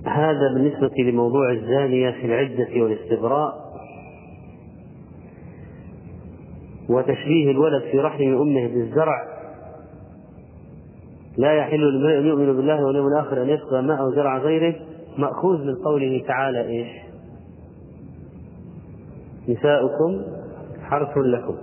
هذا 0.06 0.52
بالنسبة 0.54 0.90
لموضوع 0.98 1.50
الزانية 1.52 2.10
في 2.10 2.26
العدة 2.26 2.82
والاستبراء 2.82 3.68
وتشبيه 6.88 7.50
الولد 7.50 7.82
في 7.90 7.98
رحم 7.98 8.22
أمه 8.22 8.66
بالزرع 8.66 9.37
لا 11.38 11.52
يحل 11.52 11.80
لمن 11.80 12.26
يؤمن 12.26 12.56
بالله 12.56 12.84
واليوم 12.84 13.06
الآخر 13.06 13.42
أن 13.42 13.48
يسقى 13.48 13.82
ماء 13.82 14.10
زرع 14.10 14.38
غيره 14.38 14.74
مأخوذ 15.18 15.64
من 15.64 15.74
قوله 15.74 16.24
تعالى 16.26 16.60
إيش؟ 16.60 16.88
نساؤكم 19.48 20.22
حرث 20.82 21.18
لكم 21.18 21.56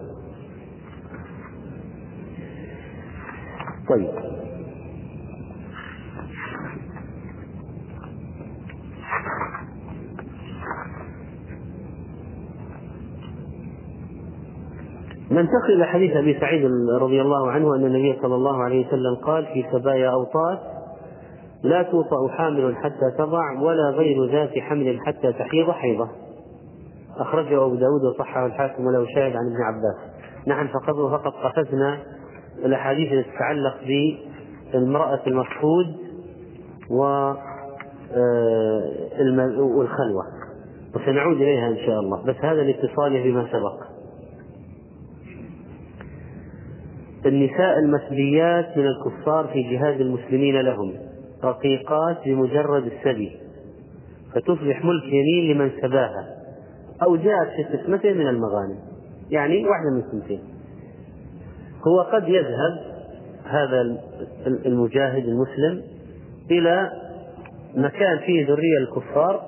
طيب 3.89 4.34
ننتقل 15.35 15.73
إلى 15.73 15.85
حديث 15.85 16.15
أبي 16.15 16.39
سعيد 16.39 16.65
رضي 17.01 17.21
الله 17.21 17.51
عنه 17.51 17.75
أن 17.75 17.85
النبي 17.85 18.19
صلى 18.21 18.35
الله 18.35 18.63
عليه 18.63 18.87
وسلم 18.87 19.15
قال 19.15 19.45
في 19.45 19.65
سبايا 19.71 20.09
أوطاس 20.09 20.59
لا 21.63 21.83
توطأ 21.83 22.27
حامل 22.27 22.75
حتى 22.75 23.11
تضع 23.17 23.61
ولا 23.61 23.89
غير 23.89 24.25
ذات 24.31 24.59
حمل 24.59 24.99
حتى 25.05 25.33
تحيض 25.33 25.71
حيضة. 25.71 26.09
أخرجه 27.17 27.65
أبو 27.65 27.75
داود 27.75 28.03
وصححه 28.03 28.45
الحاكم 28.45 28.85
وله 28.85 29.05
شاهد 29.15 29.35
عن 29.35 29.45
ابن 29.45 29.61
عباس. 29.63 29.95
نعم 30.47 30.67
فقد 30.67 30.93
فقد 30.93 31.31
قفزنا 31.31 31.97
الأحاديث 32.65 33.11
التي 33.11 33.31
تتعلق 33.31 33.75
بالمرأة 34.73 35.19
المفقود 35.27 35.85
آه، 38.11 38.83
والخلوة. 39.59 40.23
وسنعود 40.95 41.35
إليها 41.35 41.67
إن 41.67 41.77
شاء 41.77 41.99
الله. 41.99 42.23
بس 42.25 42.35
هذا 42.35 42.63
لاتصاله 42.63 43.23
بما 43.23 43.47
سبق. 43.51 43.84
النساء 47.25 47.79
المثليات 47.79 48.77
من 48.77 48.85
الكفار 48.87 49.47
في 49.47 49.63
جهاد 49.63 50.01
المسلمين 50.01 50.61
لهم 50.61 50.93
رقيقات 51.43 52.17
بمجرد 52.25 52.83
السبي. 52.85 53.31
فتصبح 54.33 54.85
ملك 54.85 55.03
يمين 55.03 55.55
لمن 55.55 55.71
سباها. 55.81 56.27
أو 57.03 57.15
جاءت 57.15 57.49
في 57.55 57.77
قسمته 57.77 58.13
من 58.13 58.27
المغانم. 58.27 58.79
يعني 59.31 59.65
واحدة 59.65 59.89
من 59.91 59.99
الثنتين 59.99 60.39
هو 61.87 62.01
قد 62.01 62.29
يذهب 62.29 62.95
هذا 63.45 63.81
المجاهد 64.65 65.23
المسلم 65.23 65.81
إلى 66.51 66.91
مكان 67.75 68.19
فيه 68.25 68.47
ذرية 68.47 68.77
الكفار 68.81 69.41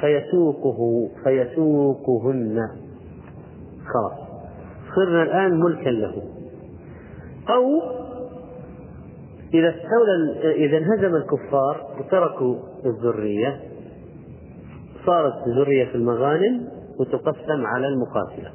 فيسوقه 0.00 1.08
فيسوقهن. 1.24 2.58
خلاص. 3.94 4.28
صرنا 4.96 5.22
الآن 5.22 5.60
ملكا 5.60 5.90
له. 5.90 6.33
أو 7.50 7.82
إذا 9.54 9.68
استولى 9.68 10.54
إذا 10.54 10.78
انهزم 10.78 11.16
الكفار 11.16 11.86
وتركوا 12.00 12.56
الذرية 12.86 13.60
صارت 15.06 15.46
الذرية 15.46 15.84
في 15.84 15.94
المغانم 15.94 16.68
وتقسم 17.00 17.66
على 17.66 17.88
المقاتلة. 17.88 18.50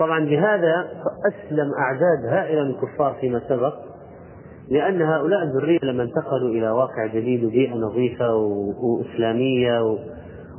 طبعا 0.00 0.24
بهذا 0.24 0.86
أسلم 1.32 1.70
أعداد 1.78 2.34
هائلة 2.34 2.64
من 2.64 2.70
الكفار 2.70 3.16
فيما 3.20 3.40
سبق 3.48 3.74
لأن 4.70 5.02
هؤلاء 5.02 5.42
الذرية 5.42 5.78
لما 5.82 6.02
انتقلوا 6.02 6.48
إلى 6.48 6.70
واقع 6.70 7.06
جديد 7.06 7.44
وبيئة 7.44 7.74
نظيفة 7.74 8.34
وإسلامية 8.82 9.80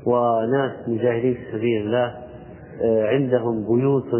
وناس 0.05 0.71
مجاهدين 0.87 1.33
في 1.33 1.51
سبيل 1.51 1.81
الله 1.81 2.15
آه، 2.83 3.07
عندهم 3.07 3.75
بيوت 3.75 4.13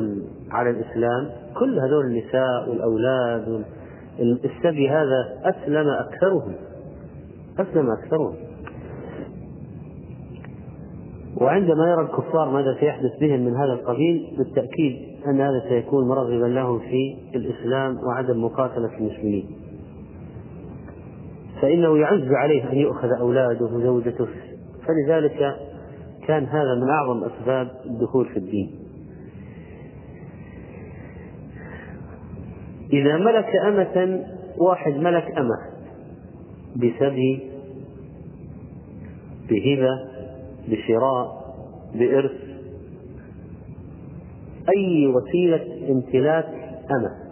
على 0.51 0.69
الإسلام 0.69 1.29
كل 1.59 1.79
هذول 1.79 2.05
النساء 2.05 2.69
والأولاد 2.69 3.63
السبي 4.19 4.89
هذا 4.89 5.39
أسلم 5.43 5.87
أكثرهم. 5.87 6.53
أسلم 7.59 7.91
أكثرهم. 7.91 8.35
وعندما 11.41 11.91
يرى 11.91 12.01
الكفار 12.01 12.49
ماذا 12.49 12.77
سيحدث 12.79 13.19
بهم 13.21 13.39
من 13.39 13.55
هذا 13.55 13.73
القبيل 13.73 14.35
بالتأكيد 14.37 14.95
أن 15.27 15.41
هذا 15.41 15.63
سيكون 15.69 16.07
مرغبا 16.07 16.45
لهم 16.45 16.79
في 16.79 17.17
الإسلام 17.35 17.97
وعدم 18.07 18.43
مقاتلة 18.43 18.97
المسلمين. 18.97 19.49
فإنه 21.61 21.97
يعز 21.97 22.31
عليه 22.31 22.71
أن 22.71 22.77
يؤخذ 22.77 23.09
أولاده 23.19 23.65
وزوجته. 23.65 24.27
فلذلك 24.87 25.55
كان 26.27 26.45
هذا 26.45 26.75
من 26.75 26.89
أعظم 26.89 27.23
أسباب 27.23 27.67
الدخول 27.85 28.25
في 28.25 28.37
الدين. 28.37 28.88
إذا 32.93 33.17
ملك 33.17 33.55
أمة 33.67 34.25
واحد 34.57 34.93
ملك 34.93 35.25
أمة. 35.37 35.79
بسبي 36.75 37.51
بهبة 39.49 39.89
بشراء 40.67 41.55
بإرث. 41.95 42.31
أي 44.75 45.07
وسيلة 45.07 45.91
امتلاك 45.91 46.45
أمة؟ 46.91 47.29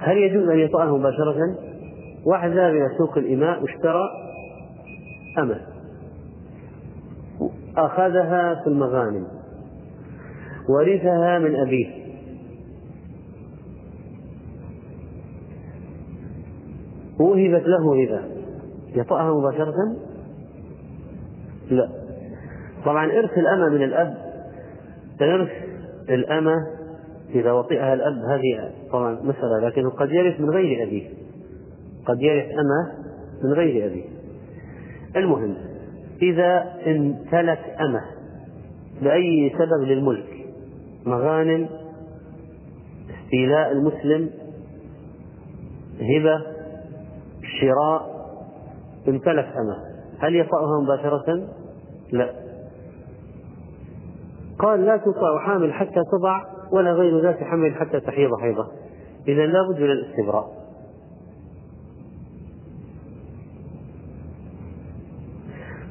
هل 0.00 0.18
يجوز 0.18 0.48
أن 0.48 0.58
يطأها 0.58 0.98
مباشرة؟ 0.98 1.58
واحد 2.26 2.50
ذهب 2.50 2.74
إلى 2.74 2.88
سوق 2.98 3.18
الإماء 3.18 3.62
واشترى 3.62 4.04
أمة. 5.38 5.60
أخذها 7.76 8.54
في 8.54 8.70
المغانم. 8.70 9.26
ورثها 10.68 11.38
من 11.38 11.56
أبيه. 11.56 11.97
وهبت 17.28 17.64
له 17.66 18.02
هبة 18.04 18.20
يطأها 18.94 19.32
مباشرة؟ 19.40 19.96
لا. 21.70 21.88
طبعا 22.84 23.04
إرث 23.04 23.38
الأمة 23.38 23.68
من 23.68 23.82
الأب. 23.82 24.14
إرث 25.22 25.50
الأمة 26.08 26.54
إذا 27.34 27.52
وطئها 27.52 27.94
الأب 27.94 28.14
هذه 28.30 28.70
طبعا 28.92 29.12
مسألة 29.12 29.68
لكنه 29.68 29.90
قد 29.90 30.10
يرث 30.10 30.40
من 30.40 30.50
غير 30.50 30.86
أبيه. 30.86 31.08
قد 32.06 32.22
يرث 32.22 32.46
أمة 32.50 32.92
من 33.44 33.52
غير 33.52 33.86
أبيه. 33.86 34.04
المهم 35.16 35.54
إذا 36.22 36.74
امتلك 36.86 37.76
أمة 37.80 38.00
لأي 39.02 39.52
سبب 39.58 39.88
للملك 39.88 40.46
مغانم 41.06 41.68
استيلاء 43.24 43.72
المسلم 43.72 44.30
هبة 46.00 46.57
شراء 47.60 48.18
امتلك 49.08 49.44
أمة 49.56 49.76
هل 50.18 50.36
يطأها 50.36 50.80
مباشرة؟ 50.82 51.48
لا 52.12 52.32
قال 54.58 54.84
لا 54.84 54.96
تطأ 54.96 55.38
حامل 55.38 55.72
حتى 55.72 56.02
تضع 56.12 56.42
ولا 56.72 56.92
غير 56.92 57.22
ذات 57.22 57.42
حمل 57.42 57.74
حتى 57.74 58.00
تحيض 58.00 58.30
حيضة 58.40 58.66
إذا 59.28 59.46
لا 59.46 59.68
بد 59.68 59.80
من 59.80 59.90
الاستبراء 59.90 60.58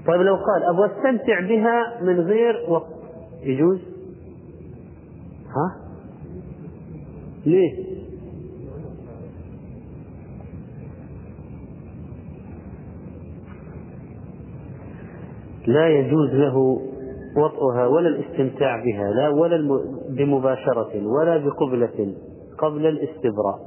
طيب 0.07 0.21
لو 0.21 0.35
قال 0.35 0.63
أبغى 0.73 0.85
أستمتع 0.85 1.39
بها 1.39 2.01
من 2.01 2.19
غير 2.19 2.65
وقت 2.69 2.93
يجوز؟ 3.41 3.79
ها؟ 5.47 5.81
ليه؟ 7.45 7.96
لا 15.67 15.87
يجوز 15.87 16.29
له 16.29 16.57
وطئها 17.37 17.87
ولا 17.87 18.07
الاستمتاع 18.07 18.83
بها 18.83 19.11
لا 19.11 19.29
ولا 19.29 19.57
بمباشرة 20.09 21.07
ولا 21.07 21.37
بقبلة 21.37 22.13
قبل 22.57 22.85
الاستبراء. 22.85 23.59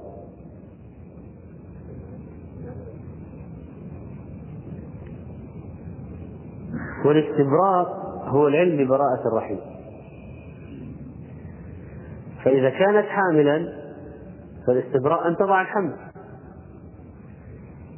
والاستبراء 7.04 7.86
هو 8.24 8.48
العلم 8.48 8.84
ببراءة 8.84 9.28
الرحم 9.32 9.56
فإذا 12.44 12.70
كانت 12.70 13.06
حاملا 13.06 13.72
فالاستبراء 14.66 15.28
أن 15.28 15.36
تضع 15.36 15.60
الحمل. 15.62 15.96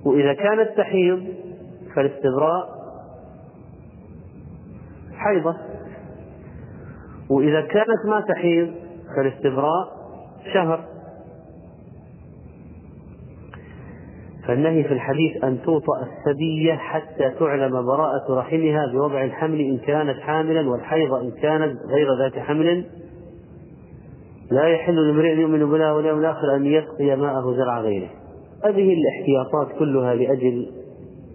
وإذا 0.04 0.32
كانت 0.32 0.70
تحيض 0.76 1.24
فالاستبراء 1.94 2.81
حيضة. 5.24 5.56
وإذا 7.30 7.60
كانت 7.60 8.06
ما 8.08 8.20
تحيض 8.28 8.68
فالاستبراء 9.16 9.88
شهر. 10.54 10.84
فالنهي 14.46 14.84
في 14.84 14.94
الحديث 14.94 15.44
أن 15.44 15.62
توطأ 15.62 16.02
الثدية 16.02 16.74
حتى 16.74 17.30
تعلم 17.38 17.86
براءة 17.86 18.38
رحمها 18.38 18.86
بوضع 18.92 19.24
الحمل 19.24 19.60
إن 19.60 19.78
كانت 19.78 20.20
حاملا 20.20 20.70
والحيض 20.70 21.14
إن 21.14 21.30
كانت 21.30 21.78
غير 21.88 22.06
ذات 22.18 22.38
حمل. 22.38 22.84
لا 24.50 24.68
يحل 24.68 24.94
لامرئ 24.94 25.40
يؤمن 25.40 25.70
بالله 25.70 25.94
واليوم 25.94 26.18
الآخر 26.18 26.56
أن 26.56 26.66
يسقي 26.66 27.16
ماءه 27.16 27.54
زرع 27.56 27.80
غيره. 27.80 28.08
هذه 28.64 28.94
الاحتياطات 28.94 29.78
كلها 29.78 30.14
لأجل 30.14 30.66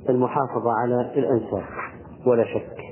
المحافظة 0.09 0.71
على 0.81 1.11
الأنساب 1.17 1.63
ولا 2.25 2.43
شك. 2.43 2.86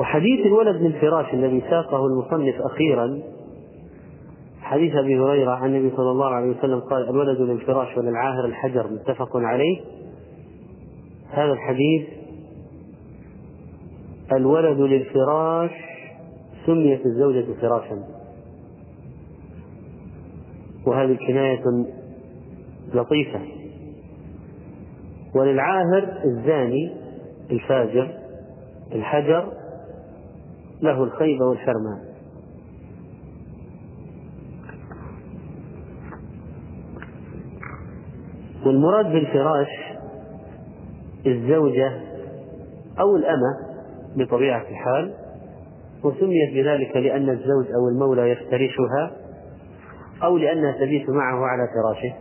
وحديث 0.00 0.46
الولد 0.46 0.82
للفراش 0.82 1.34
الذي 1.34 1.60
ساقه 1.70 2.06
المصنف 2.06 2.54
أخيرا 2.60 3.20
حديث 4.60 4.96
أبي 4.96 5.18
هريرة 5.18 5.50
عن 5.50 5.74
النبي 5.74 5.96
صلى 5.96 6.10
الله 6.10 6.26
عليه 6.26 6.58
وسلم 6.58 6.80
قال 6.80 7.08
الولد 7.08 7.40
للفراش 7.40 7.98
وللعاهر 7.98 8.44
الحجر 8.44 8.86
متفق 8.92 9.36
عليه. 9.36 9.80
هذا 11.30 11.52
الحديث 11.52 12.08
الولد 14.32 14.80
للفراش 14.80 15.70
سميت 16.66 17.06
الزوجة 17.06 17.46
فراشا. 17.60 18.04
وهذه 20.86 21.18
كناية 21.26 21.64
لطيفة. 22.94 23.40
وللعاهر 25.34 26.22
الزاني 26.24 26.92
الفاجر 27.50 28.10
الحجر 28.92 29.59
له 30.82 31.04
الخيبة 31.04 31.44
والحرمان 31.44 32.10
والمراد 38.66 39.06
بالفراش 39.06 39.68
الزوجة 41.26 41.92
أو 43.00 43.16
الأمة 43.16 43.56
بطبيعة 44.16 44.64
الحال 44.70 45.14
وسميت 46.04 46.54
بذلك 46.54 46.96
لأن 46.96 47.30
الزوج 47.30 47.66
أو 47.74 47.88
المولى 47.88 48.30
يفترشها 48.30 49.10
أو 50.22 50.36
لأنها 50.36 50.72
تبيت 50.72 51.10
معه 51.10 51.46
على 51.46 51.62
فراشه. 51.74 52.14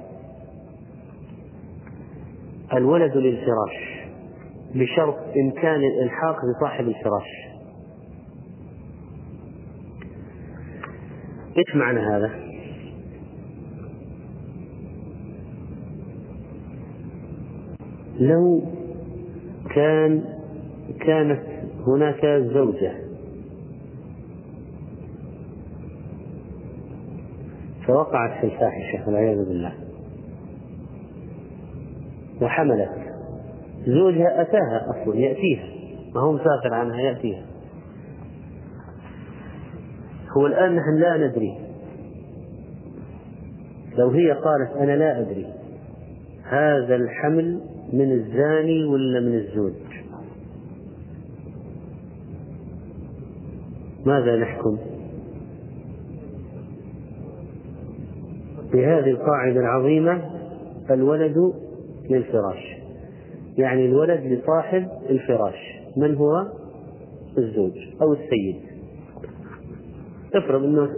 الولد 2.74 3.18
للفراش 3.18 4.00
بشرط 4.76 5.18
إمكان 5.46 5.82
الإلحاق 5.84 6.38
بصاحب 6.58 6.88
الفراش. 6.88 7.49
إيش 11.60 11.76
معنى 11.76 12.00
هذا؟ 12.00 12.32
لو 18.20 18.62
كان 19.76 20.24
كانت 21.00 21.42
هناك 21.88 22.26
زوجة 22.26 22.94
فوقعت 27.88 28.40
في 28.40 28.44
الفاحشة 28.44 29.08
والعياذ 29.08 29.46
بالله 29.46 29.74
وحملت 32.42 32.90
زوجها 33.86 34.42
أتاها 34.42 34.86
أصلا 34.90 35.16
يأتيها 35.16 35.64
ما 36.16 36.22
هو 36.22 36.32
مسافر 36.32 36.74
عنها 36.74 37.02
يأتيها 37.02 37.46
هو 40.40 40.48
الآن 40.48 40.76
نحن 40.76 40.96
لا 40.98 41.28
ندري. 41.28 41.58
لو 43.98 44.10
هي 44.10 44.32
قالت 44.32 44.72
أنا 44.78 44.92
لا 44.92 45.20
أدري 45.20 45.46
هذا 46.44 46.96
الحمل 46.96 47.62
من 47.94 48.12
الزاني 48.12 48.86
ولا 48.86 49.20
من 49.20 49.36
الزوج؟ 49.36 49.74
ماذا 54.06 54.36
نحكم؟ 54.36 54.78
بهذه 58.74 59.10
القاعدة 59.10 59.60
العظيمة 59.60 60.22
الولد 60.92 61.54
للفراش. 62.10 62.78
يعني 63.58 63.86
الولد 63.86 64.20
لصاحب 64.20 64.88
الفراش. 65.10 65.80
من 65.98 66.16
هو؟ 66.16 66.48
الزوج 67.38 67.78
أو 68.02 68.14
السيد. 68.14 68.69
افرض 70.36 70.64
إنه 70.64 70.90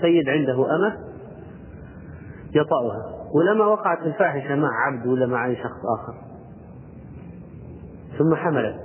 سيد 0.00 0.28
عنده 0.28 0.76
أمة 0.76 0.96
يطأها 2.54 3.20
ولما 3.34 3.66
وقعت 3.66 3.98
الفاحشة 4.02 4.54
مع 4.54 4.68
عبد 4.86 5.06
ولا 5.06 5.26
مع 5.26 5.46
أي 5.46 5.56
شخص 5.56 5.80
آخر. 5.98 6.14
ثم 8.18 8.34
حملت. 8.34 8.76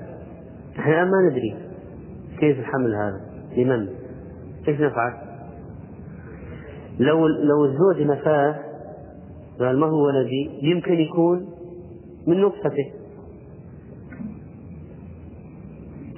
إحنا 0.80 0.94
الآن 0.94 1.12
ما 1.12 1.30
ندري 1.30 1.56
كيف 2.40 2.60
الحمل 2.60 2.96
هذا 2.96 3.22
لمن؟ 3.58 3.88
إيش 4.68 4.82
نفعل؟ 4.82 5.14
لو 7.00 7.28
لو 7.28 7.66
الزوج 7.66 8.02
نفاه 8.02 8.56
قال 9.60 9.80
ما 9.80 9.88
هو 9.88 10.06
ولدي؟ 10.06 10.60
يمكن 10.62 10.94
يكون 10.94 11.48
من 12.28 12.42
نطفته. 12.42 12.92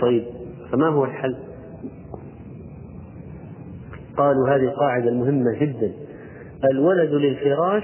طيب 0.02 0.26
فما 0.72 0.88
هو 0.88 1.06
الحل؟ 1.06 1.36
قالوا 4.18 4.50
هذه 4.50 4.70
قاعدة 4.70 5.12
مهمة 5.12 5.52
جدا. 5.60 5.92
الولد 6.72 7.12
للفراش 7.12 7.84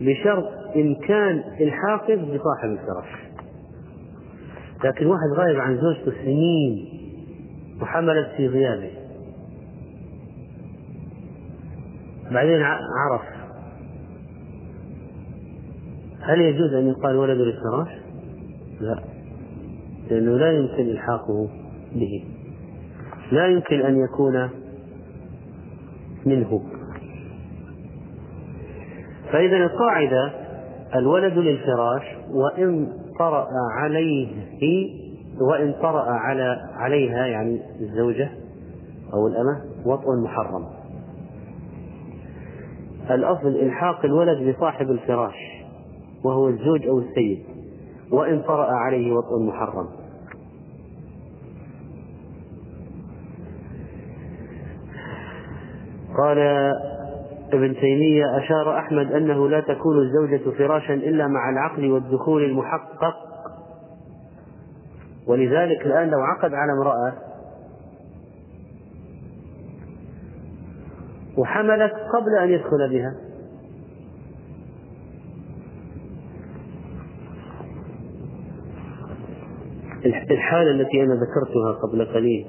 بشرط 0.00 0.44
إمكان 0.76 1.44
الحاقد 1.60 2.18
بصاحب 2.18 2.70
الفراش. 2.70 3.24
لكن 4.84 5.06
واحد 5.06 5.28
غايب 5.36 5.60
عن 5.60 5.76
زوجته 5.76 6.12
سنين 6.24 6.88
وحملت 7.82 8.28
في 8.36 8.46
غيابه. 8.46 8.90
بعدين 12.30 12.62
عرف. 12.62 13.22
هل 16.20 16.40
يجوز 16.40 16.74
أن 16.74 16.88
يقال 16.88 17.16
ولد 17.16 17.38
للفراش؟ 17.38 17.88
لا. 18.80 19.02
لأنه 20.10 20.36
لا 20.36 20.52
يمكن 20.52 20.90
إلحاقه 20.90 21.48
به. 21.94 22.24
لا 23.32 23.46
يمكن 23.46 23.80
أن 23.80 24.04
يكون 24.04 24.63
منه. 26.26 26.62
فإذا 29.32 29.56
القاعدة 29.56 30.32
الولد 30.94 31.38
للفراش 31.38 32.02
وإن 32.30 32.88
طرأ 33.18 33.46
عليه 33.78 34.28
وإن 35.40 35.72
طرأ 35.82 36.04
على 36.10 36.56
عليها 36.74 37.26
يعني 37.26 37.60
الزوجة 37.80 38.30
أو 39.14 39.26
الأمة 39.26 39.60
وطء 39.86 40.06
محرم. 40.24 40.64
الأصل 43.10 43.48
إلحاق 43.48 44.04
الولد 44.04 44.48
بصاحب 44.48 44.90
الفراش 44.90 45.36
وهو 46.24 46.48
الزوج 46.48 46.86
أو 46.86 46.98
السيد 46.98 47.44
وإن 48.12 48.42
طرأ 48.42 48.66
عليه 48.66 49.12
وطء 49.12 49.42
محرم. 49.46 50.03
قال 56.16 56.38
ابن 57.52 57.74
تيمية 57.74 58.38
أشار 58.38 58.78
أحمد 58.78 59.12
أنه 59.12 59.48
لا 59.48 59.60
تكون 59.60 59.98
الزوجة 59.98 60.56
فراشا 60.58 60.94
إلا 60.94 61.26
مع 61.26 61.50
العقل 61.50 61.92
والدخول 61.92 62.44
المحقق. 62.44 63.14
ولذلك 65.26 65.86
الآن 65.86 66.10
لو 66.10 66.20
عقد 66.20 66.54
على 66.54 66.72
امرأة 66.72 67.12
وحملت 71.38 71.92
قبل 71.92 72.38
أن 72.42 72.48
يدخل 72.48 72.90
بها 72.90 73.14
الحالة 80.30 80.70
التي 80.70 81.02
أنا 81.02 81.14
ذكرتها 81.14 81.72
قبل 81.82 82.04
قليل 82.04 82.46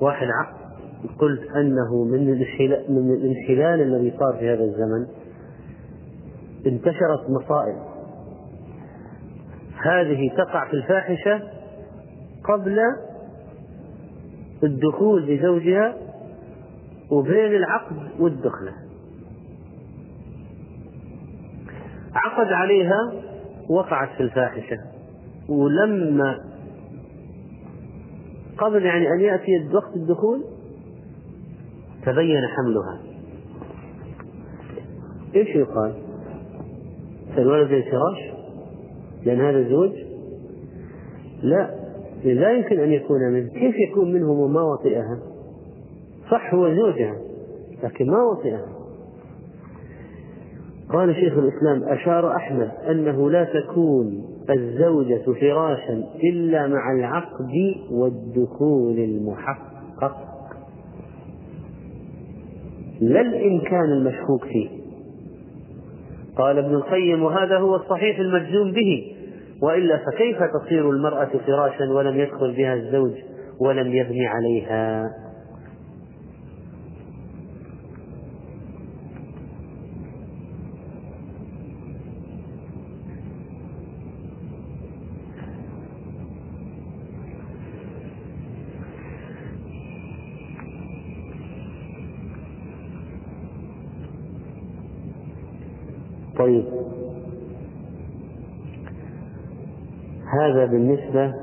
واحد 0.00 0.26
قلت 1.18 1.50
أنه 1.50 2.04
من 2.04 2.26
من 2.88 3.10
الانحلال 3.14 3.80
الذي 3.80 4.12
صار 4.18 4.36
في 4.38 4.48
هذا 4.48 4.64
الزمن 4.64 5.06
انتشرت 6.66 7.30
مصائب. 7.30 7.76
هذه 9.82 10.30
تقع 10.36 10.68
في 10.68 10.74
الفاحشة 10.74 11.42
قبل 12.44 12.78
الدخول 14.62 15.26
بزوجها 15.26 15.94
وبين 17.10 17.54
العقد 17.56 17.96
والدخلة. 18.18 18.72
عقد 22.14 22.52
عليها 22.52 23.12
وقعت 23.70 24.08
في 24.16 24.22
الفاحشة. 24.22 24.76
ولما 25.48 26.38
قبل 28.58 28.84
يعني 28.84 29.08
أن 29.08 29.20
يأتي 29.20 29.68
وقت 29.74 29.96
الدخول 29.96 30.57
تبين 32.12 32.42
حملها. 32.56 33.00
إيش 35.34 35.48
يقال؟ 35.48 35.94
الولد 37.38 37.72
الفراش 37.72 38.18
لأن 39.26 39.40
هذا 39.40 39.68
زوج؟ 39.68 39.90
لا 41.42 41.74
لا 42.24 42.50
يمكن 42.52 42.80
أن 42.80 42.92
يكون 42.92 43.20
منه. 43.32 43.48
كيف 43.48 43.74
يكون 43.90 44.12
منه 44.12 44.30
وما 44.30 44.62
وطئها؟ 44.62 45.18
صح 46.30 46.54
هو 46.54 46.74
زوجها 46.74 47.16
لكن 47.82 48.06
ما 48.06 48.22
وطئها. 48.22 48.66
قال 50.92 51.14
شيخ 51.14 51.32
الإسلام 51.32 51.82
أشار 51.82 52.36
أحمد 52.36 52.70
أنه 52.90 53.30
لا 53.30 53.44
تكون 53.44 54.24
الزوجة 54.50 55.22
فراشا 55.40 56.04
إلا 56.24 56.66
مع 56.66 56.92
العقد 56.92 57.52
والدخول 57.90 58.98
المحقق. 58.98 60.27
لا 63.00 63.20
الإمكان 63.20 63.92
المشكوك 63.92 64.44
فيه. 64.44 64.68
قال 66.36 66.58
ابن 66.58 66.74
القيم 66.74 67.22
وهذا 67.22 67.58
هو 67.58 67.76
الصحيح 67.76 68.18
المجزوم 68.18 68.72
به. 68.72 69.14
وإلا 69.62 69.96
فكيف 69.96 70.38
تصير 70.42 70.90
المرأة 70.90 71.30
فراشا 71.46 71.84
ولم 71.84 72.20
يدخل 72.20 72.54
بها 72.56 72.74
الزوج 72.74 73.12
ولم 73.60 73.92
يبني 73.92 74.26
عليها؟ 74.26 75.10
طيب. 96.48 96.64
هذا 100.40 100.64
بالنسبة 100.66 101.34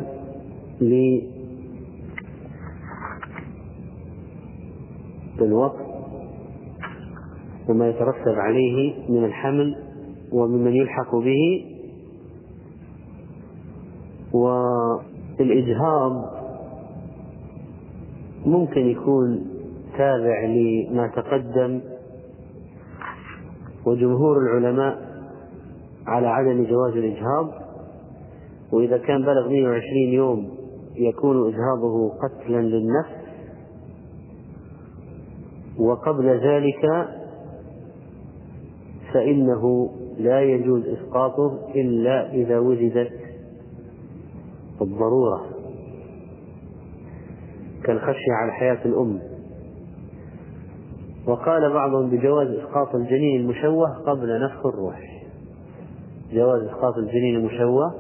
للوقت 5.40 5.86
وما 7.70 7.90
يترتب 7.90 8.40
عليه 8.40 8.94
من 9.10 9.26
الحمل 9.26 9.76
وممن 10.32 10.76
يلحق 10.76 11.16
به 11.16 11.66
والإجهاض 14.34 16.36
ممكن 18.46 18.82
يكون 18.88 19.46
تابع 19.98 20.46
لما 20.46 21.08
تقدم 21.08 21.82
وجمهور 23.86 24.38
العلماء 24.38 25.16
على 26.08 26.28
عدم 26.28 26.64
جواز 26.66 26.94
الإجهاض 26.94 27.52
وإذا 28.72 28.98
كان 28.98 29.22
بلغ 29.22 29.50
120 29.50 29.84
يوم 30.14 30.50
يكون 30.96 31.48
إجهاضه 31.48 32.10
قتلا 32.10 32.62
للنفس 32.62 33.26
وقبل 35.80 36.26
ذلك 36.26 37.08
فإنه 39.14 39.90
لا 40.18 40.42
يجوز 40.42 40.84
إسقاطه 40.86 41.60
إلا 41.76 42.34
إذا 42.34 42.60
وجدت 42.60 43.12
الضرورة. 44.82 45.46
كالخشية 47.84 48.34
على 48.42 48.52
حياة 48.52 48.86
الأم. 48.86 49.35
وقال 51.28 51.74
بعضهم 51.74 52.10
بجواز 52.10 52.48
إسقاط 52.48 52.96
الجنين 52.96 53.42
المشوه 53.42 53.94
قبل 53.94 54.46
نفخ 54.46 54.66
الروح. 54.66 55.00
جواز 56.32 56.64
إسقاط 56.64 56.98
الجنين 56.98 57.36
المشوه 57.36 57.94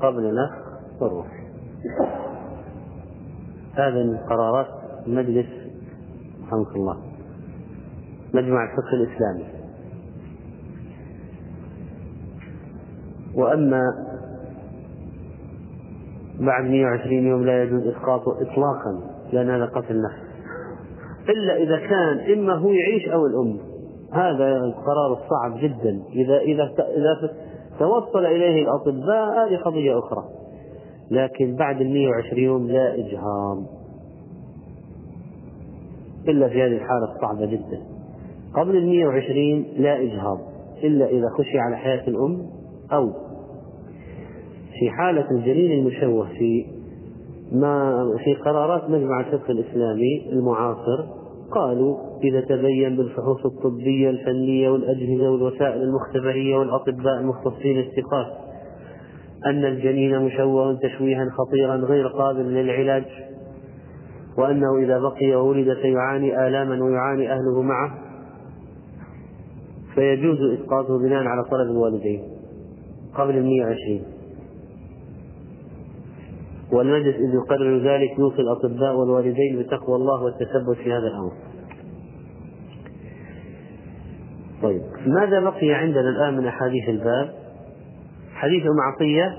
قبل 0.00 0.34
نفخ 0.34 1.02
الروح. 1.02 1.26
هذا 3.74 4.04
من 4.04 4.16
قرارات 4.16 4.66
مجلس 5.06 5.46
رحمه 6.46 6.74
الله. 6.76 6.96
مجمع 8.34 8.64
الفقه 8.64 8.92
الإسلامي. 8.94 9.56
وأما 13.34 13.82
بعد 16.40 16.64
120 16.64 17.26
يوم 17.26 17.44
لا 17.44 17.62
يجوز 17.62 17.86
إسقاطه 17.86 18.42
إطلاقا 18.42 19.00
لأن 19.32 19.50
هذا 19.50 19.66
قتل 19.66 20.02
نفس 20.02 20.25
إلا 21.28 21.56
إذا 21.56 21.76
كان 21.76 22.38
إما 22.38 22.54
هو 22.54 22.70
يعيش 22.70 23.08
أو 23.08 23.26
الأم. 23.26 23.58
هذا 24.12 24.56
القرار 24.56 25.12
الصعب 25.12 25.60
جدا. 25.60 26.02
إذا 26.12 26.38
إذا 26.38 26.64
إذا 26.78 27.34
توصل 27.78 28.26
إليه 28.26 28.62
الأطباء 28.62 29.46
هذه 29.46 29.56
قضية 29.56 29.98
أخرى. 29.98 30.24
لكن 31.10 31.56
بعد 31.56 31.80
ال 31.80 31.90
120 31.90 32.42
يوم 32.42 32.66
لا 32.66 32.94
إجهاض. 32.94 33.64
إلا 36.28 36.48
في 36.48 36.62
هذه 36.62 36.76
الحالة 36.76 37.14
الصعبة 37.14 37.46
جدا. 37.46 37.80
قبل 38.54 38.76
ال 38.76 38.86
120 38.86 39.64
لا 39.76 40.00
إجهاض. 40.00 40.38
إلا 40.84 41.06
إذا 41.06 41.28
خشي 41.38 41.58
على 41.58 41.76
حياة 41.76 42.08
الأم 42.08 42.42
أو 42.92 43.12
في 44.78 44.90
حالة 44.90 45.30
الجنين 45.30 45.72
المشوه 45.78 46.28
في 46.38 46.75
ما 47.52 48.04
في 48.24 48.34
قرارات 48.34 48.90
مجمع 48.90 49.20
الفقه 49.20 49.50
الإسلامي 49.50 50.32
المعاصر 50.32 51.06
قالوا 51.50 51.96
إذا 52.24 52.40
تبين 52.40 52.96
بالفحوص 52.96 53.46
الطبية 53.46 54.10
الفنية 54.10 54.70
والأجهزة 54.70 55.30
والوسائل 55.30 55.82
المختبرية 55.82 56.56
والأطباء 56.56 57.20
المختصين 57.20 57.78
الثقات 57.78 58.26
أن 59.46 59.64
الجنين 59.64 60.22
مشوه 60.22 60.78
تشويها 60.82 61.26
خطيرا 61.30 61.76
غير 61.76 62.08
قابل 62.08 62.42
للعلاج 62.42 63.04
وأنه 64.38 64.76
إذا 64.78 64.98
بقي 64.98 65.34
وولد 65.34 65.76
سيعاني 65.82 66.46
آلاما 66.48 66.84
ويعاني 66.84 67.32
أهله 67.32 67.62
معه 67.62 67.98
فيجوز 69.94 70.38
إسقاطه 70.40 70.98
بناء 70.98 71.24
على 71.24 71.44
طلب 71.44 71.70
الوالدين 71.70 72.22
قبل 73.14 73.36
المئة 73.36 73.64
وعشرين. 73.64 74.15
والمجلس 76.72 77.16
إذ 77.16 77.34
يقرر 77.34 77.78
ذلك 77.78 78.18
يوصي 78.18 78.42
الأطباء 78.42 78.96
والوالدين 78.96 79.58
بتقوى 79.58 79.96
الله 79.96 80.22
والتثبت 80.22 80.76
في 80.84 80.92
هذا 80.92 81.06
الأمر. 81.06 81.32
طيب 84.62 84.82
ماذا 85.06 85.40
بقي 85.40 85.72
عندنا 85.72 86.08
الآن 86.08 86.36
من 86.36 86.46
أحاديث 86.46 86.88
الباب؟ 86.88 87.34
حديث 88.34 88.62
أم 88.62 88.80
عطية 88.80 89.36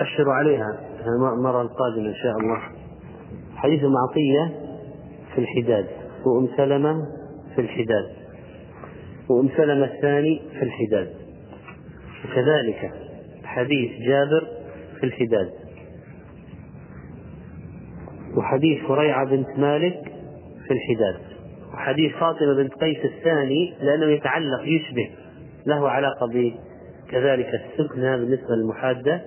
أشر 0.00 0.30
عليها 0.30 0.80
المرة 1.06 1.62
القادمة 1.62 2.08
إن 2.08 2.14
شاء 2.14 2.32
الله. 2.36 2.60
حديث 3.56 3.84
أم 3.84 3.92
عطية 3.96 4.60
في 5.34 5.40
الحداد 5.40 5.86
وأم 6.26 6.48
سلمة 6.56 7.06
في 7.54 7.60
الحداد 7.60 8.10
وأم 9.30 9.48
سلمة 9.56 9.84
الثاني 9.84 10.42
في 10.58 10.62
الحداد. 10.62 11.10
وكذلك 12.24 12.92
حديث 13.44 13.90
جابر 14.08 14.59
في 15.00 15.06
الحداد. 15.06 15.50
وحديث 18.36 18.86
فريعة 18.86 19.24
بنت 19.24 19.58
مالك 19.58 20.12
في 20.66 20.74
الحداد. 20.74 21.20
وحديث 21.74 22.12
فاطمة 22.12 22.54
بنت 22.54 22.74
قيس 22.74 23.04
الثاني 23.04 23.74
لأنه 23.82 24.06
يتعلق 24.06 24.62
يشبه 24.64 25.10
له 25.66 25.88
علاقة 25.88 26.52
كذلك 27.10 27.48
السكنى 27.54 28.16
بالنسبة 28.16 28.54
للمحادة. 28.54 29.22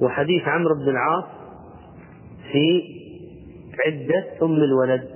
وحديث 0.00 0.48
عمرو 0.48 0.74
بن 0.74 0.88
العاص 0.88 1.24
في 2.52 2.82
عدة 3.86 4.24
أم 4.42 4.54
الولد. 4.54 5.08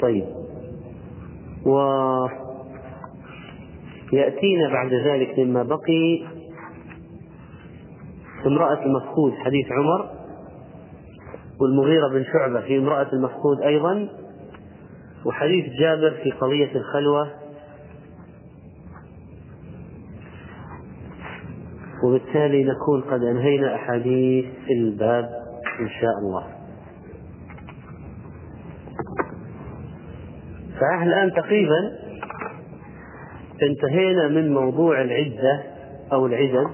طيب. 0.00 0.24
و 1.66 1.78
يأتينا 4.12 4.68
بعد 4.68 4.94
ذلك 4.94 5.38
مما 5.38 5.62
بقي 5.62 6.22
امرأة 8.46 8.84
المفقود 8.84 9.32
حديث 9.34 9.66
عمر 9.72 10.10
والمغيرة 11.60 12.08
بن 12.08 12.24
شعبة 12.24 12.60
في 12.60 12.78
امرأة 12.78 13.12
المفقود 13.12 13.60
أيضا 13.62 14.08
وحديث 15.24 15.64
جابر 15.80 16.10
في 16.22 16.30
قضية 16.30 16.70
الخلوة. 16.76 17.28
وبالتالي 22.04 22.64
نكون 22.64 23.00
قد 23.00 23.22
أنهينا 23.22 23.74
أحاديث 23.74 24.46
الباب 24.70 25.24
إن 25.80 25.88
شاء 26.00 26.18
الله. 26.22 26.44
فنحن 30.80 31.02
الآن 31.08 31.32
تقريبا 31.32 31.92
انتهينا 33.62 34.28
من 34.28 34.54
موضوع 34.54 35.02
العدة 35.02 35.62
أو 36.12 36.26
العدد. 36.26 36.70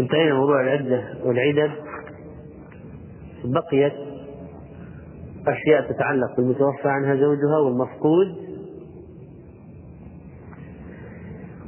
انتهينا 0.00 0.34
موضوع 0.34 0.62
العدة 0.62 1.04
والعدد. 1.24 1.70
بقيت 3.44 3.92
أشياء 5.46 5.92
تتعلق 5.92 6.36
بالمتوفى 6.36 6.88
عنها 6.88 7.14
زوجها 7.14 7.58
والمفقود. 7.58 8.36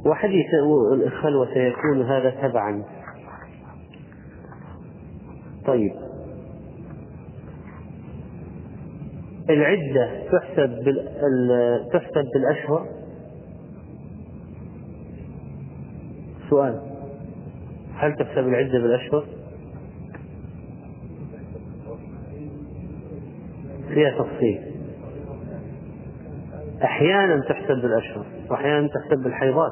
وحديث 0.05 0.45
الخلوة 0.93 1.53
سيكون 1.53 2.01
هذا 2.01 2.29
تبعا. 2.29 2.83
طيب. 5.65 6.04
العدة 9.49 10.09
تحسب. 10.31 10.97
تحسب 11.93 12.25
بالأشهر 12.33 12.87
سؤال 16.49 16.81
هل 17.95 18.15
تحسب 18.15 18.47
العدة 18.47 18.79
بالأشهر؟ 18.79 19.25
فيها 23.93 24.09
تفصيل 24.09 24.61
أحيانا 26.83 27.41
تحسب 27.49 27.81
بالأشهر 27.81 28.25
وأحيانا 28.49 28.87
تحسب 28.87 29.23
بالحيضات 29.23 29.71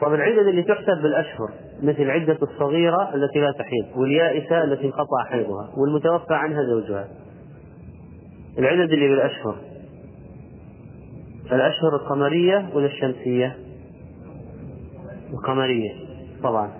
طب 0.00 0.14
العدد 0.14 0.46
اللي 0.46 0.62
تحسب 0.62 1.02
بالأشهر 1.02 1.50
مثل 1.82 2.10
عدة 2.10 2.38
الصغيرة 2.42 3.14
التي 3.14 3.40
لا 3.40 3.52
تحيض 3.52 3.96
واليائسة 3.96 4.64
التي 4.64 4.84
انقطع 4.86 5.24
حيضها 5.30 5.70
والمتوفى 5.76 6.34
عنها 6.34 6.62
زوجها 6.62 7.08
العدد 8.58 8.92
اللي 8.92 9.08
بالأشهر. 9.08 9.56
الأشهر 11.52 11.94
القمرية 11.94 12.70
ولا 12.74 12.86
الشمسية؟ 12.86 13.56
القمرية 15.32 15.92
طبعا. 16.42 16.70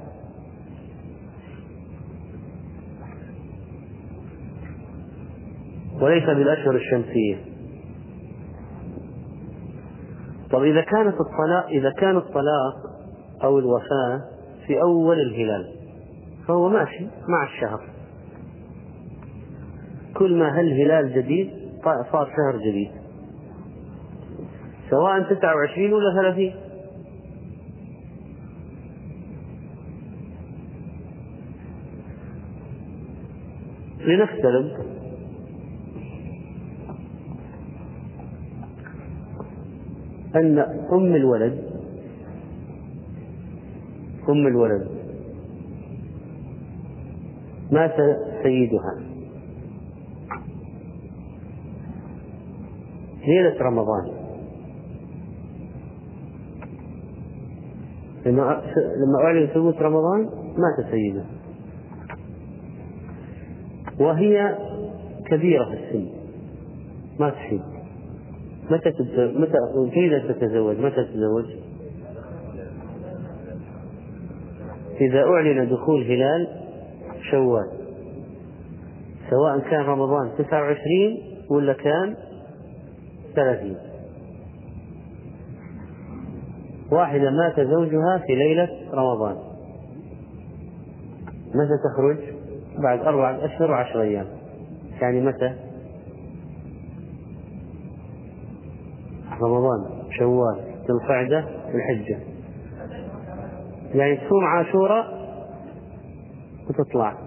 وليس 6.01 6.24
بالأشهر 6.24 6.74
الشمسية. 6.76 7.36
طب 10.51 10.62
إذا 10.62 10.80
كانت 10.80 11.14
الطلاق 11.20 11.66
إذا 11.68 11.90
كان 11.90 12.16
الطلاق 12.16 12.74
أو 13.44 13.59
الوفاة 13.59 14.20
في 14.66 14.80
أول 14.80 15.20
الهلال 15.20 15.74
فهو 16.48 16.68
ماشي 16.68 17.05
مع 17.28 17.44
الشهر. 17.44 17.80
كل 20.16 20.38
ما 20.38 20.60
هل 20.60 20.72
هلال 20.72 21.14
جديد 21.14 21.60
صار 21.85 22.27
شهر 22.36 22.57
جديد. 22.59 22.90
سواء 24.90 25.23
29 25.23 25.93
ولا 25.93 26.23
30 26.23 26.52
لنفترض 34.01 34.70
أن 40.36 40.59
أم 40.93 41.15
الولد 41.15 41.70
أم 44.28 44.47
الولد 44.47 44.89
مات 47.70 47.97
سيدها. 48.43 49.10
ليلة 53.26 53.62
رمضان. 53.62 54.20
لما 58.26 58.62
لما 58.74 59.24
أعلن 59.24 59.47
ثبوت 59.47 59.76
رمضان 59.76 60.20
مات 60.56 60.90
سيده. 60.90 61.24
وهي 64.01 64.59
كبيرة 65.26 65.64
في 65.64 65.72
السن. 65.72 66.06
ما 67.20 67.30
تحيد. 67.30 67.62
متى 68.70 68.90
متى 69.18 69.59
كيف 69.94 70.32
تتزوج؟ 70.32 70.76
متى 70.76 71.05
تتزوج؟ 71.05 71.44
إذا 75.01 75.24
أعلن 75.24 75.68
دخول 75.70 76.02
هلال 76.02 76.48
شوال. 77.30 77.70
سواء 79.30 79.59
كان 79.59 79.80
رمضان 79.80 80.30
29 80.38 81.18
ولا 81.51 81.72
كان 81.72 82.16
ثلاثين. 83.35 83.77
واحدة 86.93 87.31
مات 87.31 87.61
زوجها 87.61 88.19
في 88.27 88.35
ليلة 88.35 88.69
رمضان. 88.93 89.36
متى 91.55 91.77
تخرج؟ 91.85 92.19
بعد 92.82 93.01
أربعة 93.01 93.44
أشهر 93.44 93.70
وعشر 93.70 94.02
أيام. 94.02 94.27
يعني 95.01 95.20
متى؟ 95.20 95.55
رمضان 99.43 100.02
شوال 100.19 100.57
ذي 100.57 100.90
القعدة 100.90 101.44
الحجة. 101.74 102.19
يعني 103.94 104.16
تصوم 104.16 104.44
عاشوراء 104.44 105.20
وتطلع. 106.69 107.19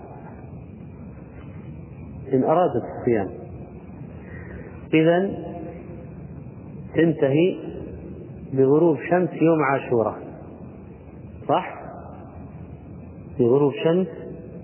إن 2.34 2.44
أرادت 2.44 2.84
الصيام. 3.00 3.30
إذا 4.94 5.30
تنتهي 6.96 7.58
بغروب 8.54 8.98
شمس 9.10 9.30
يوم 9.42 9.64
عاشوراء. 9.64 10.18
صح؟ 11.48 11.84
بغروب 13.40 13.74
شمس 13.84 14.08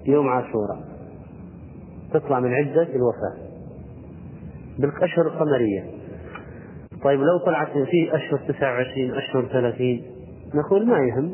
يوم 0.06 0.27
عاشوراء. 0.27 0.80
تطلع 2.14 2.39
من 2.39 2.53
عدة 2.53 2.88
الوفاة. 2.95 3.49
بالأشهر 4.80 5.27
القمرية. 5.27 5.84
طيب 7.03 7.19
لو 7.19 7.38
طلعت 7.45 7.72
في 7.72 8.15
أشهر 8.15 8.39
29 8.39 9.11
أشهر 9.11 9.45
30 9.45 10.01
نقول 10.56 10.88
ما 10.88 10.97
يهم. 10.97 11.31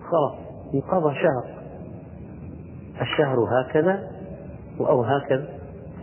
خلاص 0.00 0.38
انقضى 0.74 1.14
شهر. 1.14 1.62
الشهر 3.00 3.36
هكذا 3.38 4.02
أو 4.80 5.02
هكذا 5.02 5.48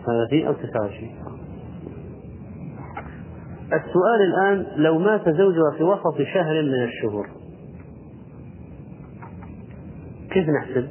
30 0.06 0.46
أو 0.46 0.52
29 0.52 1.29
السؤال 3.72 4.20
الآن 4.22 4.66
لو 4.76 4.98
مات 4.98 5.28
زوجها 5.28 5.70
في 5.78 5.82
وسط 5.84 6.22
شهر 6.34 6.62
من 6.62 6.84
الشهور 6.84 7.28
كيف 10.30 10.48
نحسب؟ 10.48 10.88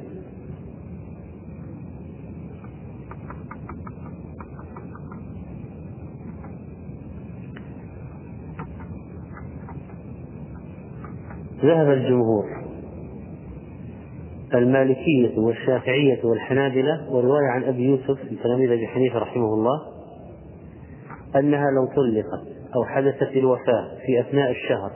ذهب 11.64 11.90
الجمهور 11.90 12.44
المالكية 14.54 15.38
والشافعية 15.38 16.24
والحنابلة 16.24 17.10
ورواية 17.10 17.46
عن 17.46 17.64
أبي 17.64 17.82
يوسف 17.82 18.24
من 18.30 18.38
تلاميذ 18.42 18.72
أبي 18.72 18.86
حنيفة 18.86 19.18
رحمه 19.18 19.54
الله 19.54 19.80
أنها 21.36 21.64
لو 21.70 21.86
طلقت 21.86 22.59
أو 22.76 22.84
حدثت 22.84 23.36
الوفاة 23.36 23.88
في 24.06 24.20
أثناء 24.20 24.50
الشهر. 24.50 24.92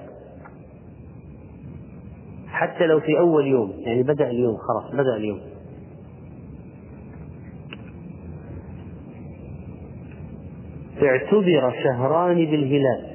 حتى 2.48 2.86
لو 2.86 3.00
في 3.00 3.18
أول 3.18 3.46
يوم 3.46 3.72
يعني 3.78 4.02
بدأ 4.02 4.30
اليوم 4.30 4.56
خلاص 4.56 4.92
بدأ 4.92 5.16
اليوم. 5.16 5.40
اعتبر 11.02 11.74
شهران 11.84 12.36
بالهلال. 12.36 13.14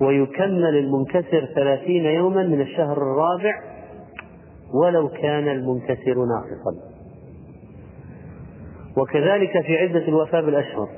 ويكمل 0.00 0.76
المنكسر 0.76 1.48
ثلاثين 1.54 2.04
يوما 2.04 2.42
من 2.42 2.60
الشهر 2.60 2.96
الرابع 2.96 3.54
ولو 4.82 5.08
كان 5.08 5.48
المنكسر 5.48 6.14
ناقصا. 6.14 6.96
وكذلك 8.96 9.62
في 9.66 9.76
عدة 9.78 10.08
الوفاة 10.08 10.40
بالأشهر. 10.40 10.88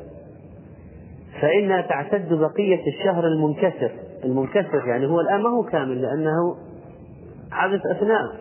فإنها 1.41 1.81
تعتد 1.81 2.33
بقية 2.33 2.87
الشهر 2.87 3.27
المنكسر. 3.27 3.91
المنكسر 4.25 4.87
يعني 4.87 5.07
هو 5.07 5.21
الآن 5.21 5.43
ما 5.43 5.49
هو 5.51 5.63
كامل 5.63 6.03
لأنه 6.03 6.57
حدث 7.51 7.81
أثناءه. 7.97 8.33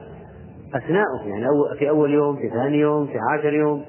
أثناءه 0.75 1.27
يعني 1.27 1.45
في 1.79 1.89
أول 1.89 2.13
يوم 2.13 2.35
في 2.35 2.49
ثاني 2.49 2.77
يوم 2.77 3.07
في 3.07 3.13
عاشر 3.31 3.53
يوم. 3.53 3.85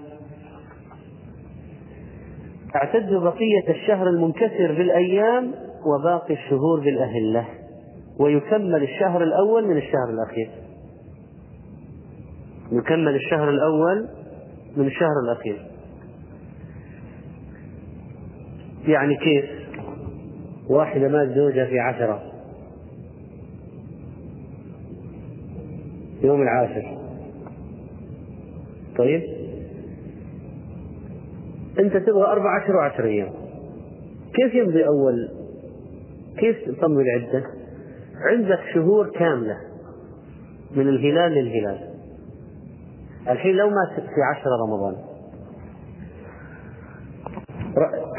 تعتد 2.72 3.14
بقية 3.14 3.68
الشهر 3.68 4.08
المنكسر 4.08 4.74
بالأيام 4.78 5.54
وباقي 5.86 6.34
الشهور 6.34 6.80
بالأهلة. 6.80 7.44
ويكمل 8.20 8.82
الشهر 8.82 9.22
الأول 9.22 9.68
من 9.68 9.76
الشهر 9.76 10.10
الأخير. 10.10 10.50
يكمل 12.72 13.14
الشهر 13.14 13.50
الأول 13.50 14.08
من 14.76 14.86
الشهر 14.86 15.14
الأخير. 15.24 15.67
يعني 18.88 19.16
كيف؟ 19.16 19.44
واحدة 20.68 21.08
مات 21.08 21.28
زوجها 21.28 21.66
في 21.66 21.78
عشرة. 21.78 22.22
يوم 26.22 26.42
العاشر. 26.42 26.98
طيب. 28.98 29.22
أنت 31.78 31.96
تبغى 31.96 32.26
أربع 32.26 32.64
أشهر 32.64 32.76
وعشر 32.76 33.04
أيام. 33.04 33.32
كيف 34.34 34.54
يمضي 34.54 34.86
أول؟ 34.86 35.28
كيف 36.38 36.56
تطمن 36.66 37.00
العدة؟ 37.00 37.44
عندك 38.32 38.60
شهور 38.74 39.10
كاملة. 39.10 39.56
من 40.76 40.88
الهلال 40.88 41.32
للهلال. 41.32 41.88
الحين 43.28 43.56
لو 43.56 43.70
مات 43.70 44.00
في 44.00 44.22
عشرة 44.34 44.50
رمضان. 44.66 45.07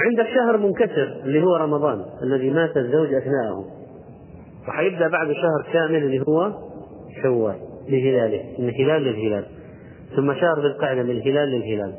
عندك 0.07 0.30
شهر 0.35 0.57
منكسر 0.57 1.21
اللي 1.26 1.43
هو 1.43 1.55
رمضان 1.55 2.05
الذي 2.23 2.49
مات 2.49 2.77
الزوج 2.77 3.13
أثناءه. 3.13 3.65
وحيبدأ 4.67 5.07
بعد 5.07 5.27
شهر 5.31 5.73
كامل 5.73 6.03
اللي 6.03 6.23
هو 6.27 6.53
شوال 7.23 7.55
لهلاله 7.89 8.43
من 8.59 8.69
الهلال 8.69 9.01
للهلال. 9.01 9.45
ثم 10.15 10.34
شهر 10.34 10.59
ذي 10.59 10.67
القعدة 10.67 11.03
من 11.03 11.11
الهلال 11.11 11.49
للهلال. 11.49 11.93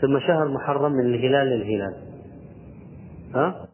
ثم 0.00 0.18
شهر 0.18 0.48
محرم 0.48 0.92
من 0.92 1.14
الهلال 1.14 1.46
للهلال. 1.46 1.94
ها؟ 3.34 3.69